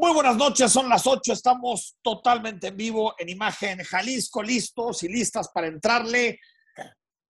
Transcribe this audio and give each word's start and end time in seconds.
Muy 0.00 0.14
buenas 0.14 0.38
noches, 0.38 0.72
son 0.72 0.88
las 0.88 1.06
8, 1.06 1.34
estamos 1.34 1.98
totalmente 2.00 2.68
en 2.68 2.76
vivo 2.78 3.14
en 3.18 3.28
imagen 3.28 3.84
Jalisco, 3.84 4.42
listos 4.42 5.02
y 5.02 5.08
listas 5.08 5.50
para 5.52 5.66
entrarle 5.66 6.40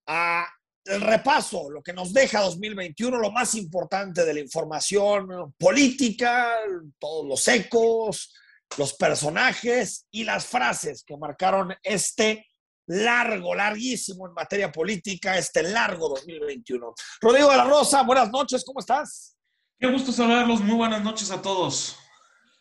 a 0.06 0.46
el 0.84 1.00
repaso, 1.00 1.68
lo 1.68 1.82
que 1.82 1.92
nos 1.92 2.12
deja 2.12 2.42
2021, 2.42 3.18
lo 3.18 3.32
más 3.32 3.56
importante 3.56 4.24
de 4.24 4.34
la 4.34 4.38
información 4.38 5.52
política, 5.58 6.54
todos 7.00 7.26
los 7.26 7.48
ecos, 7.48 8.32
los 8.78 8.94
personajes 8.94 10.06
y 10.12 10.22
las 10.22 10.46
frases 10.46 11.02
que 11.02 11.16
marcaron 11.16 11.74
este 11.82 12.46
largo, 12.86 13.52
larguísimo 13.52 14.28
en 14.28 14.32
materia 14.32 14.70
política, 14.70 15.36
este 15.36 15.64
largo 15.64 16.10
2021. 16.10 16.94
Rodrigo 17.20 17.50
de 17.50 17.56
la 17.56 17.64
Rosa, 17.64 18.04
buenas 18.04 18.30
noches, 18.30 18.62
¿cómo 18.64 18.78
estás? 18.78 19.36
Qué 19.76 19.88
gusto 19.90 20.12
saludarlos, 20.12 20.60
muy 20.60 20.76
buenas 20.76 21.02
noches 21.02 21.32
a 21.32 21.42
todos. 21.42 21.96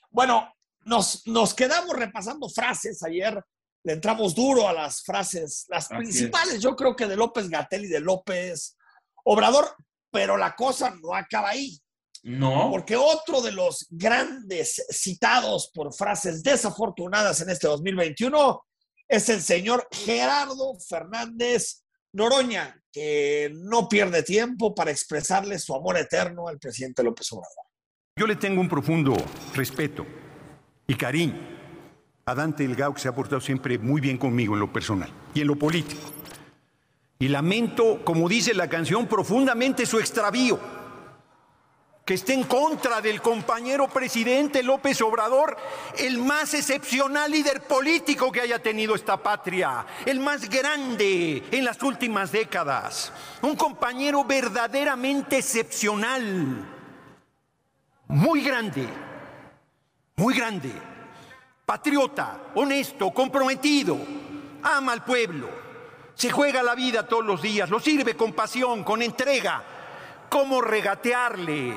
Bueno, 0.09 0.53
nos, 0.85 1.25
nos 1.27 1.53
quedamos 1.53 1.95
repasando 1.95 2.49
frases 2.49 3.03
ayer, 3.03 3.41
le 3.83 3.93
entramos 3.93 4.35
duro 4.35 4.67
a 4.67 4.73
las 4.73 5.03
frases, 5.03 5.65
las 5.69 5.85
Así 5.85 5.95
principales, 5.95 6.61
yo 6.61 6.75
creo 6.75 6.95
que 6.95 7.07
de 7.07 7.15
López 7.15 7.49
Gatel 7.49 7.85
y 7.85 7.89
de 7.89 7.99
López 7.99 8.77
Obrador, 9.23 9.75
pero 10.11 10.37
la 10.37 10.55
cosa 10.55 10.95
no 11.01 11.13
acaba 11.13 11.49
ahí. 11.49 11.79
No, 12.23 12.69
Porque 12.69 12.97
otro 12.97 13.41
de 13.41 13.53
los 13.53 13.87
grandes 13.89 14.85
citados 14.89 15.71
por 15.73 15.93
frases 15.93 16.43
desafortunadas 16.43 17.39
en 17.39 17.49
este 17.49 17.67
2021 17.67 18.61
es 19.07 19.29
el 19.29 19.41
señor 19.41 19.87
Gerardo 19.89 20.77
Fernández 20.87 21.83
Noroña, 22.11 22.77
que 22.91 23.51
no 23.53 23.87
pierde 23.87 24.23
tiempo 24.23 24.75
para 24.75 24.91
expresarle 24.91 25.59
su 25.59 25.73
amor 25.73 25.97
eterno 25.97 26.47
al 26.47 26.59
presidente 26.59 27.03
López 27.03 27.31
Obrador. 27.31 27.68
Yo 28.19 28.27
le 28.27 28.35
tengo 28.35 28.59
un 28.59 28.67
profundo 28.67 29.15
respeto 29.55 30.05
y 30.85 30.95
cariño 30.95 31.39
a 32.25 32.35
Dante 32.35 32.67
Delgado, 32.67 32.93
que 32.93 32.99
se 32.99 33.07
ha 33.07 33.15
portado 33.15 33.39
siempre 33.39 33.77
muy 33.79 34.01
bien 34.01 34.17
conmigo 34.17 34.55
en 34.55 34.59
lo 34.59 34.73
personal 34.73 35.09
y 35.33 35.39
en 35.39 35.47
lo 35.47 35.55
político. 35.55 36.01
Y 37.17 37.29
lamento, 37.29 38.03
como 38.03 38.27
dice 38.27 38.53
la 38.53 38.67
canción, 38.67 39.07
profundamente 39.07 39.85
su 39.85 39.99
extravío, 39.99 40.59
que 42.03 42.15
esté 42.15 42.33
en 42.33 42.43
contra 42.43 42.99
del 42.99 43.21
compañero 43.21 43.87
presidente 43.87 44.63
López 44.63 44.99
Obrador, 45.01 45.55
el 45.97 46.17
más 46.17 46.53
excepcional 46.53 47.31
líder 47.31 47.61
político 47.61 48.33
que 48.33 48.41
haya 48.41 48.59
tenido 48.59 48.95
esta 48.95 49.15
patria, 49.15 49.85
el 50.05 50.19
más 50.19 50.49
grande 50.49 51.41
en 51.51 51.63
las 51.63 51.81
últimas 51.81 52.33
décadas, 52.33 53.13
un 53.41 53.55
compañero 53.55 54.25
verdaderamente 54.25 55.37
excepcional 55.37 56.78
muy 58.09 58.41
grande, 58.41 58.87
muy 60.15 60.35
grande, 60.35 60.71
patriota, 61.65 62.51
honesto, 62.55 63.11
comprometido, 63.11 63.97
ama 64.63 64.93
al 64.93 65.05
pueblo, 65.05 65.49
se 66.15 66.31
juega 66.31 66.61
la 66.63 66.75
vida 66.75 67.07
todos 67.07 67.25
los 67.25 67.41
días, 67.41 67.69
lo 67.69 67.79
sirve 67.79 68.15
con 68.15 68.33
pasión, 68.33 68.83
con 68.83 69.01
entrega. 69.01 69.63
¿Cómo 70.27 70.61
regatearle? 70.61 71.75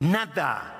Nada 0.00 0.78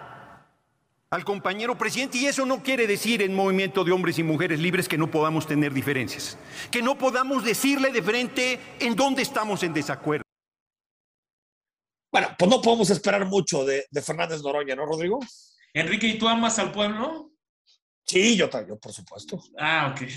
al 1.11 1.25
compañero 1.25 1.77
presidente 1.77 2.17
y 2.17 2.27
eso 2.27 2.47
no 2.47 2.63
quiere 2.63 2.87
decir 2.87 3.21
en 3.21 3.37
movimiento 3.37 3.85
de 3.85 3.93
hombres 3.93 4.19
y 4.19 4.23
mujeres 4.23 4.59
libres 4.59 4.89
que 4.89 4.97
no 4.97 5.11
podamos 5.11 5.47
tener 5.47 5.75
diferencias, 5.75 6.39
que 6.71 6.81
no 6.81 6.97
podamos 6.97 7.45
decirle 7.45 7.93
de 7.93 8.03
frente 8.03 8.59
en 8.81 8.97
dónde 8.97 9.21
estamos 9.21 9.63
en 9.63 9.75
desacuerdo. 9.75 10.22
Bueno, 12.13 12.29
pues 12.39 12.51
no 12.51 12.61
podemos 12.61 12.91
esperar 12.91 13.25
mucho 13.27 13.65
de, 13.65 13.87
de 13.91 14.03
Fernández 14.03 14.43
Noroña, 14.43 14.77
¿no, 14.77 14.85
Rodrigo? 14.85 15.19
Enrique, 15.73 16.07
¿y 16.09 16.19
tú 16.19 16.29
amas 16.29 16.59
al 16.59 16.71
pueblo? 16.71 17.33
Sí, 18.05 18.37
yo 18.37 18.51
también, 18.51 18.79
por 18.79 18.93
supuesto. 18.93 19.43
Ah, 19.59 19.95
ok. 19.95 20.09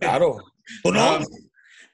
Claro. 0.00 0.38
¿Tú 0.82 0.90
no? 0.92 1.18
No, 1.20 1.26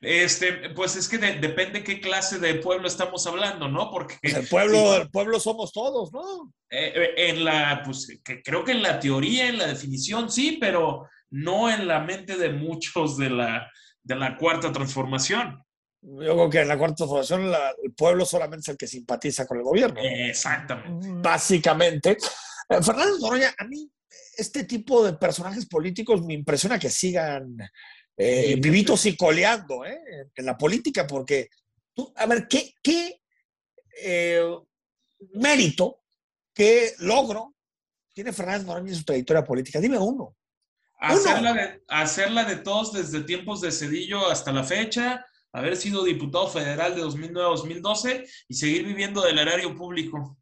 Este, 0.01 0.71
pues 0.71 0.95
es 0.95 1.09
que 1.09 1.19
de- 1.19 1.41
depende 1.41 1.83
qué 1.83 2.01
clase 2.01 2.39
de 2.39 2.55
pueblo 2.55 2.87
estamos 2.87 3.27
hablando, 3.27 3.67
¿no? 3.69 3.91
Porque 3.91 4.15
Pues 4.23 4.35
el 4.35 4.47
pueblo, 4.47 4.95
el 4.97 5.11
pueblo 5.11 5.41
somos 5.41 5.73
todos, 5.73 6.13
¿no? 6.13 6.53
eh, 6.71 6.93
eh, 6.95 7.31
en 7.31 7.45
la, 7.45 7.83
pues 7.85 8.21
que 8.23 8.41
creo 8.43 8.63
que 8.63 8.73
en 8.73 8.83
la 8.83 9.01
teoría, 9.01 9.49
en 9.49 9.59
la 9.59 9.67
definición, 9.67 10.31
sí, 10.31 10.59
pero 10.61 11.09
no 11.31 11.69
en 11.69 11.89
la 11.89 11.99
mente 11.99 12.37
de 12.37 12.51
muchos 12.51 13.17
de 13.17 13.31
la, 13.31 13.69
de 14.05 14.15
la 14.15 14.37
cuarta 14.37 14.71
transformación. 14.71 15.61
Yo 16.01 16.17
creo 16.35 16.51
que 16.51 16.61
en 16.61 16.69
la 16.69 16.79
cuarta 16.79 16.97
transformación 16.97 17.51
la- 17.51 17.75
el 17.83 17.93
pueblo 17.93 18.25
solamente 18.25 18.63
es 18.63 18.69
el 18.69 18.77
que 18.77 18.87
simpatiza 18.87 19.47
con 19.47 19.59
el 19.59 19.65
gobierno. 19.65 20.01
Exactamente. 20.03 21.09
Básicamente. 21.11 22.11
Eh, 22.69 22.83
Fernández 22.83 23.19
Noroña, 23.21 23.55
a 23.59 23.65
mí 23.65 23.91
este 24.37 24.65
tipo 24.65 25.05
de 25.05 25.15
personajes 25.15 25.67
políticos 25.67 26.23
me 26.25 26.35
impresiona 26.35 26.79
que 26.79 26.91
sigan 26.91 27.57
eh, 28.17 28.55
Sí. 28.55 28.61
vivitos 28.61 29.07
y 29.07 29.17
coleando 29.17 29.85
¿eh? 29.85 29.99
en, 30.11 30.33
en 30.35 30.47
la 30.47 30.57
política, 30.59 31.07
porque 31.07 31.49
tú, 31.95 32.13
a 32.17 32.27
ver, 32.27 32.47
¿qué, 32.49 32.75
qué 32.83 33.21
eh, 34.03 34.43
mérito, 35.35 36.03
qué 36.55 36.95
logro 36.99 37.55
tiene 38.13 38.33
Fernández 38.33 38.67
Noroña 38.67 38.91
en 38.91 38.97
su 38.97 39.05
trayectoria 39.05 39.45
política? 39.45 39.81
Dime 39.81 39.99
uno. 39.99 40.37
Hacerla 41.01 41.53
de, 41.55 41.83
hacerla 41.89 42.45
de 42.45 42.57
todos 42.57 42.93
desde 42.93 43.23
tiempos 43.23 43.61
de 43.61 43.71
Cedillo 43.71 44.29
hasta 44.29 44.51
la 44.53 44.65
fecha, 44.65 45.25
haber 45.53 45.77
sido 45.77 46.05
diputado 46.05 46.49
federal 46.49 46.95
de 46.95 47.01
2009 47.03 47.47
a 47.47 47.51
2012 47.51 48.25
y 48.49 48.55
seguir 48.55 48.85
viviendo 48.87 49.23
del 49.23 49.39
erario 49.39 49.75
público. 49.75 50.37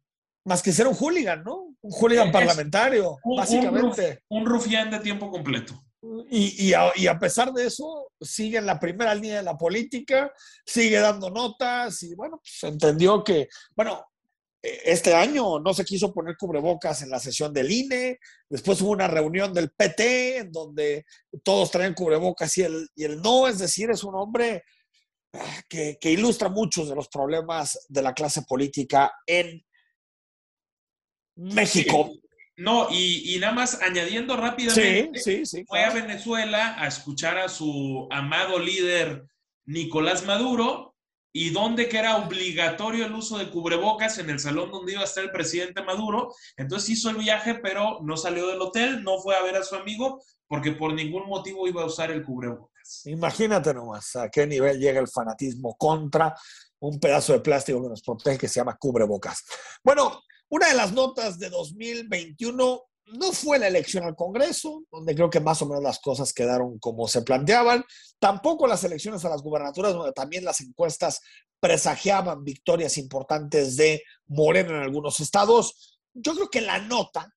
Más 0.45 0.61
que 0.61 0.71
ser 0.71 0.87
un 0.87 0.95
hooligan, 0.95 1.43
¿no? 1.43 1.75
Un 1.81 1.91
hooligan 1.91 2.27
Es- 2.27 2.33
parlamentario, 2.33 3.17
Un- 3.23 3.37
básicamente. 3.37 4.23
Un, 4.29 4.45
rufián 4.45 4.89
de 4.91 4.99
tiempo 4.99 5.29
completo. 5.29 5.73
Y, 6.29 6.67
y 6.69 6.73
a, 6.73 6.91
y 6.95 7.07
a 7.07 7.17
pesar 7.19 7.51
de 7.51 7.65
eso, 7.65 8.11
sigue 8.21 8.57
en 8.57 8.65
la 8.65 8.79
primera 8.79 9.13
línea 9.13 9.37
de 9.37 9.43
la 9.43 9.57
política, 9.57 10.31
sigue 10.65 10.99
dando 10.99 11.29
notas 11.29 12.01
y 12.03 12.15
bueno, 12.15 12.37
pues 12.41 12.71
entendió 12.71 13.23
que, 13.23 13.49
bueno, 13.75 14.05
eh, 14.61 14.79
este 14.85 15.13
año 15.13 15.59
no 15.59 15.73
se 15.73 15.83
quiso 15.83 16.13
poner 16.13 16.37
cubrebocas 16.37 17.01
en 17.01 17.09
la 17.09 17.19
sesión 17.19 17.51
del 17.51 17.71
INE, 17.71 18.19
después 18.49 18.79
hubo 18.81 18.91
una 18.91 19.07
reunión 19.07 19.53
del 19.53 19.71
PT 19.71 20.37
en 20.37 20.51
donde 20.51 21.05
todos 21.43 21.71
traen 21.71 21.93
cubrebocas 21.93 22.57
y 22.57 22.61
él, 22.63 22.87
y 22.95 23.03
él 23.03 23.21
no, 23.21 23.47
es 23.47 23.57
decir, 23.57 23.89
es 23.89 24.03
un 24.03 24.15
hombre 24.15 24.63
que, 25.67 25.97
que 25.99 26.11
ilustra 26.11 26.49
muchos 26.49 26.89
de 26.89 26.95
los 26.95 27.07
problemas 27.07 27.85
de 27.89 28.01
la 28.01 28.13
clase 28.13 28.43
política 28.43 29.11
en 29.25 29.65
México. 31.35 32.11
No, 32.57 32.87
y, 32.89 33.35
y 33.35 33.39
nada 33.39 33.53
más 33.53 33.81
añadiendo 33.81 34.35
rápidamente, 34.35 35.19
sí, 35.19 35.45
sí. 35.45 35.63
fue 35.67 35.83
a. 35.83 35.91
Venezuela 35.91 36.75
a 36.81 36.87
escuchar 36.87 37.37
a 37.37 37.49
su 37.49 38.07
amado 38.09 38.57
líder 38.57 39.27
Nicolás 39.65 40.25
Maduro 40.25 40.95
y 41.31 41.51
donde 41.51 41.87
que 41.87 41.99
era 41.99 42.17
obligatorio 42.17 43.05
el 43.05 43.13
uso 43.13 43.37
de 43.37 43.51
cubrebocas 43.51 44.17
en 44.17 44.31
el 44.31 44.39
salón 44.39 44.71
donde 44.71 44.93
iba 44.93 45.01
a 45.01 45.05
estar 45.05 45.23
el 45.23 45.31
presidente 45.31 45.83
Maduro. 45.83 46.33
Entonces 46.55 46.89
hizo 46.89 47.11
el 47.11 47.17
viaje, 47.17 47.55
pero 47.55 47.99
no 48.01 48.17
salió 48.17 48.47
del 48.47 48.61
hotel, 48.61 49.03
no 49.03 49.19
fue 49.19 49.35
a 49.35 49.43
ver 49.43 49.55
a 49.55 49.63
su 49.63 49.75
amigo 49.75 50.19
porque 50.47 50.71
por 50.71 50.93
ningún 50.93 51.27
motivo 51.27 51.67
iba 51.67 51.83
a 51.83 51.87
usar 51.87 52.09
el 52.09 52.23
cubrebocas. 52.23 52.76
Imagínate 53.05 53.73
nomás 53.73 54.15
a 54.15 54.29
qué 54.29 54.47
nivel 54.47 54.79
llega 54.79 54.99
el 54.99 55.07
fanatismo 55.07 55.75
contra 55.77 56.35
un 56.79 56.99
pedazo 56.99 57.33
de 57.33 57.39
plástico 57.39 57.81
que 57.81 57.89
nos 57.89 58.01
protege 58.01 58.37
que 58.37 58.47
se 58.47 58.59
llama 58.59 58.77
cubrebocas. 58.77 59.43
Bueno, 59.83 60.21
una 60.49 60.69
de 60.69 60.75
las 60.75 60.93
notas 60.93 61.39
de 61.39 61.49
2021 61.49 62.81
no 63.13 63.31
fue 63.31 63.57
la 63.57 63.67
elección 63.67 64.03
al 64.03 64.15
Congreso, 64.15 64.83
donde 64.91 65.15
creo 65.15 65.29
que 65.29 65.39
más 65.39 65.61
o 65.61 65.65
menos 65.65 65.83
las 65.83 65.99
cosas 65.99 66.33
quedaron 66.33 66.77
como 66.79 67.07
se 67.07 67.21
planteaban, 67.21 67.85
tampoco 68.19 68.67
las 68.67 68.83
elecciones 68.83 69.23
a 69.23 69.29
las 69.29 69.41
gubernaturas, 69.41 69.93
donde 69.93 70.11
también 70.11 70.43
las 70.43 70.59
encuestas 70.61 71.21
presagiaban 71.59 72.43
victorias 72.43 72.97
importantes 72.97 73.77
de 73.77 74.03
Moreno 74.27 74.75
en 74.75 74.83
algunos 74.83 75.19
estados. 75.19 75.99
Yo 76.13 76.33
creo 76.35 76.49
que 76.49 76.61
la 76.61 76.79
nota 76.79 77.33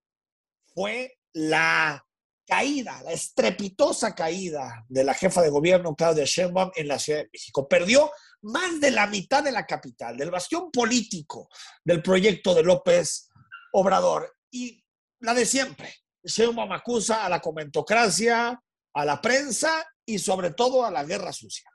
fue 0.74 1.18
la 1.32 2.04
caída, 2.50 3.00
la 3.04 3.12
estrepitosa 3.12 4.12
caída 4.12 4.84
de 4.88 5.04
la 5.04 5.14
jefa 5.14 5.40
de 5.40 5.50
gobierno 5.50 5.94
Claudia 5.94 6.24
Sheinbaum 6.24 6.72
en 6.74 6.88
la 6.88 6.98
Ciudad 6.98 7.20
de 7.20 7.30
México. 7.32 7.68
Perdió 7.68 8.10
más 8.42 8.80
de 8.80 8.90
la 8.90 9.06
mitad 9.06 9.44
de 9.44 9.52
la 9.52 9.64
capital, 9.64 10.16
del 10.16 10.32
bastión 10.32 10.70
político 10.72 11.48
del 11.84 12.02
proyecto 12.02 12.52
de 12.52 12.64
López 12.64 13.30
Obrador. 13.72 14.36
Y 14.50 14.82
la 15.20 15.32
de 15.32 15.46
siempre, 15.46 15.94
Sheinbaum 16.24 16.72
acusa 16.72 17.24
a 17.24 17.28
la 17.28 17.40
comentocracia, 17.40 18.60
a 18.94 19.04
la 19.04 19.20
prensa 19.20 19.86
y 20.04 20.18
sobre 20.18 20.50
todo 20.50 20.84
a 20.84 20.90
la 20.90 21.04
guerra 21.04 21.32
sucia. 21.32 21.70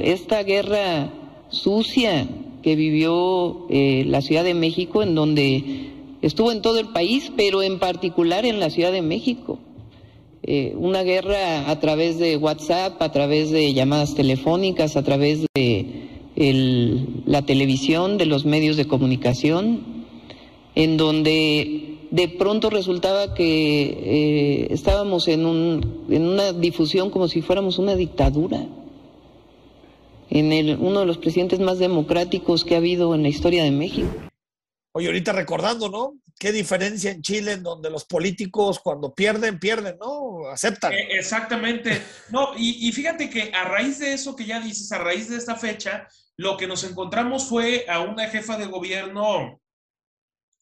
Esta 0.00 0.44
guerra 0.44 1.10
sucia 1.50 2.28
que 2.62 2.76
vivió 2.76 3.66
eh, 3.68 4.04
la 4.06 4.22
Ciudad 4.22 4.44
de 4.44 4.54
México, 4.54 5.02
en 5.02 5.16
donde 5.16 6.16
estuvo 6.22 6.52
en 6.52 6.62
todo 6.62 6.78
el 6.78 6.92
país, 6.92 7.32
pero 7.36 7.64
en 7.64 7.80
particular 7.80 8.46
en 8.46 8.60
la 8.60 8.70
Ciudad 8.70 8.92
de 8.92 9.02
México. 9.02 9.58
Eh, 10.46 10.74
una 10.76 11.02
guerra 11.02 11.70
a 11.70 11.80
través 11.80 12.18
de 12.18 12.36
WhatsApp, 12.36 13.00
a 13.00 13.10
través 13.10 13.50
de 13.50 13.72
llamadas 13.72 14.14
telefónicas, 14.14 14.94
a 14.94 15.02
través 15.02 15.46
de 15.54 16.10
la 17.24 17.46
televisión, 17.46 18.18
de 18.18 18.26
los 18.26 18.44
medios 18.44 18.76
de 18.76 18.86
comunicación, 18.86 20.04
en 20.74 20.98
donde 20.98 21.96
de 22.10 22.28
pronto 22.28 22.68
resultaba 22.68 23.32
que 23.32 23.84
eh, 23.84 24.66
estábamos 24.70 25.28
en, 25.28 25.46
un, 25.46 26.04
en 26.10 26.22
una 26.26 26.52
difusión 26.52 27.08
como 27.08 27.28
si 27.28 27.40
fuéramos 27.40 27.78
una 27.78 27.96
dictadura, 27.96 28.66
en 30.28 30.52
el, 30.52 30.76
uno 30.78 31.00
de 31.00 31.06
los 31.06 31.16
presidentes 31.16 31.60
más 31.60 31.78
democráticos 31.78 32.66
que 32.66 32.74
ha 32.74 32.78
habido 32.78 33.14
en 33.14 33.22
la 33.22 33.28
historia 33.28 33.64
de 33.64 33.70
México. 33.70 34.10
Oye, 34.92 35.06
ahorita 35.06 35.32
recordando, 35.32 35.88
¿no? 35.88 36.14
Qué 36.38 36.52
diferencia 36.52 37.10
en 37.10 37.22
Chile 37.22 37.52
en 37.52 37.62
donde 37.62 37.90
los 37.90 38.04
políticos 38.04 38.80
cuando 38.80 39.14
pierden, 39.14 39.58
pierden, 39.58 39.96
¿no? 39.98 40.48
Aceptan. 40.48 40.92
Eh, 40.92 41.08
exactamente. 41.12 42.02
No, 42.30 42.56
y, 42.56 42.88
y, 42.88 42.92
fíjate 42.92 43.30
que 43.30 43.52
a 43.54 43.64
raíz 43.64 43.98
de 43.98 44.12
eso 44.12 44.34
que 44.34 44.44
ya 44.44 44.60
dices, 44.60 44.90
a 44.92 44.98
raíz 44.98 45.28
de 45.28 45.36
esta 45.36 45.56
fecha, 45.56 46.08
lo 46.36 46.56
que 46.56 46.66
nos 46.66 46.84
encontramos 46.84 47.48
fue 47.48 47.86
a 47.88 48.00
una 48.00 48.28
jefa 48.28 48.56
de 48.56 48.66
gobierno 48.66 49.60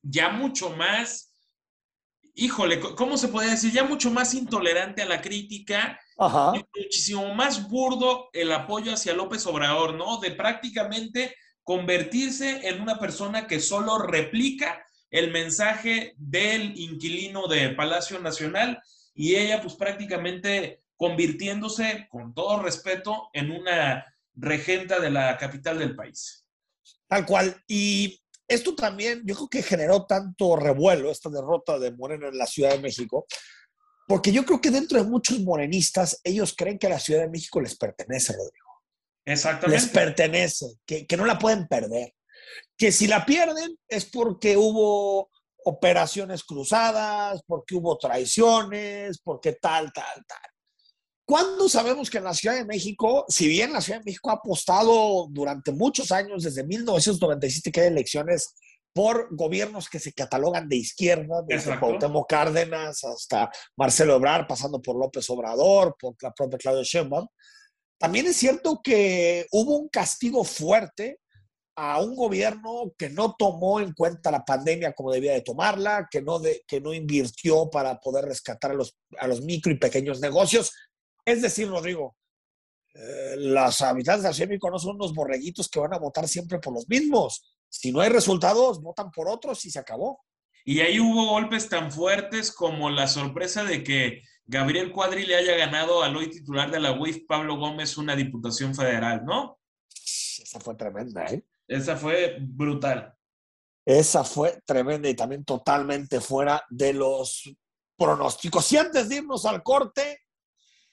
ya 0.03 0.31
mucho 0.31 0.71
más 0.71 1.33
híjole, 2.35 2.81
¿cómo 2.81 3.17
se 3.17 3.29
puede 3.29 3.51
decir? 3.51 3.73
Ya 3.73 3.85
mucho 3.85 4.11
más 4.11 4.35
intolerante 4.35 5.03
a 5.03 5.07
la 5.07 5.21
crítica, 5.21 5.99
Ajá. 6.19 6.53
muchísimo 6.77 7.35
más 7.35 7.69
burdo 7.69 8.31
el 8.33 8.53
apoyo 8.53 8.93
hacia 8.93 9.15
López 9.15 9.47
Obrador, 9.47 9.95
¿no? 9.95 10.19
De 10.19 10.31
prácticamente 10.31 11.37
convertirse 11.63 12.69
en 12.69 12.81
una 12.81 12.99
persona 12.99 13.47
que 13.47 13.61
solo 13.61 13.99
replica 13.99 14.85
el 15.13 15.31
mensaje 15.31 16.15
del 16.17 16.77
inquilino 16.77 17.47
de 17.47 17.69
Palacio 17.69 18.19
Nacional 18.19 18.83
y 19.15 19.37
ella 19.37 19.61
pues 19.61 19.75
prácticamente 19.75 20.83
convirtiéndose, 20.97 22.09
con 22.11 22.35
todo 22.35 22.63
respeto, 22.63 23.29
en 23.33 23.51
una 23.51 24.07
regenta 24.35 24.99
de 25.01 25.11
la 25.11 25.37
capital 25.37 25.79
del 25.79 25.95
país. 25.95 26.47
Tal 27.07 27.27
cual. 27.27 27.63
Y 27.69 28.23
esto 28.49 28.75
también, 28.75 29.23
yo 29.25 29.35
creo 29.35 29.49
que 29.49 29.63
generó 29.63 30.07
tanto 30.07 30.57
revuelo, 30.57 31.11
esta 31.11 31.29
derrota 31.29 31.79
de 31.79 31.93
Moreno 31.93 32.29
en 32.29 32.39
la 32.39 32.47
Ciudad 32.47 32.71
de 32.71 32.81
México, 32.81 33.27
porque 34.09 34.33
yo 34.33 34.45
creo 34.45 34.61
que 34.61 34.71
dentro 34.71 35.03
de 35.03 35.09
muchos 35.09 35.41
morenistas, 35.41 36.21
ellos 36.25 36.55
creen 36.57 36.79
que 36.79 36.89
la 36.89 36.99
Ciudad 36.99 37.21
de 37.21 37.31
México 37.31 37.61
les 37.61 37.77
pertenece, 37.77 38.33
Rodrigo. 38.33 38.83
Exactamente. 39.27 39.83
Les 39.83 39.91
pertenece, 39.91 40.67
que, 40.87 41.07
que 41.07 41.17
no 41.19 41.27
la 41.27 41.39
pueden 41.39 41.69
perder. 41.69 42.15
Que 42.83 42.91
si 42.91 43.07
la 43.07 43.25
pierden 43.25 43.79
es 43.87 44.07
porque 44.07 44.57
hubo 44.57 45.31
operaciones 45.65 46.43
cruzadas, 46.43 47.41
porque 47.47 47.77
hubo 47.77 47.97
traiciones, 47.97 49.21
porque 49.23 49.53
tal, 49.53 49.93
tal, 49.93 50.25
tal. 50.27 50.51
¿Cuándo 51.25 51.69
sabemos 51.69 52.11
que 52.11 52.19
en 52.19 52.25
la 52.25 52.35
Ciudad 52.35 52.57
de 52.57 52.65
México, 52.65 53.25
si 53.29 53.47
bien 53.47 53.73
la 53.73 53.81
Ciudad 53.81 54.01
de 54.01 54.07
México 54.07 54.31
ha 54.31 54.33
apostado 54.33 55.29
durante 55.31 55.71
muchos 55.71 56.11
años, 56.11 56.43
desde 56.43 56.65
1997 56.65 57.71
que 57.71 57.83
hay 57.83 57.87
elecciones, 57.87 58.53
por 58.93 59.29
gobiernos 59.31 59.89
que 59.89 60.01
se 60.01 60.13
catalogan 60.13 60.69
de 60.69 60.79
izquierda, 60.79 61.41
desde 61.47 61.79
Cuauhtémoc 61.79 62.29
Cárdenas 62.29 63.05
hasta 63.05 63.49
Marcelo 63.77 64.17
Ebrard, 64.17 64.49
pasando 64.49 64.83
por 64.83 64.97
López 64.97 65.31
Obrador, 65.31 65.95
por 66.01 66.17
la 66.21 66.33
propia 66.33 66.59
Claudia 66.59 66.83
Sheinbaum, 66.83 67.29
también 67.97 68.27
es 68.27 68.35
cierto 68.35 68.81
que 68.83 69.47
hubo 69.53 69.79
un 69.79 69.89
castigo 69.89 70.43
fuerte 70.43 71.21
a 71.75 72.01
un 72.01 72.15
gobierno 72.15 72.93
que 72.99 73.09
no 73.09 73.35
tomó 73.39 73.81
en 73.81 73.93
cuenta 73.95 74.31
la 74.31 74.45
pandemia 74.45 74.93
como 74.93 75.13
debía 75.13 75.33
de 75.33 75.41
tomarla, 75.41 76.09
que 76.11 76.21
no, 76.21 76.39
de, 76.39 76.63
que 76.67 76.81
no 76.81 76.93
invirtió 76.93 77.71
para 77.71 77.99
poder 77.99 78.27
rescatar 78.27 78.73
a 78.73 78.75
los, 78.75 78.97
a 79.19 79.27
los 79.27 79.43
micro 79.43 79.73
y 79.73 79.79
pequeños 79.79 80.21
negocios, 80.21 80.73
es 81.25 81.41
decir, 81.41 81.69
Rodrigo, 81.69 82.17
eh, 82.95 83.37
los 83.39 83.81
habitantes 83.81 84.23
de 84.23 84.29
Arsémico 84.29 84.71
no 84.71 84.79
son 84.79 84.97
unos 84.97 85.15
borreguitos 85.15 85.69
que 85.69 85.81
van 85.81 85.95
a 85.95 85.99
votar 85.99 86.29
siempre 86.29 86.59
por 86.59 86.75
los 86.75 86.89
mismos. 86.89 87.57
Si 87.69 87.91
no 87.93 88.01
hay 88.01 88.11
resultados, 88.11 88.83
votan 88.83 89.11
por 89.11 89.29
otros 89.29 89.65
y 89.65 89.71
se 89.71 89.79
acabó. 89.79 90.21
Y 90.65 90.81
ahí 90.81 91.01
hubo 91.01 91.27
golpes 91.31 91.69
tan 91.69 91.91
fuertes 91.91 92.53
como 92.53 92.91
la 92.91 93.09
sorpresa 93.09 93.65
de 93.65 93.83
que 93.83 94.23
Gabriel 94.45 94.93
Cuadri 94.93 95.25
le 95.27 95.37
haya 95.37 95.57
ganado 95.57 96.03
al 96.03 96.17
hoy 96.17 96.29
titular 96.29 96.71
de 96.71 96.81
la 96.81 96.93
UIF, 96.93 97.25
Pablo 97.27 97.57
Gómez, 97.57 97.97
una 97.97 98.15
diputación 98.15 98.75
federal, 98.75 99.25
¿no? 99.25 99.59
Esa 99.89 100.61
fue 100.61 100.75
tremenda, 100.75 101.25
¿eh? 101.27 101.43
Esa 101.69 101.97
fue 101.97 102.39
brutal. 102.41 103.15
Esa 103.85 104.25
fue 104.25 104.61
tremenda 104.65 105.09
y 105.09 105.15
también 105.15 105.45
totalmente 105.45 106.21
fuera 106.21 106.65
de 106.71 106.93
los 106.93 107.51
pronósticos. 107.97 108.71
Y 108.73 108.77
antes 108.77 109.09
de 109.09 109.17
irnos 109.17 109.45
al 109.45 109.63
corte, 109.63 110.21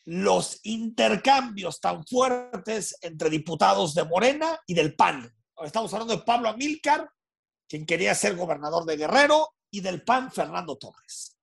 los 0.05 0.59
intercambios 0.63 1.79
tan 1.79 2.05
fuertes 2.05 2.97
entre 3.01 3.29
diputados 3.29 3.93
de 3.93 4.05
Morena 4.05 4.59
y 4.65 4.73
del 4.73 4.95
PAN. 4.95 5.31
Estamos 5.63 5.93
hablando 5.93 6.15
de 6.15 6.23
Pablo 6.23 6.49
Amílcar, 6.49 7.09
quien 7.67 7.85
quería 7.85 8.15
ser 8.15 8.35
gobernador 8.35 8.85
de 8.85 8.97
Guerrero, 8.97 9.49
y 9.71 9.81
del 9.81 10.01
PAN, 10.01 10.31
Fernando 10.31 10.77
Torres. 10.77 11.37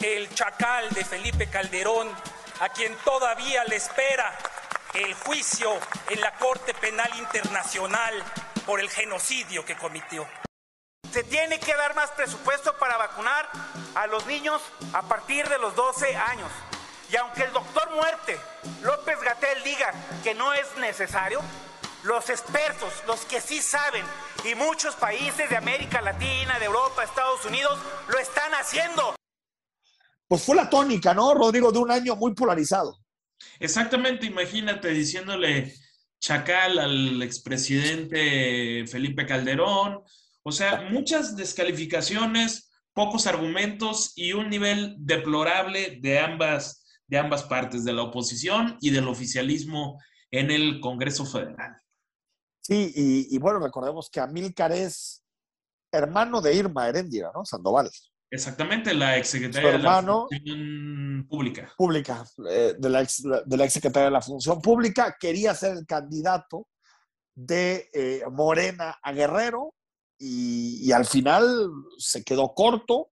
El 0.00 0.28
chacal 0.34 0.88
de 0.90 1.04
Felipe 1.04 1.48
Calderón, 1.48 2.08
a 2.60 2.68
quien 2.70 2.92
todavía 3.04 3.64
le 3.64 3.76
espera 3.76 4.36
el 4.96 5.14
juicio 5.14 5.70
en 6.08 6.20
la 6.20 6.32
Corte 6.38 6.72
Penal 6.74 7.10
Internacional 7.18 8.14
por 8.64 8.80
el 8.80 8.88
genocidio 8.88 9.64
que 9.64 9.76
cometió. 9.76 10.26
Se 11.12 11.22
tiene 11.24 11.58
que 11.60 11.74
dar 11.74 11.94
más 11.94 12.10
presupuesto 12.12 12.76
para 12.78 12.96
vacunar 12.96 13.48
a 13.94 14.06
los 14.06 14.26
niños 14.26 14.60
a 14.92 15.02
partir 15.02 15.48
de 15.48 15.58
los 15.58 15.74
12 15.74 16.16
años. 16.16 16.50
Y 17.10 17.16
aunque 17.16 17.44
el 17.44 17.52
doctor 17.52 17.90
Muerte, 17.94 18.38
López 18.82 19.20
Gatel, 19.20 19.62
diga 19.62 19.92
que 20.24 20.34
no 20.34 20.52
es 20.54 20.66
necesario, 20.78 21.40
los 22.02 22.28
expertos, 22.30 22.92
los 23.06 23.20
que 23.26 23.40
sí 23.40 23.60
saben, 23.60 24.04
y 24.44 24.54
muchos 24.54 24.94
países 24.96 25.48
de 25.48 25.56
América 25.56 26.00
Latina, 26.00 26.58
de 26.58 26.64
Europa, 26.64 27.04
Estados 27.04 27.44
Unidos, 27.44 27.78
lo 28.08 28.18
están 28.18 28.52
haciendo. 28.54 29.14
Pues 30.26 30.42
fue 30.44 30.56
la 30.56 30.68
tónica, 30.68 31.14
¿no, 31.14 31.34
Rodrigo? 31.34 31.70
De 31.70 31.78
un 31.78 31.90
año 31.90 32.16
muy 32.16 32.34
polarizado. 32.34 32.98
Exactamente, 33.60 34.26
imagínate 34.26 34.88
diciéndole 34.88 35.74
chacal 36.20 36.78
al 36.78 37.22
expresidente 37.22 38.86
Felipe 38.86 39.26
Calderón. 39.26 40.02
O 40.42 40.52
sea, 40.52 40.88
muchas 40.90 41.36
descalificaciones, 41.36 42.70
pocos 42.92 43.26
argumentos 43.26 44.12
y 44.16 44.32
un 44.32 44.48
nivel 44.48 44.94
deplorable 44.98 45.98
de 46.00 46.18
ambas 46.18 46.82
de 47.08 47.18
ambas 47.18 47.44
partes, 47.44 47.84
de 47.84 47.92
la 47.92 48.02
oposición 48.02 48.76
y 48.80 48.90
del 48.90 49.08
oficialismo 49.08 50.00
en 50.30 50.50
el 50.50 50.80
Congreso 50.80 51.24
Federal. 51.24 51.76
Sí, 52.60 52.92
y, 53.30 53.38
bueno, 53.38 53.60
recordemos 53.60 54.10
que 54.10 54.18
Amílcar 54.18 54.72
es 54.72 55.22
hermano 55.92 56.40
de 56.40 56.54
Irma 56.54 56.88
Heréndira, 56.88 57.30
¿no? 57.32 57.44
Sandoval. 57.44 57.88
Exactamente, 58.30 58.92
la 58.92 59.16
exsecretaria 59.16 59.72
de 59.72 59.78
la 59.78 60.02
Función 60.02 61.26
Pública. 61.28 61.72
Pública, 61.76 62.24
eh, 62.50 62.74
de, 62.76 62.90
la 62.90 63.02
ex, 63.02 63.22
de 63.22 63.56
la 63.56 63.64
exsecretaria 63.64 64.06
de 64.06 64.12
la 64.12 64.20
Función 64.20 64.60
Pública, 64.60 65.16
quería 65.18 65.54
ser 65.54 65.76
el 65.76 65.86
candidato 65.86 66.66
de 67.34 67.88
eh, 67.92 68.22
Morena 68.32 68.98
a 69.02 69.12
Guerrero 69.12 69.74
y, 70.18 70.88
y, 70.88 70.92
al 70.92 71.04
final 71.04 71.70
se 71.98 72.24
quedó 72.24 72.54
corto 72.54 73.10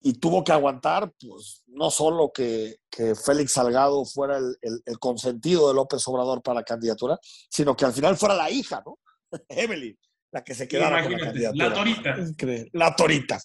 y 0.00 0.14
tuvo 0.14 0.42
que 0.42 0.52
aguantar, 0.52 1.12
pues, 1.20 1.62
no 1.66 1.90
solo 1.90 2.32
que, 2.32 2.76
que 2.90 3.14
Félix 3.14 3.52
Salgado 3.52 4.04
fuera 4.04 4.38
el, 4.38 4.56
el, 4.84 4.98
consentido 4.98 5.68
de 5.68 5.74
López 5.74 6.02
Obrador 6.08 6.42
para 6.42 6.60
la 6.60 6.64
candidatura, 6.64 7.18
sino 7.50 7.76
que 7.76 7.84
al 7.84 7.92
final 7.92 8.16
fuera 8.16 8.34
la 8.34 8.50
hija, 8.50 8.82
¿no? 8.84 8.98
Evelyn, 9.48 9.98
la 10.32 10.42
que 10.42 10.54
se 10.54 10.66
quedara 10.66 11.02
con 11.02 11.12
la 11.12 11.18
candidatura. 11.18 11.68
La 11.68 11.74
torita. 11.74 12.18
Increíble. 12.18 12.70
La 12.72 12.96
torita. 12.96 13.38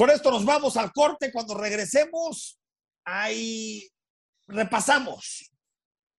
Con 0.00 0.08
esto 0.08 0.30
nos 0.30 0.46
vamos 0.46 0.78
al 0.78 0.94
corte. 0.94 1.30
Cuando 1.30 1.52
regresemos, 1.52 2.58
ahí 3.04 3.86
repasamos 4.46 5.52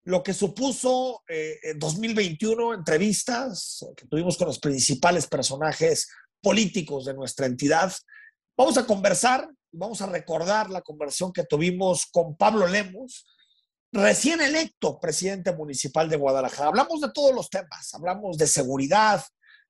lo 0.04 0.22
que 0.22 0.36
supuso 0.36 1.24
eh, 1.28 1.58
en 1.64 1.80
2021 1.80 2.76
entrevistas 2.76 3.84
que 3.98 4.06
tuvimos 4.06 4.38
con 4.38 4.46
los 4.46 4.60
principales 4.60 5.26
personajes 5.26 6.12
políticos 6.44 7.06
de 7.06 7.16
nuestra 7.16 7.48
entidad 7.48 7.92
Vamos 8.56 8.78
a 8.78 8.86
conversar, 8.86 9.50
vamos 9.72 10.00
a 10.04 10.06
recordar 10.06 10.70
la 10.70 10.84
conversación 10.84 11.34
que 11.34 11.46
tuvimos 11.46 12.06
con 12.06 12.36
Pablo 12.36 12.68
Lemos, 12.68 13.26
recién 13.92 14.42
electo 14.42 15.00
presidente 15.00 15.56
municipal 15.56 16.08
de 16.08 16.18
Guadalajara. 16.18 16.68
Hablamos 16.68 17.02
de 17.02 17.12
todos 17.12 17.34
los 17.34 17.50
temas, 17.50 17.92
hablamos 17.96 18.38
de 18.38 18.46
seguridad, 18.46 19.24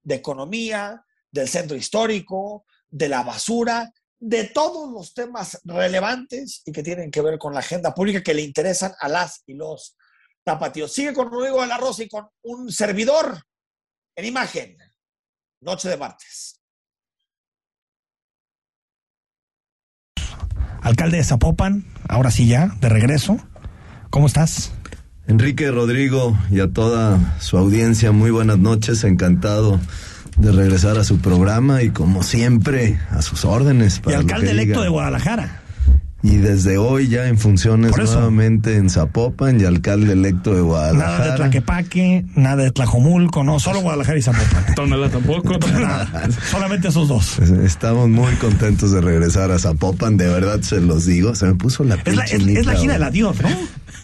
de 0.03 0.15
economía, 0.15 1.05
del 1.31 1.47
centro 1.47 1.77
histórico, 1.77 2.65
de 2.89 3.07
la 3.07 3.23
basura, 3.23 3.89
de 4.21 4.45
todos 4.45 4.91
los 4.91 5.13
temas 5.13 5.59
relevantes 5.63 6.61
y 6.65 6.71
que 6.71 6.83
tienen 6.83 7.09
que 7.09 7.21
ver 7.21 7.39
con 7.39 7.53
la 7.53 7.59
agenda 7.59 7.93
pública 7.93 8.21
que 8.21 8.35
le 8.35 8.43
interesan 8.43 8.93
a 8.99 9.09
las 9.09 9.43
y 9.47 9.55
los 9.55 9.97
tapatíos. 10.43 10.93
Sigue 10.93 11.13
con 11.13 11.31
Rodrigo 11.31 11.59
de 11.61 11.67
la 11.67 11.77
Rosa 11.77 12.03
y 12.03 12.07
con 12.07 12.29
un 12.43 12.71
servidor 12.71 13.43
en 14.15 14.25
imagen. 14.25 14.77
Noche 15.61 15.89
de 15.89 15.97
martes. 15.97 16.61
alcalde 20.81 21.17
de 21.17 21.23
Zapopan, 21.23 21.85
ahora 22.09 22.31
sí 22.31 22.47
ya, 22.47 22.75
de 22.81 22.89
regreso. 22.89 23.37
¿Cómo 24.09 24.27
estás? 24.27 24.71
Enrique 25.27 25.69
Rodrigo 25.71 26.37
y 26.49 26.59
a 26.59 26.73
toda 26.73 27.37
su 27.39 27.57
audiencia, 27.57 28.11
muy 28.11 28.31
buenas 28.31 28.57
noches, 28.57 29.03
encantado 29.03 29.79
de 30.41 30.51
regresar 30.51 30.97
a 30.97 31.03
su 31.03 31.19
programa 31.19 31.83
y 31.83 31.91
como 31.91 32.23
siempre, 32.23 32.99
a 33.11 33.21
sus 33.21 33.45
órdenes. 33.45 33.97
Y 33.97 34.01
para 34.01 34.17
lo 34.17 34.21
alcalde 34.21 34.51
electo 34.51 34.71
diga. 34.71 34.83
de 34.83 34.89
Guadalajara. 34.89 35.61
Y 36.23 36.37
desde 36.37 36.77
hoy 36.77 37.07
ya 37.07 37.27
en 37.27 37.39
funciones 37.39 37.97
nuevamente 37.97 38.75
en 38.75 38.91
Zapopan 38.91 39.59
y 39.59 39.65
alcalde 39.65 40.13
electo 40.13 40.51
de 40.51 40.57
Nada 40.57 40.61
de 40.61 40.67
Guadalajara. 40.67 41.35
Tlaquepaque, 41.35 42.25
nada 42.35 42.63
de 42.63 42.71
Tlajomulco, 42.71 43.43
no, 43.43 43.59
solo 43.59 43.81
Guadalajara 43.81 44.19
y 44.19 44.21
Zapopan. 44.21 44.65
Tonalá 44.75 45.09
tampoco. 45.09 45.57
Nada, 45.57 46.29
solamente 46.51 46.89
esos 46.89 47.07
dos. 47.07 47.39
Estamos 47.39 48.07
muy 48.07 48.35
contentos 48.35 48.91
de 48.91 49.01
regresar 49.01 49.49
a 49.49 49.57
Zapopan, 49.57 50.17
de 50.17 50.27
verdad 50.27 50.61
se 50.61 50.79
los 50.79 51.07
digo. 51.07 51.33
Se 51.33 51.47
me 51.47 51.55
puso 51.55 51.83
la 51.83 51.95
Es 52.05 52.15
la, 52.15 52.23
es, 52.25 52.33
es 52.33 52.65
la 52.67 52.75
gira 52.75 52.93
del 52.93 53.03
adiós, 53.03 53.41
¿no? 53.41 53.49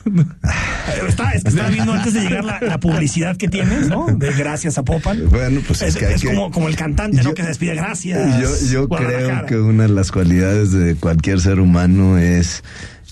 Está, 1.08 1.32
es 1.32 1.44
que 1.44 1.50
estaba 1.50 1.70
viendo 1.70 1.94
antes 1.94 2.14
de 2.14 2.22
llegar 2.22 2.46
la, 2.46 2.60
la 2.62 2.80
publicidad 2.80 3.36
que 3.38 3.48
tienes, 3.48 3.88
¿no? 3.90 4.08
De 4.08 4.32
gracias 4.34 4.76
Zapopan. 4.76 5.30
Bueno, 5.30 5.62
pues 5.68 5.82
es, 5.82 5.90
Es, 5.90 5.98
que 5.98 6.06
hay 6.06 6.14
es 6.16 6.22
que... 6.22 6.28
como, 6.28 6.52
como 6.52 6.68
el 6.68 6.76
cantante, 6.76 7.22
¿no? 7.24 7.34
Que 7.34 7.42
se 7.42 7.50
despide 7.50 7.76
gracias. 7.76 8.42
Yo, 8.42 8.72
yo 8.72 8.90
creo 8.90 9.46
que 9.46 9.58
una 9.58 9.84
de 9.84 9.90
las 9.90 10.12
cualidades 10.12 10.72
de 10.72 10.96
cualquier 10.96 11.40
ser 11.40 11.60
humano 11.60 12.18
es 12.18 12.64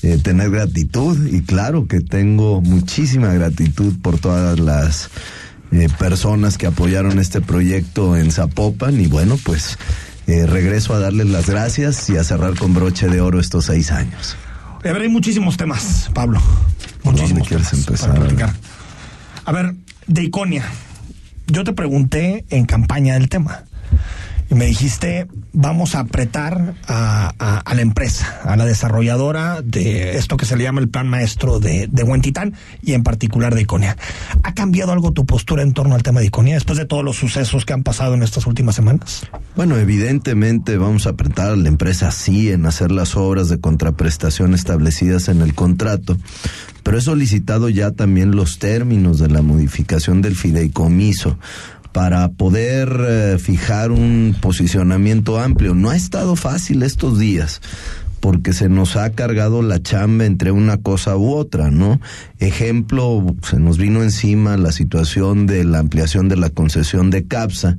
eh, 0.04 0.20
tener 0.22 0.52
gratitud 0.52 1.28
y 1.28 1.42
claro 1.42 1.88
que 1.88 2.02
tengo 2.02 2.62
muchísima 2.62 3.34
gratitud 3.34 3.94
por 4.02 4.20
todas 4.20 4.60
las 4.60 5.10
eh, 5.72 5.88
personas 5.98 6.58
que 6.58 6.68
apoyaron 6.68 7.18
este 7.18 7.42
proyecto 7.42 8.16
en 8.16 8.32
Zapopan 8.32 9.00
y 9.00 9.08
bueno, 9.08 9.40
pues 9.44 9.78
eh, 10.28 10.46
regreso 10.46 10.94
a 10.94 11.00
darles 11.00 11.28
las 11.30 11.50
gracias 11.50 12.10
y 12.10 12.18
a 12.18 12.24
cerrar 12.24 12.56
con 12.56 12.74
broche 12.74 13.08
de 13.08 13.22
oro 13.22 13.40
estos 13.40 13.66
seis 13.66 13.92
años. 13.92 14.36
A 14.86 14.94
ver, 14.94 15.02
hay 15.02 15.10
muchísimos 15.10 15.58
temas, 15.58 16.12
Pablo. 16.14 16.40
¿Por 17.04 17.16
dónde 17.16 17.22
Muchísimos 17.22 17.48
quieres 17.48 17.70
temas 17.70 17.88
empezar? 17.88 18.10
para 18.10 18.22
platicar. 18.22 18.54
A 19.46 19.52
ver, 19.52 19.76
de 20.06 20.24
Iconia. 20.24 20.64
Yo 21.48 21.64
te 21.64 21.74
pregunté 21.74 22.46
en 22.50 22.66
campaña 22.66 23.16
del 23.16 23.28
tema. 23.28 23.64
Y 24.50 24.56
me 24.56 24.66
dijiste, 24.66 25.28
vamos 25.54 25.96
a 25.96 26.02
apretar 26.02 26.76
a, 26.88 27.64
la 27.74 27.82
empresa, 27.82 28.42
a 28.44 28.56
la 28.56 28.66
desarrolladora 28.66 29.62
de 29.62 30.18
esto 30.18 30.38
que 30.38 30.46
se 30.46 30.56
le 30.56 30.64
llama 30.64 30.82
el 30.82 30.90
plan 30.90 31.08
maestro 31.08 31.60
de, 31.60 31.88
de 31.88 32.04
Huentitán 32.04 32.54
y 32.84 32.94
en 32.94 33.04
particular 33.04 33.56
de 33.56 33.62
Iconia. 33.62 33.98
¿Ha 34.44 34.54
cambiado 34.54 34.92
algo 34.92 35.12
tu 35.12 35.26
postura 35.26 35.64
en 35.64 35.74
torno 35.74 35.96
al 35.96 36.04
tema 36.04 36.20
de 36.20 36.28
Iconia 36.28 36.56
después 36.56 36.78
de 36.78 36.86
todos 36.86 37.04
los 37.04 37.16
sucesos 37.16 37.66
que 37.66 37.74
han 37.74 37.84
pasado 37.84 38.14
en 38.14 38.24
estas 38.24 38.46
últimas 38.46 38.76
semanas? 38.76 39.26
Bueno, 39.56 39.78
evidentemente 39.78 40.78
vamos 40.78 41.08
a 41.08 41.12
apretar 41.12 41.52
a 41.52 41.56
la 41.56 41.68
empresa 41.68 42.12
sí 42.12 42.52
en 42.52 42.66
hacer 42.66 42.92
las 42.92 43.16
obras 43.16 43.50
de 43.50 43.60
contraprestación 43.60 44.54
establecidas 44.54 45.28
en 45.28 45.42
el 45.42 45.56
contrato, 45.56 46.18
pero 46.84 46.98
he 46.98 47.02
solicitado 47.02 47.70
ya 47.70 47.92
también 47.92 48.36
los 48.36 48.60
términos 48.60 49.18
de 49.18 49.30
la 49.30 49.42
modificación 49.42 50.22
del 50.22 50.36
fideicomiso 50.36 51.40
para 51.96 52.28
poder 52.28 52.90
eh, 53.08 53.38
fijar 53.40 53.90
un 53.90 54.36
posicionamiento 54.42 55.40
amplio. 55.40 55.74
No 55.76 55.92
ha 55.92 55.96
estado 55.96 56.36
fácil 56.36 56.84
estos 56.84 57.18
días 57.18 57.62
porque 58.20 58.52
se 58.52 58.68
nos 58.68 58.98
ha 58.98 59.12
cargado 59.12 59.62
la 59.62 59.82
chamba 59.82 60.26
entre 60.26 60.52
una 60.52 60.76
cosa 60.76 61.16
u 61.16 61.34
otra, 61.34 61.72
¿no? 61.72 62.02
Ejemplo, 62.40 63.26
se 63.44 63.60
nos 63.60 63.78
vino 63.78 64.04
encima 64.04 64.58
la 64.58 64.74
situación 64.74 65.46
de 65.46 65.64
la 65.64 65.80
ampliación 65.80 66.28
de 66.28 66.36
la 66.36 66.50
concesión 66.50 67.12
de 67.12 67.28
CAPSA, 67.28 67.78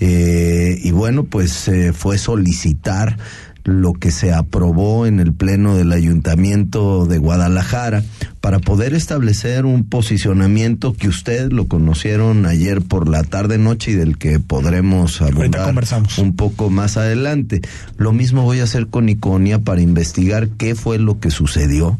eh, 0.00 0.78
y 0.80 0.92
bueno, 0.92 1.24
pues 1.24 1.66
eh, 1.66 1.92
fue 1.92 2.18
solicitar 2.18 3.18
lo 3.68 3.92
que 3.92 4.10
se 4.10 4.32
aprobó 4.32 5.06
en 5.06 5.20
el 5.20 5.32
Pleno 5.32 5.76
del 5.76 5.92
Ayuntamiento 5.92 7.06
de 7.06 7.18
Guadalajara 7.18 8.02
para 8.40 8.58
poder 8.58 8.94
establecer 8.94 9.66
un 9.66 9.84
posicionamiento 9.84 10.94
que 10.94 11.08
ustedes 11.08 11.52
lo 11.52 11.68
conocieron 11.68 12.46
ayer 12.46 12.80
por 12.80 13.08
la 13.08 13.22
tarde 13.22 13.58
noche 13.58 13.92
y 13.92 13.94
del 13.94 14.16
que 14.16 14.40
podremos 14.40 15.18
conversamos. 15.18 16.18
un 16.18 16.34
poco 16.34 16.70
más 16.70 16.96
adelante. 16.96 17.60
Lo 17.96 18.12
mismo 18.12 18.42
voy 18.42 18.60
a 18.60 18.64
hacer 18.64 18.86
con 18.86 19.08
Iconia 19.08 19.58
para 19.58 19.80
investigar 19.80 20.48
qué 20.48 20.74
fue 20.74 20.98
lo 20.98 21.20
que 21.20 21.30
sucedió 21.30 21.98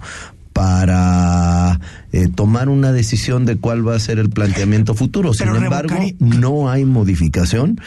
para 0.53 1.79
eh, 2.13 2.29
tomar 2.35 2.69
una 2.69 2.91
decisión 2.91 3.45
de 3.45 3.57
cuál 3.57 3.87
va 3.87 3.95
a 3.95 4.01
ser 4.01 4.19
el 4.19 4.31
planteamiento 4.31 4.95
futuro. 4.95 5.33
Sin 5.33 5.47
Pero 5.47 5.63
embargo, 5.63 5.95
no 6.19 6.69
hay 6.69 6.85
modificación 6.85 7.81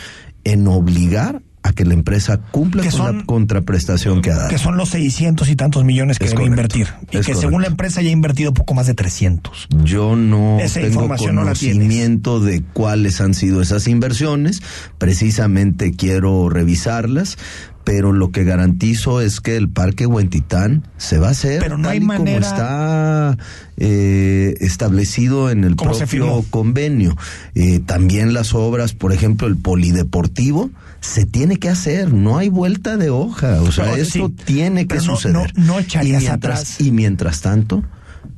en 0.45 0.67
obligar 0.67 1.41
a 1.63 1.73
que 1.73 1.85
la 1.85 1.93
empresa 1.93 2.39
cumpla 2.51 2.81
con 2.83 2.91
son- 2.91 3.17
la 3.19 3.23
contraprestación 3.25 4.21
que 4.21 4.31
ha 4.31 4.35
dado. 4.35 4.49
Que 4.49 4.57
son 4.57 4.77
los 4.77 4.89
600 4.89 5.47
y 5.49 5.55
tantos 5.55 5.83
millones 5.83 6.17
que 6.17 6.25
Es 6.25 6.31
debe 6.31 6.43
correcto, 6.49 6.77
invertir. 6.79 6.87
Y 7.11 7.17
es 7.17 7.25
que 7.25 7.33
correcto. 7.33 7.41
según 7.41 7.61
la 7.61 7.67
empresa 7.67 8.01
ya 8.01 8.09
ha 8.09 8.11
invertido 8.13 8.53
poco 8.53 8.73
más 8.73 8.87
de 8.87 8.93
300. 8.95 9.67
Yo 9.83 10.15
no 10.15 10.59
Esa 10.59 10.81
tengo 10.81 11.07
no 11.07 11.15
conocimiento 11.17 12.39
de 12.39 12.63
cuáles 12.73 13.21
han 13.21 13.33
sido 13.35 13.61
esas 13.61 13.87
inversiones. 13.87 14.61
Precisamente 14.97 15.93
quiero 15.93 16.49
revisarlas. 16.49 17.37
Pero 17.83 18.13
lo 18.13 18.29
que 18.31 18.43
garantizo 18.43 19.21
es 19.21 19.41
que 19.41 19.57
el 19.57 19.67
Parque 19.67 20.05
Huentitán 20.05 20.83
se 20.97 21.17
va 21.17 21.29
a 21.29 21.31
hacer 21.31 21.59
Pero 21.63 21.77
no 21.79 21.85
tal 21.85 21.91
hay 21.93 21.97
y 21.97 22.01
como 22.01 22.13
manera- 22.13 22.47
está 22.47 23.37
eh, 23.77 24.53
establecido 24.59 25.49
en 25.49 25.63
el 25.63 25.75
¿Cómo 25.75 25.95
se 25.95 26.05
propio 26.05 26.45
convenio. 26.51 27.17
Eh, 27.55 27.79
también 27.83 28.35
las 28.35 28.53
obras, 28.53 28.93
por 28.93 29.13
ejemplo, 29.13 29.47
el 29.47 29.57
polideportivo, 29.57 30.69
se 31.01 31.25
tiene 31.25 31.57
que 31.57 31.67
hacer, 31.67 32.13
no 32.13 32.37
hay 32.37 32.47
vuelta 32.49 32.95
de 32.95 33.09
hoja. 33.09 33.61
O 33.61 33.71
sea, 33.71 33.85
Pero, 33.85 33.97
esto 33.97 34.27
sí, 34.29 34.43
tiene 34.45 34.87
que 34.87 34.95
no- 34.95 35.01
suceder. 35.01 35.51
no- 35.57 35.65
no 35.65 35.79
echarías 35.79 36.21
y 36.23 36.27
mientras, 36.27 36.59
atrás. 36.61 36.81
Y 36.81 36.91
mientras 36.91 37.41
tanto, 37.41 37.83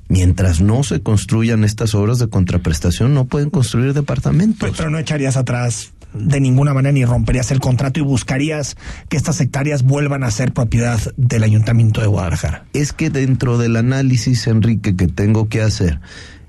mientras 0.07 0.61
no 0.61 0.83
se 0.83 1.01
construyan 1.01 1.63
estas 1.63 1.93
obras 1.93 2.19
de 2.19 2.29
contraprestación, 2.29 3.13
no 3.13 3.25
pueden 3.25 3.49
construir 3.49 3.93
departamentos. 3.93 4.59
Pero, 4.61 4.73
pero 4.75 4.89
no 4.89 4.97
echarías 4.97 5.37
atrás 5.37 5.91
de 6.13 6.39
ninguna 6.39 6.73
manera 6.75 6.93
ni 6.93 7.03
romperías 7.05 7.49
el 7.51 7.59
contrato 7.59 7.99
y 7.99 8.03
buscarías 8.03 8.77
que 9.09 9.17
estas 9.17 9.41
hectáreas 9.41 9.81
vuelvan 9.83 10.23
a 10.23 10.29
ser 10.29 10.53
propiedad 10.53 10.99
del 11.17 11.43
Ayuntamiento 11.43 12.01
de 12.01 12.07
Guadalajara. 12.07 12.65
es 12.73 12.93
que 12.93 13.09
dentro 13.09 13.57
del 13.57 13.75
análisis, 13.75 14.45
Enrique, 14.47 14.95
que 14.95 15.07
tengo 15.07 15.49
que 15.49 15.63
hacer, 15.63 15.99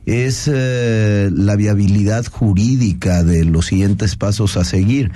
es 0.05 0.51
eh, 0.53 1.31
la 1.33 1.57
viabilidad 1.57 2.27
jurídica 2.27 3.25
de 3.25 3.47
los 3.47 3.65
siguientes 3.67 4.17
pasos 4.17 4.59
a 4.59 4.65
seguir. 4.65 5.11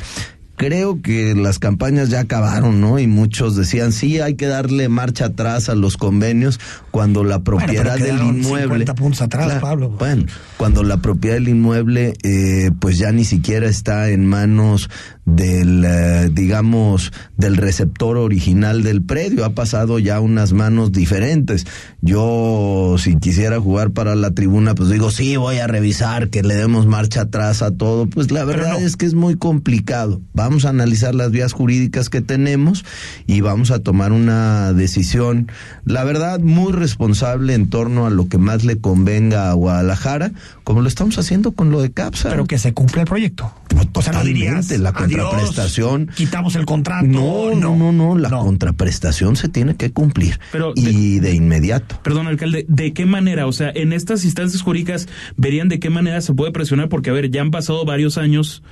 Creo 0.58 1.00
que 1.00 1.36
las 1.36 1.60
campañas 1.60 2.08
ya 2.10 2.20
acabaron, 2.20 2.80
¿no? 2.80 2.98
Y 2.98 3.06
muchos 3.06 3.54
decían, 3.54 3.92
sí, 3.92 4.20
hay 4.20 4.34
que 4.34 4.46
darle 4.46 4.88
marcha 4.88 5.26
atrás 5.26 5.68
a 5.68 5.76
los 5.76 5.96
convenios 5.96 6.58
cuando 6.90 7.22
la 7.22 7.44
propiedad 7.44 7.96
del 7.96 8.18
inmueble... 8.18 8.64
50 8.64 8.94
puntos 8.96 9.22
atrás, 9.22 9.60
Pablo. 9.60 9.90
Bueno, 9.90 10.24
cuando 10.56 10.82
la 10.82 10.96
propiedad 10.96 11.36
del 11.36 11.48
inmueble, 11.48 12.14
eh, 12.24 12.72
pues 12.80 12.98
ya 12.98 13.12
ni 13.12 13.24
siquiera 13.24 13.68
está 13.68 14.10
en 14.10 14.26
manos 14.26 14.90
del, 15.34 15.84
eh, 15.84 16.30
digamos, 16.32 17.12
del 17.36 17.56
receptor 17.56 18.16
original 18.16 18.82
del 18.82 19.02
predio, 19.02 19.44
ha 19.44 19.50
pasado 19.50 19.98
ya 19.98 20.20
unas 20.20 20.52
manos 20.52 20.92
diferentes. 20.92 21.66
Yo, 22.00 22.96
si 22.98 23.16
quisiera 23.16 23.60
jugar 23.60 23.90
para 23.90 24.14
la 24.14 24.30
tribuna, 24.30 24.74
pues 24.74 24.88
digo, 24.88 25.10
sí, 25.10 25.36
voy 25.36 25.58
a 25.58 25.66
revisar 25.66 26.28
que 26.30 26.42
le 26.42 26.54
demos 26.54 26.86
marcha 26.86 27.22
atrás 27.22 27.62
a 27.62 27.70
todo. 27.72 28.06
Pues 28.06 28.30
la 28.30 28.44
verdad 28.44 28.80
no. 28.80 28.86
es 28.86 28.96
que 28.96 29.06
es 29.06 29.14
muy 29.14 29.36
complicado. 29.36 30.20
Vamos 30.32 30.64
a 30.64 30.70
analizar 30.70 31.14
las 31.14 31.30
vías 31.30 31.52
jurídicas 31.52 32.08
que 32.08 32.20
tenemos 32.20 32.84
y 33.26 33.40
vamos 33.40 33.70
a 33.70 33.80
tomar 33.80 34.12
una 34.12 34.72
decisión, 34.72 35.50
la 35.84 36.04
verdad, 36.04 36.40
muy 36.40 36.72
responsable 36.72 37.54
en 37.54 37.68
torno 37.68 38.06
a 38.06 38.10
lo 38.10 38.28
que 38.28 38.38
más 38.38 38.64
le 38.64 38.78
convenga 38.78 39.50
a 39.50 39.52
Guadalajara, 39.52 40.32
como 40.64 40.80
lo 40.80 40.88
estamos 40.88 41.18
haciendo 41.18 41.52
con 41.52 41.70
lo 41.70 41.82
de 41.82 41.90
CAPSA. 41.90 42.30
Pero 42.30 42.46
que 42.46 42.58
se 42.58 42.72
cumpla 42.72 43.02
el 43.02 43.08
proyecto. 43.08 43.52
O 43.92 44.02
sea, 44.02 44.12
no 44.12 44.24
dirías. 44.24 44.66
Totalmente, 44.68 44.78
la 44.78 44.90
"Adiós, 44.90 45.17
contraprestación. 45.22 46.10
quitamos 46.14 46.56
el 46.56 46.64
contrato. 46.66 47.06
no, 47.06 47.54
no, 47.54 47.76
no, 47.76 47.92
no, 47.92 48.16
la 48.18 48.30
contraprestación 48.30 49.36
se 49.36 49.48
tiene 49.48 49.76
que 49.76 49.90
cumplir 49.92 50.38
Pero 50.52 50.72
y 50.76 51.18
de 51.20 51.34
inmediato. 51.34 52.00
Perdón, 52.02 52.26
alcalde, 52.26 52.64
¿de 52.68 52.92
qué 52.92 53.06
manera? 53.06 53.46
O 53.46 53.52
sea, 53.52 53.70
en 53.74 53.92
estas 53.92 54.24
instancias 54.24 54.62
jurídicas 54.62 55.08
verían 55.36 55.68
de 55.68 55.78
qué 55.80 55.90
manera 55.90 56.20
se 56.20 56.34
puede 56.34 56.52
presionar, 56.52 56.88
porque 56.88 57.10
a 57.10 57.12
ver, 57.12 57.30
ya 57.30 57.40
han 57.42 57.50
pasado 57.50 57.84
varios 57.84 58.18
años 58.18 58.62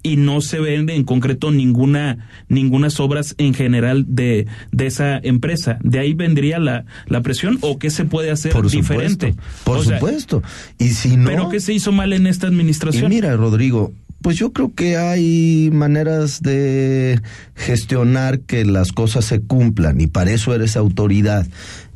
y 0.00 0.16
no 0.16 0.40
se 0.40 0.60
ven 0.60 0.88
en 0.90 1.02
concreto 1.02 1.50
ninguna 1.50 2.28
ningunas 2.48 3.00
obras 3.00 3.34
en 3.36 3.52
general 3.52 4.04
de, 4.08 4.46
de 4.70 4.86
esa 4.86 5.18
empresa. 5.18 5.78
¿De 5.82 5.98
ahí 5.98 6.14
vendría 6.14 6.60
la, 6.60 6.84
la 7.06 7.20
presión 7.22 7.58
o 7.62 7.80
qué 7.80 7.90
se 7.90 8.04
puede 8.04 8.30
hacer 8.30 8.52
Por 8.52 8.70
diferente? 8.70 9.30
supuesto, 9.30 9.64
por 9.64 9.78
O 9.78 9.82
sea, 9.84 9.98
supuesto. 9.98 10.42
Y 10.78 10.90
si 10.90 11.16
no, 11.16 11.28
¿Pero 11.28 11.48
qué 11.48 11.58
se 11.58 11.72
hizo 11.72 11.90
mal 11.90 12.12
en 12.12 12.28
esta 12.28 12.46
administración? 12.46 13.10
Y 13.12 13.16
mira, 13.16 13.34
Rodrigo, 13.36 13.92
pues 14.20 14.36
yo 14.36 14.52
creo 14.52 14.74
que 14.74 14.96
hay 14.96 15.70
maneras 15.72 16.42
de 16.42 17.20
gestionar 17.54 18.40
que 18.40 18.64
las 18.64 18.92
cosas 18.92 19.24
se 19.24 19.40
cumplan 19.40 20.00
y 20.00 20.08
para 20.08 20.32
eso 20.32 20.54
eres 20.54 20.76
autoridad. 20.76 21.46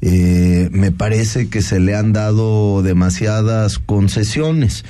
Eh, 0.00 0.68
me 0.72 0.92
parece 0.92 1.48
que 1.48 1.62
se 1.62 1.80
le 1.80 1.96
han 1.96 2.12
dado 2.12 2.82
demasiadas 2.82 3.78
concesiones 3.78 4.84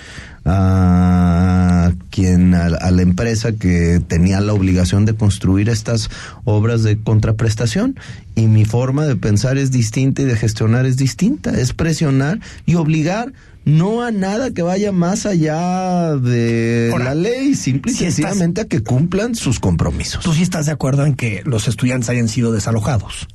a 0.45 1.93
quien 2.11 2.55
a, 2.55 2.67
a, 2.67 2.91
la 2.91 3.03
empresa 3.03 3.53
que 3.53 4.03
tenía 4.07 4.41
la 4.41 4.53
obligación 4.53 5.05
de 5.05 5.15
construir 5.15 5.69
estas 5.69 6.11
obras 6.45 6.83
de 6.83 6.99
contraprestación 6.99 7.97
y 8.35 8.49
mi 8.49 8.65
forma 8.65 9.07
de 9.07 9.15
pensar 9.15 9.57
es 9.57 9.71
distinta 9.71 10.23
y 10.23 10.25
de 10.25 10.37
gestionar 10.37 10.85
es 10.85 10.97
distinta, 10.97 11.59
es 11.59 11.73
presionar 11.73 12.41
y 12.67 12.75
obligar 12.75 13.33
no 13.65 14.03
a 14.03 14.11
nada 14.11 14.51
que 14.51 14.63
vaya 14.63 14.93
más 14.93 15.27
allá 15.27 16.17
de 16.17 16.91
Ahora, 16.93 17.07
la 17.07 17.15
ley, 17.15 17.55
simple 17.55 17.93
y 17.93 17.95
si 17.95 18.05
sencillamente 18.05 18.63
estás, 18.63 18.77
a 18.77 18.81
que 18.81 18.85
cumplan 18.85 19.35
sus 19.35 19.61
compromisos. 19.61 20.25
¿Tú 20.25 20.33
sí 20.33 20.43
estás 20.43 20.67
de 20.67 20.73
acuerdo 20.73 21.07
en 21.07 21.15
que 21.15 21.43
los 21.45 21.69
estudiantes 21.69 22.09
hayan 22.09 22.29
sido 22.29 22.53
desalojados? 22.53 23.29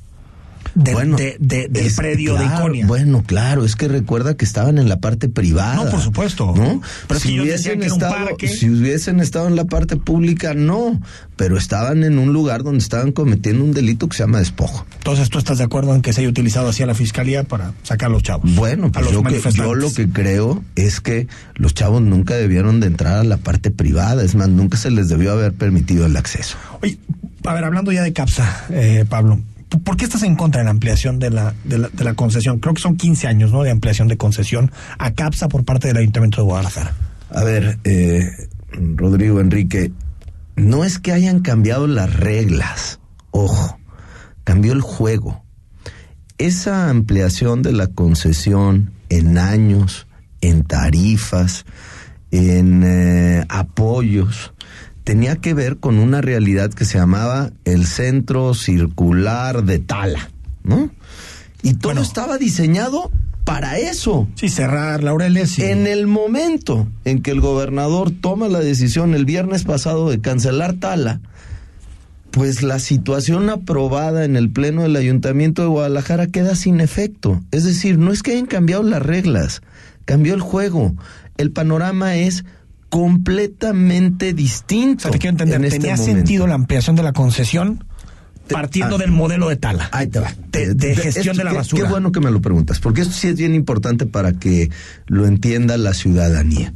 De, 0.74 0.92
bueno, 0.92 1.16
de, 1.16 1.36
de, 1.40 1.68
del 1.68 1.86
es, 1.86 1.96
predio 1.96 2.36
claro, 2.36 2.48
de 2.48 2.56
Iconia. 2.56 2.86
Bueno, 2.86 3.22
claro, 3.26 3.64
es 3.64 3.76
que 3.76 3.88
recuerda 3.88 4.36
que 4.36 4.44
estaban 4.44 4.78
en 4.78 4.88
la 4.88 5.00
parte 5.00 5.28
privada. 5.28 5.74
No, 5.74 5.90
por 5.90 6.00
supuesto. 6.00 6.54
¿no? 6.56 6.82
Pero 7.06 7.20
si, 7.20 7.28
si 7.28 7.40
hubiesen 7.40 7.82
estado, 7.82 8.36
si 8.38 8.70
hubiesen 8.70 9.20
estado 9.20 9.48
en 9.48 9.56
la 9.56 9.64
parte 9.64 9.96
pública, 9.96 10.54
no. 10.54 11.00
Pero 11.36 11.56
estaban 11.56 12.04
en 12.04 12.18
un 12.18 12.32
lugar 12.32 12.62
donde 12.64 12.78
estaban 12.78 13.12
cometiendo 13.12 13.64
un 13.64 13.72
delito 13.72 14.08
que 14.08 14.16
se 14.16 14.24
llama 14.24 14.38
despojo. 14.38 14.86
Entonces, 14.96 15.28
¿tú 15.30 15.38
estás 15.38 15.58
de 15.58 15.64
acuerdo 15.64 15.94
en 15.94 16.02
que 16.02 16.12
se 16.12 16.20
haya 16.20 16.28
utilizado 16.28 16.68
así 16.68 16.82
a 16.82 16.86
la 16.86 16.94
fiscalía 16.94 17.44
para 17.44 17.72
sacar 17.82 18.08
a 18.08 18.12
los 18.12 18.22
chavos? 18.22 18.54
Bueno, 18.54 18.90
pues 18.90 19.10
yo, 19.10 19.22
que, 19.22 19.40
yo 19.52 19.74
lo 19.74 19.92
que 19.92 20.08
creo 20.08 20.64
es 20.74 21.00
que 21.00 21.28
los 21.54 21.74
chavos 21.74 22.02
nunca 22.02 22.34
debieron 22.34 22.80
de 22.80 22.88
entrar 22.88 23.18
a 23.18 23.24
la 23.24 23.36
parte 23.36 23.70
privada. 23.70 24.22
Es 24.24 24.34
más, 24.34 24.48
nunca 24.48 24.76
se 24.76 24.90
les 24.90 25.08
debió 25.08 25.32
haber 25.32 25.52
permitido 25.52 26.06
el 26.06 26.16
acceso. 26.16 26.56
Oye, 26.82 26.98
a 27.44 27.54
ver, 27.54 27.64
hablando 27.64 27.92
ya 27.92 28.02
de 28.02 28.12
CAPSA, 28.12 28.66
eh, 28.70 29.04
Pablo. 29.08 29.40
¿Por 29.68 29.96
qué 29.96 30.04
estás 30.04 30.22
en 30.22 30.34
contra 30.34 30.60
de 30.60 30.64
la 30.64 30.70
ampliación 30.70 31.18
de 31.18 31.30
la, 31.30 31.54
de 31.64 32.04
la, 32.04 32.14
concesión? 32.14 32.58
Creo 32.58 32.74
que 32.74 32.80
son 32.80 32.96
15 32.96 33.26
años, 33.26 33.52
¿no? 33.52 33.62
De 33.62 33.70
ampliación 33.70 34.08
de 34.08 34.16
concesión 34.16 34.72
a 34.98 35.12
CAPSA 35.12 35.48
por 35.48 35.64
parte 35.64 35.88
del 35.88 35.98
Ayuntamiento 35.98 36.40
de 36.40 36.44
Guadalajara. 36.44 36.94
A 37.30 37.44
ver, 37.44 37.78
eh, 37.84 38.48
Rodrigo 38.72 39.40
Enrique, 39.40 39.92
no 40.56 40.84
es 40.84 40.98
que 40.98 41.12
hayan 41.12 41.40
cambiado 41.40 41.86
las 41.86 42.14
reglas, 42.14 43.00
ojo, 43.30 43.78
cambió 44.44 44.72
el 44.72 44.80
juego. 44.80 45.44
Esa 46.38 46.88
ampliación 46.88 47.62
de 47.62 47.72
la 47.72 47.88
concesión 47.88 48.92
en 49.08 49.38
años, 49.38 50.06
en 50.40 50.64
tarifas, 50.64 51.66
en 52.30 52.82
eh, 52.84 53.44
apoyos, 53.48 54.52
tenía 55.08 55.36
que 55.36 55.54
ver 55.54 55.78
con 55.78 55.98
una 55.98 56.20
realidad 56.20 56.68
que 56.68 56.84
se 56.84 56.98
llamaba 56.98 57.50
el 57.64 57.86
centro 57.86 58.52
circular 58.52 59.64
de 59.64 59.78
Tala, 59.78 60.28
¿no? 60.64 60.90
Y 61.62 61.72
todo 61.72 61.94
bueno, 61.94 62.02
estaba 62.02 62.36
diseñado 62.36 63.10
para 63.44 63.78
eso. 63.78 64.28
Sí, 64.34 64.50
cerrar 64.50 65.02
Laureles. 65.02 65.58
Y... 65.58 65.62
En 65.62 65.86
el 65.86 66.06
momento 66.08 66.86
en 67.06 67.22
que 67.22 67.30
el 67.30 67.40
gobernador 67.40 68.10
toma 68.10 68.48
la 68.48 68.60
decisión 68.60 69.14
el 69.14 69.24
viernes 69.24 69.64
pasado 69.64 70.10
de 70.10 70.20
cancelar 70.20 70.74
Tala, 70.74 71.22
pues 72.30 72.62
la 72.62 72.78
situación 72.78 73.48
aprobada 73.48 74.26
en 74.26 74.36
el 74.36 74.50
Pleno 74.50 74.82
del 74.82 74.96
Ayuntamiento 74.96 75.62
de 75.62 75.68
Guadalajara 75.68 76.26
queda 76.26 76.54
sin 76.54 76.82
efecto. 76.82 77.42
Es 77.50 77.64
decir, 77.64 77.96
no 77.96 78.12
es 78.12 78.22
que 78.22 78.32
hayan 78.32 78.44
cambiado 78.44 78.82
las 78.82 79.00
reglas, 79.00 79.62
cambió 80.04 80.34
el 80.34 80.42
juego. 80.42 80.94
El 81.38 81.50
panorama 81.50 82.16
es 82.16 82.44
completamente 82.88 84.32
distinto. 84.32 85.00
O 85.00 85.02
sea, 85.02 85.10
te 85.10 85.18
quiero 85.18 85.32
entender, 85.32 85.56
en 85.56 85.64
este 85.64 85.78
¿tenía 85.78 85.96
sentido 85.96 86.46
la 86.46 86.54
ampliación 86.54 86.96
de 86.96 87.02
la 87.02 87.12
concesión? 87.12 87.84
Partiendo 88.48 88.96
ah, 88.96 88.98
del 88.98 89.10
modelo 89.10 89.48
de 89.50 89.56
Tala. 89.56 89.90
Ahí 89.92 90.06
te 90.06 90.20
va. 90.20 90.34
De, 90.52 90.74
de 90.74 90.96
gestión 90.96 91.32
Esto, 91.32 91.38
de 91.38 91.44
la 91.44 91.50
qué, 91.50 91.56
basura. 91.58 91.82
Qué 91.82 91.90
bueno 91.90 92.12
que 92.12 92.20
me 92.20 92.30
lo 92.30 92.40
preguntas, 92.40 92.80
porque 92.80 93.02
esto 93.02 93.12
sí 93.12 93.28
es 93.28 93.36
bien 93.36 93.54
importante 93.54 94.06
para 94.06 94.32
que 94.32 94.70
lo 95.06 95.26
entienda 95.26 95.76
la 95.76 95.92
ciudadanía. 95.92 96.72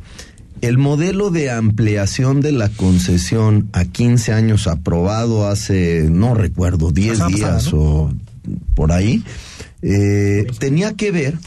El 0.60 0.78
modelo 0.78 1.30
de 1.30 1.50
ampliación 1.50 2.40
de 2.40 2.52
la 2.52 2.68
concesión 2.68 3.70
a 3.72 3.84
15 3.84 4.32
años 4.32 4.66
aprobado 4.66 5.48
hace, 5.48 6.08
no 6.10 6.34
recuerdo, 6.34 6.92
10 6.92 7.18
Pasada, 7.18 7.28
días 7.30 7.50
pasada, 7.50 7.70
¿no? 7.72 7.78
o 7.78 8.12
por 8.74 8.92
ahí, 8.92 9.24
eh, 9.80 10.46
tenía 10.58 10.92
que 10.92 11.10
ver 11.10 11.38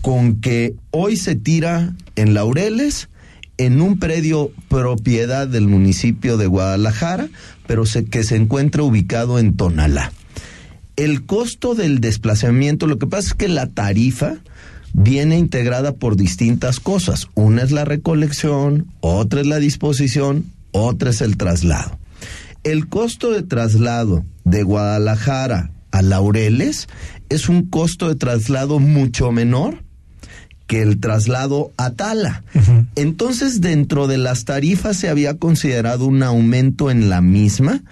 con 0.00 0.40
que 0.40 0.74
hoy 0.90 1.16
se 1.16 1.36
tira 1.36 1.94
en 2.16 2.34
Laureles 2.34 3.09
en 3.60 3.82
un 3.82 3.98
predio 3.98 4.52
propiedad 4.68 5.46
del 5.46 5.68
municipio 5.68 6.38
de 6.38 6.46
Guadalajara, 6.46 7.28
pero 7.66 7.84
se, 7.84 8.06
que 8.06 8.24
se 8.24 8.36
encuentra 8.36 8.82
ubicado 8.82 9.38
en 9.38 9.54
Tonalá. 9.54 10.12
El 10.96 11.26
costo 11.26 11.74
del 11.74 12.00
desplazamiento, 12.00 12.86
lo 12.86 12.98
que 12.98 13.06
pasa 13.06 13.28
es 13.28 13.34
que 13.34 13.48
la 13.48 13.66
tarifa 13.66 14.36
viene 14.94 15.38
integrada 15.38 15.92
por 15.92 16.16
distintas 16.16 16.80
cosas. 16.80 17.28
Una 17.34 17.62
es 17.62 17.70
la 17.70 17.84
recolección, 17.84 18.86
otra 19.00 19.42
es 19.42 19.46
la 19.46 19.58
disposición, 19.58 20.46
otra 20.70 21.10
es 21.10 21.20
el 21.20 21.36
traslado. 21.36 21.98
El 22.64 22.88
costo 22.88 23.30
de 23.30 23.42
traslado 23.42 24.24
de 24.44 24.62
Guadalajara 24.62 25.70
a 25.90 26.00
Laureles 26.00 26.88
es 27.28 27.50
un 27.50 27.68
costo 27.68 28.08
de 28.08 28.14
traslado 28.14 28.78
mucho 28.78 29.32
menor 29.32 29.84
que 30.70 30.82
el 30.82 31.00
traslado 31.00 31.72
a 31.76 31.90
Tala. 31.90 32.44
Uh 32.54 32.58
-huh. 32.60 32.86
Entonces, 32.94 33.60
dentro 33.60 34.06
de 34.06 34.18
las 34.18 34.44
tarifas 34.44 34.96
se 34.96 35.08
había 35.08 35.36
considerado 35.36 36.06
un 36.06 36.22
aumento 36.22 36.92
en 36.92 37.08
la 37.08 37.20
misma 37.20 37.82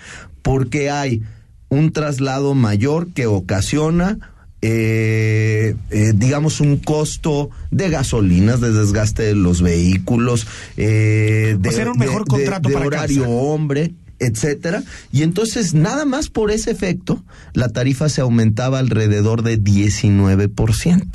porque 0.42 0.88
hay 0.88 1.22
un 1.70 1.90
traslado 1.90 2.54
mayor 2.54 3.08
que 3.08 3.26
ocasiona 3.26 4.18
eh, 4.62 5.74
eh, 5.90 6.12
digamos, 6.14 6.60
un 6.60 6.76
costo 6.76 7.50
de 7.72 7.90
gasolinas, 7.90 8.60
de 8.60 8.72
desgaste 8.72 9.24
de 9.24 9.34
los 9.34 9.60
vehículos, 9.60 10.46
eh, 10.76 11.56
de, 11.58 11.68
pues 11.68 11.78
era 11.78 11.90
un 11.90 11.98
mejor 11.98 12.26
de, 12.26 12.30
contrato 12.30 12.68
de, 12.68 12.74
para 12.74 12.86
horario 12.86 13.22
casa. 13.22 13.34
hombre, 13.34 13.92
etcétera. 14.20 14.84
Y 15.10 15.22
entonces, 15.22 15.74
nada 15.74 16.04
más 16.04 16.28
por 16.28 16.52
ese 16.52 16.70
efecto, 16.70 17.24
la 17.54 17.70
tarifa 17.70 18.08
se 18.08 18.20
aumentaba 18.20 18.78
alrededor 18.78 19.42
de 19.42 19.60
19%. 19.60 21.06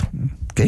¿Ok? 0.51 0.61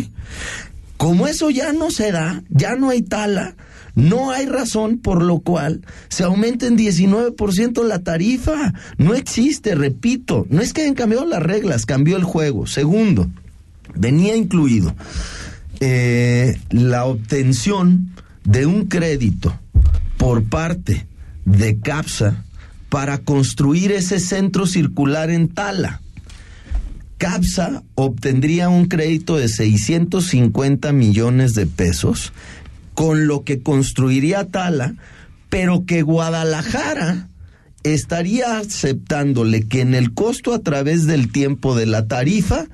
Como 0.97 1.27
eso 1.27 1.49
ya 1.49 1.73
no 1.73 1.91
se 1.91 2.11
da, 2.11 2.43
ya 2.49 2.75
no 2.75 2.89
hay 2.89 3.01
tala, 3.01 3.55
no 3.95 4.31
hay 4.31 4.45
razón 4.45 4.97
por 4.97 5.23
lo 5.23 5.39
cual 5.39 5.81
se 6.09 6.23
aumente 6.23 6.67
en 6.67 6.77
19% 6.77 7.83
la 7.83 7.99
tarifa. 7.99 8.73
No 8.97 9.13
existe, 9.13 9.75
repito, 9.75 10.45
no 10.49 10.61
es 10.61 10.73
que 10.73 10.81
hayan 10.81 10.95
cambiado 10.95 11.25
las 11.25 11.41
reglas, 11.41 11.85
cambió 11.85 12.17
el 12.17 12.23
juego. 12.23 12.67
Segundo, 12.67 13.29
venía 13.95 14.35
incluido 14.35 14.95
eh, 15.79 16.59
la 16.69 17.05
obtención 17.05 18.11
de 18.43 18.65
un 18.65 18.85
crédito 18.85 19.57
por 20.17 20.43
parte 20.43 21.07
de 21.45 21.79
CAPSA 21.79 22.43
para 22.89 23.17
construir 23.17 23.91
ese 23.91 24.19
centro 24.19 24.65
circular 24.67 25.29
en 25.29 25.49
Tala. 25.49 26.01
CAPSA 27.17 27.83
obtendría 27.95 28.69
un 28.69 28.85
crédito 28.85 29.37
de 29.37 29.47
650 29.47 30.91
millones 30.91 31.55
de 31.55 31.65
pesos, 31.65 32.33
con 32.93 33.27
lo 33.27 33.43
que 33.43 33.61
construiría 33.61 34.47
Tala, 34.47 34.95
pero 35.49 35.85
que 35.85 36.01
Guadalajara 36.01 37.29
estaría 37.83 38.57
aceptándole 38.57 39.67
que 39.67 39.81
en 39.81 39.93
el 39.93 40.13
costo 40.13 40.53
a 40.53 40.59
través 40.59 41.05
del 41.05 41.31
tiempo 41.31 41.75
de 41.75 41.85
la 41.85 42.07
tarifa 42.07 42.65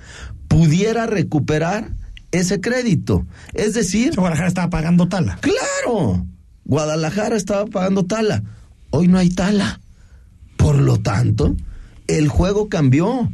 pudiera 0.47 1.05
recuperar 1.05 1.91
ese 2.31 2.61
crédito. 2.61 3.25
Es 3.53 3.73
decir... 3.73 4.15
Guadalajara 4.15 4.47
estaba 4.47 4.69
pagando 4.69 5.07
Tala. 5.07 5.37
Claro, 5.41 6.25
Guadalajara 6.65 7.35
estaba 7.35 7.65
pagando 7.65 8.05
Tala. 8.05 8.43
Hoy 8.89 9.07
no 9.07 9.17
hay 9.17 9.29
Tala. 9.29 9.81
Por 10.57 10.79
lo 10.79 10.97
tanto, 10.99 11.55
el 12.07 12.27
juego 12.27 12.69
cambió. 12.69 13.29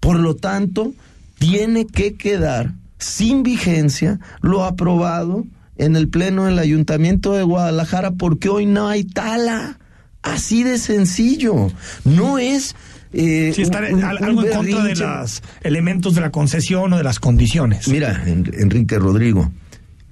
Por 0.00 0.18
lo 0.18 0.36
tanto, 0.36 0.92
tiene 1.38 1.86
que 1.86 2.14
quedar 2.14 2.72
sin 2.98 3.42
vigencia 3.42 4.18
lo 4.40 4.64
aprobado 4.64 5.44
en 5.76 5.96
el 5.96 6.08
Pleno 6.08 6.44
del 6.44 6.58
Ayuntamiento 6.58 7.32
de 7.32 7.44
Guadalajara 7.44 8.12
porque 8.12 8.48
hoy 8.48 8.66
no 8.66 8.88
hay 8.88 9.04
tala. 9.04 9.78
Así 10.22 10.64
de 10.64 10.78
sencillo. 10.78 11.70
No 12.04 12.38
es... 12.38 12.74
Eh, 13.12 13.52
sí, 13.54 13.62
estar 13.62 13.90
un, 13.90 14.04
algo 14.04 14.40
un 14.40 14.46
en 14.46 14.52
contra 14.52 14.82
de 14.82 14.94
los 14.96 15.42
elementos 15.62 16.14
de 16.14 16.20
la 16.20 16.30
concesión 16.30 16.92
o 16.92 16.96
de 16.98 17.04
las 17.04 17.20
condiciones. 17.20 17.88
Mira, 17.88 18.22
Enrique 18.26 18.98
Rodrigo, 18.98 19.50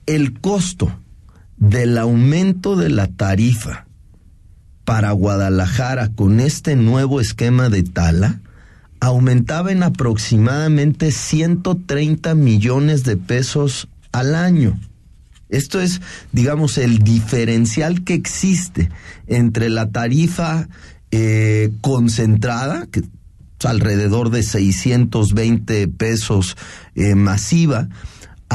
el 0.06 0.40
costo 0.40 0.98
del 1.58 1.98
aumento 1.98 2.74
de 2.76 2.88
la 2.88 3.08
tarifa 3.08 3.86
para 4.84 5.10
Guadalajara 5.10 6.10
con 6.14 6.40
este 6.40 6.76
nuevo 6.76 7.20
esquema 7.20 7.68
de 7.68 7.82
tala 7.82 8.40
aumentaba 9.00 9.72
en 9.72 9.82
aproximadamente 9.82 11.12
130 11.12 12.34
millones 12.34 13.04
de 13.04 13.16
pesos 13.16 13.88
al 14.12 14.34
año. 14.34 14.78
Esto 15.48 15.80
es, 15.80 16.00
digamos, 16.32 16.76
el 16.78 16.98
diferencial 16.98 18.02
que 18.02 18.14
existe 18.14 18.90
entre 19.26 19.68
la 19.70 19.90
tarifa 19.90 20.68
eh, 21.10 21.70
concentrada, 21.80 22.86
que 22.90 23.00
es 23.00 23.06
alrededor 23.64 24.30
de 24.30 24.42
620 24.42 25.88
pesos 25.88 26.56
eh, 26.94 27.14
masiva, 27.14 27.88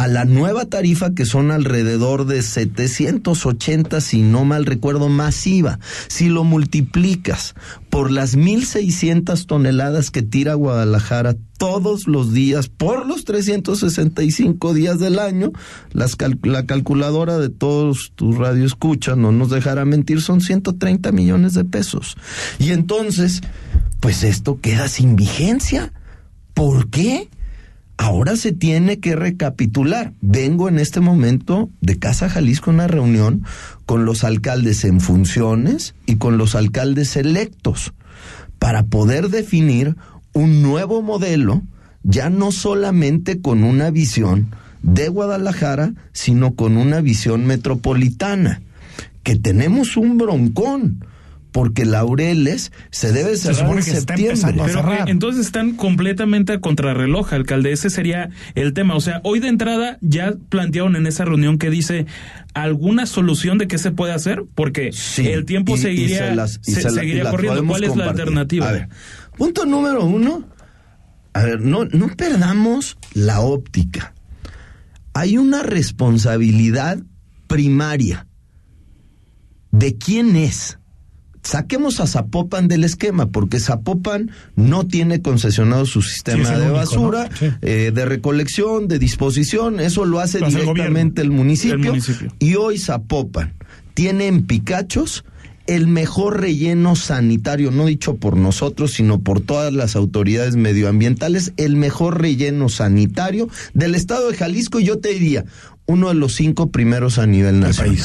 a 0.01 0.07
la 0.07 0.25
nueva 0.25 0.65
tarifa 0.65 1.13
que 1.13 1.27
son 1.27 1.51
alrededor 1.51 2.25
de 2.25 2.41
780, 2.41 4.01
si 4.01 4.23
no 4.23 4.45
mal 4.45 4.65
recuerdo, 4.65 5.09
masiva. 5.09 5.77
Si 6.07 6.27
lo 6.27 6.43
multiplicas 6.43 7.53
por 7.91 8.09
las 8.09 8.35
1.600 8.35 9.45
toneladas 9.45 10.09
que 10.09 10.23
tira 10.23 10.55
Guadalajara 10.55 11.35
todos 11.59 12.07
los 12.07 12.33
días, 12.33 12.67
por 12.67 13.05
los 13.05 13.25
365 13.25 14.73
días 14.73 14.97
del 14.97 15.19
año, 15.19 15.51
las 15.91 16.17
la 16.41 16.65
calculadora 16.65 17.37
de 17.37 17.49
todos 17.49 18.11
tus 18.15 18.39
radioescuchas, 18.39 19.17
no 19.17 19.31
nos 19.31 19.51
dejará 19.51 19.85
mentir, 19.85 20.23
son 20.23 20.41
130 20.41 21.11
millones 21.11 21.53
de 21.53 21.63
pesos. 21.63 22.17
Y 22.57 22.71
entonces, 22.71 23.41
pues 23.99 24.23
esto 24.23 24.59
queda 24.61 24.87
sin 24.87 25.15
vigencia. 25.15 25.93
¿Por 26.55 26.89
qué? 26.89 27.29
Ahora 28.03 28.35
se 28.35 28.51
tiene 28.51 28.99
que 28.99 29.15
recapitular. 29.15 30.13
Vengo 30.21 30.67
en 30.67 30.79
este 30.79 31.01
momento 31.01 31.69
de 31.81 31.99
Casa 31.99 32.29
Jalisco 32.29 32.71
una 32.71 32.87
reunión 32.87 33.45
con 33.85 34.05
los 34.05 34.23
alcaldes 34.23 34.85
en 34.85 34.99
funciones 34.99 35.93
y 36.07 36.15
con 36.15 36.39
los 36.39 36.55
alcaldes 36.55 37.15
electos 37.15 37.93
para 38.57 38.85
poder 38.87 39.29
definir 39.29 39.97
un 40.33 40.63
nuevo 40.63 41.03
modelo, 41.03 41.61
ya 42.01 42.31
no 42.31 42.51
solamente 42.51 43.39
con 43.39 43.63
una 43.63 43.91
visión 43.91 44.47
de 44.81 45.07
Guadalajara, 45.07 45.93
sino 46.11 46.55
con 46.55 46.77
una 46.77 47.01
visión 47.01 47.45
metropolitana, 47.45 48.63
que 49.21 49.35
tenemos 49.35 49.95
un 49.95 50.17
broncón 50.17 51.05
porque 51.51 51.85
Laureles 51.85 52.71
se 52.91 53.11
debe 53.11 53.35
cerrar 53.35 53.75
en 53.75 53.83
septiembre. 53.83 54.53
Pero, 54.65 54.93
eh, 54.93 54.99
entonces 55.07 55.45
están 55.45 55.75
completamente 55.75 56.53
a 56.53 56.59
contrarreloj, 56.61 57.33
alcalde. 57.33 57.71
Ese 57.71 57.89
sería 57.89 58.29
el 58.55 58.73
tema. 58.73 58.95
O 58.95 59.01
sea, 59.01 59.19
hoy 59.23 59.39
de 59.39 59.49
entrada 59.49 59.97
ya 60.01 60.33
plantearon 60.49 60.95
en 60.95 61.07
esa 61.07 61.25
reunión 61.25 61.57
que 61.57 61.69
dice 61.69 62.05
alguna 62.53 63.05
solución 63.05 63.57
de 63.57 63.67
qué 63.67 63.77
se 63.77 63.91
puede 63.91 64.13
hacer, 64.13 64.43
porque 64.55 64.91
el 65.17 65.45
tiempo 65.45 65.77
seguiría, 65.77 66.47
seguiría 66.61 67.29
corriendo. 67.29 67.65
¿Cuál 67.65 67.83
es 67.83 67.95
la 67.95 68.09
alternativa? 68.09 68.69
A 68.69 68.71
ver, 68.71 68.89
punto 69.37 69.65
número 69.65 70.05
uno. 70.05 70.47
A 71.33 71.43
ver, 71.43 71.61
no, 71.61 71.85
no 71.85 72.09
perdamos 72.15 72.97
la 73.13 73.39
óptica. 73.39 74.13
Hay 75.13 75.37
una 75.37 75.63
responsabilidad 75.63 76.99
primaria 77.47 78.27
de 79.71 79.97
quién 79.97 80.35
es 80.35 80.77
saquemos 81.43 81.99
a 81.99 82.07
Zapopan 82.07 82.67
del 82.67 82.83
esquema, 82.83 83.27
porque 83.27 83.59
Zapopan 83.59 84.31
no 84.55 84.85
tiene 84.85 85.21
concesionado 85.21 85.85
su 85.85 86.01
sistema 86.01 86.51
de 86.57 86.69
basura, 86.69 87.29
eh, 87.61 87.91
de 87.93 88.05
recolección, 88.05 88.87
de 88.87 88.99
disposición, 88.99 89.79
eso 89.79 90.05
lo 90.05 90.19
hace 90.19 90.39
directamente 90.39 91.21
el, 91.21 91.31
municipio, 91.31 91.93
Y 92.39 92.55
hoy 92.55 92.77
Zapopan 92.77 93.53
tiene 93.93 94.27
en 94.27 94.45
Picachos 94.45 95.25
el 95.67 95.87
mejor 95.87 96.41
relleno 96.41 96.95
sanitario, 96.95 97.71
no 97.71 97.85
dicho 97.85 98.15
por 98.15 98.35
nosotros, 98.35 98.93
sino 98.93 99.21
por 99.21 99.41
todas 99.41 99.71
las 99.71 99.95
autoridades 99.95 100.55
medioambientales, 100.55 101.53
el 101.57 101.75
mejor 101.75 102.19
relleno 102.19 102.67
sanitario 102.67 103.47
del 103.73 103.95
estado 103.95 104.29
de 104.29 104.37
Jalisco, 104.37 104.79
y 104.79 104.85
yo 104.85 104.99
te 104.99 105.09
diría, 105.09 105.45
uno 105.85 106.09
de 106.09 106.15
los 106.15 106.35
cinco 106.35 106.71
primeros 106.71 107.19
a 107.19 107.27
nivel 107.27 107.59
nacional. 107.59 107.97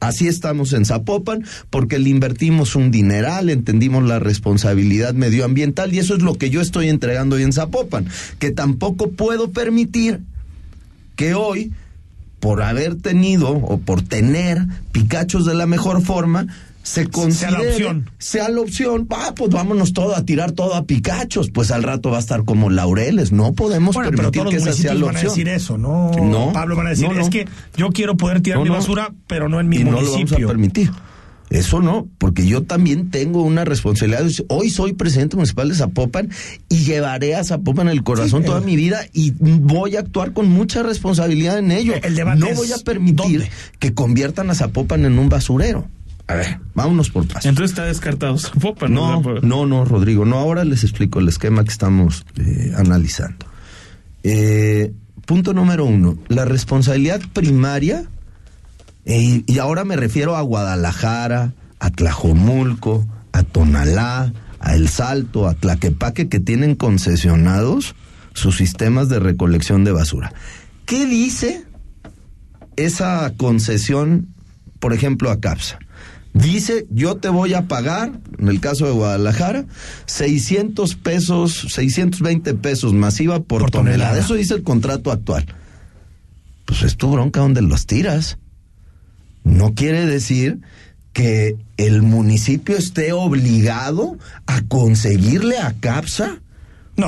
Así 0.00 0.28
estamos 0.28 0.72
en 0.72 0.86
Zapopan 0.86 1.44
porque 1.68 1.98
le 1.98 2.08
invertimos 2.08 2.74
un 2.74 2.90
dineral, 2.90 3.50
entendimos 3.50 4.02
la 4.02 4.18
responsabilidad 4.18 5.12
medioambiental 5.12 5.92
y 5.92 5.98
eso 5.98 6.14
es 6.14 6.22
lo 6.22 6.34
que 6.34 6.48
yo 6.48 6.62
estoy 6.62 6.88
entregando 6.88 7.36
hoy 7.36 7.42
en 7.42 7.52
Zapopan, 7.52 8.06
que 8.38 8.50
tampoco 8.50 9.10
puedo 9.10 9.50
permitir 9.50 10.20
que 11.16 11.34
hoy, 11.34 11.72
por 12.40 12.62
haber 12.62 12.94
tenido 12.96 13.50
o 13.50 13.78
por 13.78 14.00
tener 14.00 14.66
picachos 14.90 15.44
de 15.44 15.54
la 15.54 15.66
mejor 15.66 16.02
forma, 16.02 16.46
se 16.82 17.06
considere, 17.06 17.50
sea 17.50 17.50
la 17.50 17.70
opción. 17.70 18.10
Sea 18.18 18.48
la 18.48 18.60
opción, 18.60 19.06
ah, 19.10 19.32
pues 19.36 19.50
vámonos 19.50 19.92
todo 19.92 20.16
a 20.16 20.24
tirar 20.24 20.52
todo 20.52 20.74
a 20.74 20.84
Picachos, 20.84 21.50
pues 21.50 21.70
al 21.70 21.82
rato 21.82 22.10
va 22.10 22.16
a 22.16 22.20
estar 22.20 22.44
como 22.44 22.70
Laureles, 22.70 23.32
no 23.32 23.52
podemos 23.52 23.96
permitir 23.96 24.44
que 24.44 24.56
esa 24.56 24.72
sea 24.72 24.94
la 24.94 25.06
opción. 25.06 25.14
van 25.14 25.16
a 25.16 25.28
decir 25.28 25.48
eso, 25.48 25.78
¿no? 25.78 26.10
no 26.12 26.52
Pablo 26.52 26.76
van 26.76 26.86
a 26.86 26.90
decir, 26.90 27.08
es 27.18 27.28
que 27.28 27.46
yo 27.76 27.90
quiero 27.90 28.16
poder 28.16 28.40
tirar 28.40 28.62
mi 28.62 28.68
basura, 28.68 29.12
pero 29.26 29.48
no 29.48 29.60
en 29.60 29.68
mi 29.68 29.78
municipio. 29.78 30.00
No 30.00 30.06
lo 30.06 30.12
vamos 30.12 30.32
a 30.32 30.46
permitir. 30.46 30.90
Eso 31.50 31.80
no, 31.80 32.08
porque 32.18 32.46
yo 32.46 32.62
también 32.62 33.10
tengo 33.10 33.42
una 33.42 33.64
responsabilidad. 33.64 34.24
Hoy 34.48 34.70
soy 34.70 34.92
presidente 34.92 35.34
municipal 35.34 35.68
de 35.68 35.74
Zapopan 35.74 36.30
y 36.68 36.84
llevaré 36.84 37.34
a 37.34 37.42
Zapopan 37.42 37.88
el 37.88 38.04
corazón 38.04 38.44
toda 38.44 38.60
mi 38.60 38.76
vida 38.76 39.00
y 39.12 39.32
voy 39.32 39.96
a 39.96 40.00
actuar 40.00 40.32
con 40.32 40.48
mucha 40.48 40.84
responsabilidad 40.84 41.58
en 41.58 41.72
ello. 41.72 41.94
no 42.36 42.54
voy 42.54 42.70
a 42.70 42.78
permitir 42.78 43.48
que 43.80 43.92
conviertan 43.92 44.48
a 44.50 44.54
Zapopan 44.54 45.04
en 45.04 45.18
un 45.18 45.28
basurero. 45.28 45.88
A 46.30 46.34
ver, 46.34 46.60
vámonos 46.74 47.10
por 47.10 47.26
paso. 47.26 47.48
Entonces 47.48 47.72
está 47.72 47.86
descartado 47.86 48.36
¿no? 48.88 49.20
No, 49.42 49.66
no, 49.66 49.84
Rodrigo. 49.84 50.24
No, 50.24 50.36
ahora 50.36 50.64
les 50.64 50.84
explico 50.84 51.18
el 51.18 51.28
esquema 51.28 51.64
que 51.64 51.70
estamos 51.70 52.24
eh, 52.36 52.72
analizando. 52.76 53.46
Eh, 54.22 54.92
punto 55.26 55.52
número 55.54 55.84
uno. 55.86 56.18
La 56.28 56.44
responsabilidad 56.44 57.20
primaria, 57.32 58.04
eh, 59.06 59.42
y 59.44 59.58
ahora 59.58 59.82
me 59.84 59.96
refiero 59.96 60.36
a 60.36 60.42
Guadalajara, 60.42 61.52
a 61.80 61.90
Tlajomulco, 61.90 63.08
a 63.32 63.42
Tonalá, 63.42 64.32
a 64.60 64.74
El 64.76 64.88
Salto, 64.88 65.48
a 65.48 65.54
Tlaquepaque, 65.54 66.28
que 66.28 66.38
tienen 66.38 66.76
concesionados 66.76 67.96
sus 68.34 68.56
sistemas 68.56 69.08
de 69.08 69.18
recolección 69.18 69.82
de 69.82 69.90
basura. 69.90 70.32
¿Qué 70.86 71.06
dice 71.06 71.64
esa 72.76 73.32
concesión, 73.36 74.28
por 74.78 74.92
ejemplo, 74.92 75.32
a 75.32 75.40
CAPSA? 75.40 75.80
Dice 76.32 76.86
yo 76.90 77.16
te 77.16 77.28
voy 77.28 77.54
a 77.54 77.68
pagar, 77.68 78.20
en 78.38 78.48
el 78.48 78.60
caso 78.60 78.86
de 78.86 78.92
Guadalajara, 78.92 79.66
600 80.06 80.94
pesos, 80.96 81.66
620 81.70 82.54
pesos 82.54 82.92
masiva 82.92 83.40
por, 83.40 83.70
tonelada. 83.70 84.18
Eso 84.18 84.34
dice 84.34 84.54
el 84.54 84.62
contrato 84.62 85.12
actual. 85.12 85.46
Pues 86.64 86.82
es 86.82 86.96
tu 86.96 87.10
bronca 87.10 87.40
donde 87.40 87.62
los 87.62 87.86
tiras. 87.86 88.38
No 89.44 89.74
quiere 89.74 90.06
decir 90.06 90.60
que 91.12 91.56
el 91.76 92.02
municipio 92.02 92.76
esté 92.76 93.12
obligado 93.12 94.18
a 94.46 94.62
conseguirle 94.62 95.58
a 95.58 95.74
CAPSA 95.80 96.40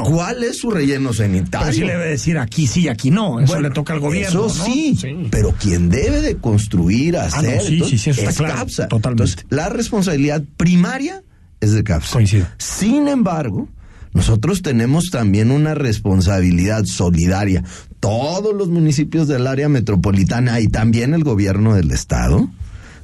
¿Cuál 0.02 0.44
es 0.44 0.58
su 0.58 0.70
relleno 0.70 1.12
sanitario? 1.12 1.66
Pero 1.66 1.72
sí 1.72 1.80
le 1.80 1.92
debe 1.92 2.10
decir 2.10 2.38
aquí 2.38 2.66
sí, 2.66 2.88
aquí 2.88 3.10
no. 3.10 3.40
Eso 3.40 3.60
le 3.60 3.70
toca 3.70 3.92
al 3.92 4.00
gobierno. 4.00 4.46
Eso 4.46 4.64
sí, 4.64 4.98
pero 5.30 5.52
quien 5.52 5.88
debe 5.88 6.20
de 6.20 6.36
construir, 6.36 7.16
ah, 7.16 7.26
hacer, 7.26 7.60
es 7.60 8.38
CAPSA. 8.38 8.88
Totalmente. 8.88 9.44
la 9.50 9.68
responsabilidad 9.68 10.42
primaria 10.56 11.22
es 11.60 11.72
de 11.72 11.84
CAPSA. 11.84 12.12
Coincido. 12.12 12.46
Sin 12.58 13.08
embargo, 13.08 13.68
nosotros 14.12 14.62
tenemos 14.62 15.10
también 15.10 15.50
una 15.50 15.74
responsabilidad 15.74 16.84
solidaria. 16.84 17.64
Todos 18.00 18.54
los 18.54 18.68
municipios 18.68 19.28
del 19.28 19.46
área 19.46 19.68
metropolitana 19.68 20.60
y 20.60 20.68
también 20.68 21.14
el 21.14 21.24
gobierno 21.24 21.74
del 21.74 21.90
estado 21.90 22.50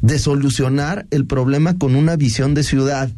de 0.01 0.19
solucionar 0.19 1.07
el 1.11 1.27
problema 1.27 1.77
con 1.77 1.97
una 1.97 2.17
visión 2.17 2.55
de 2.55 2.63
ciudad. 2.63 3.11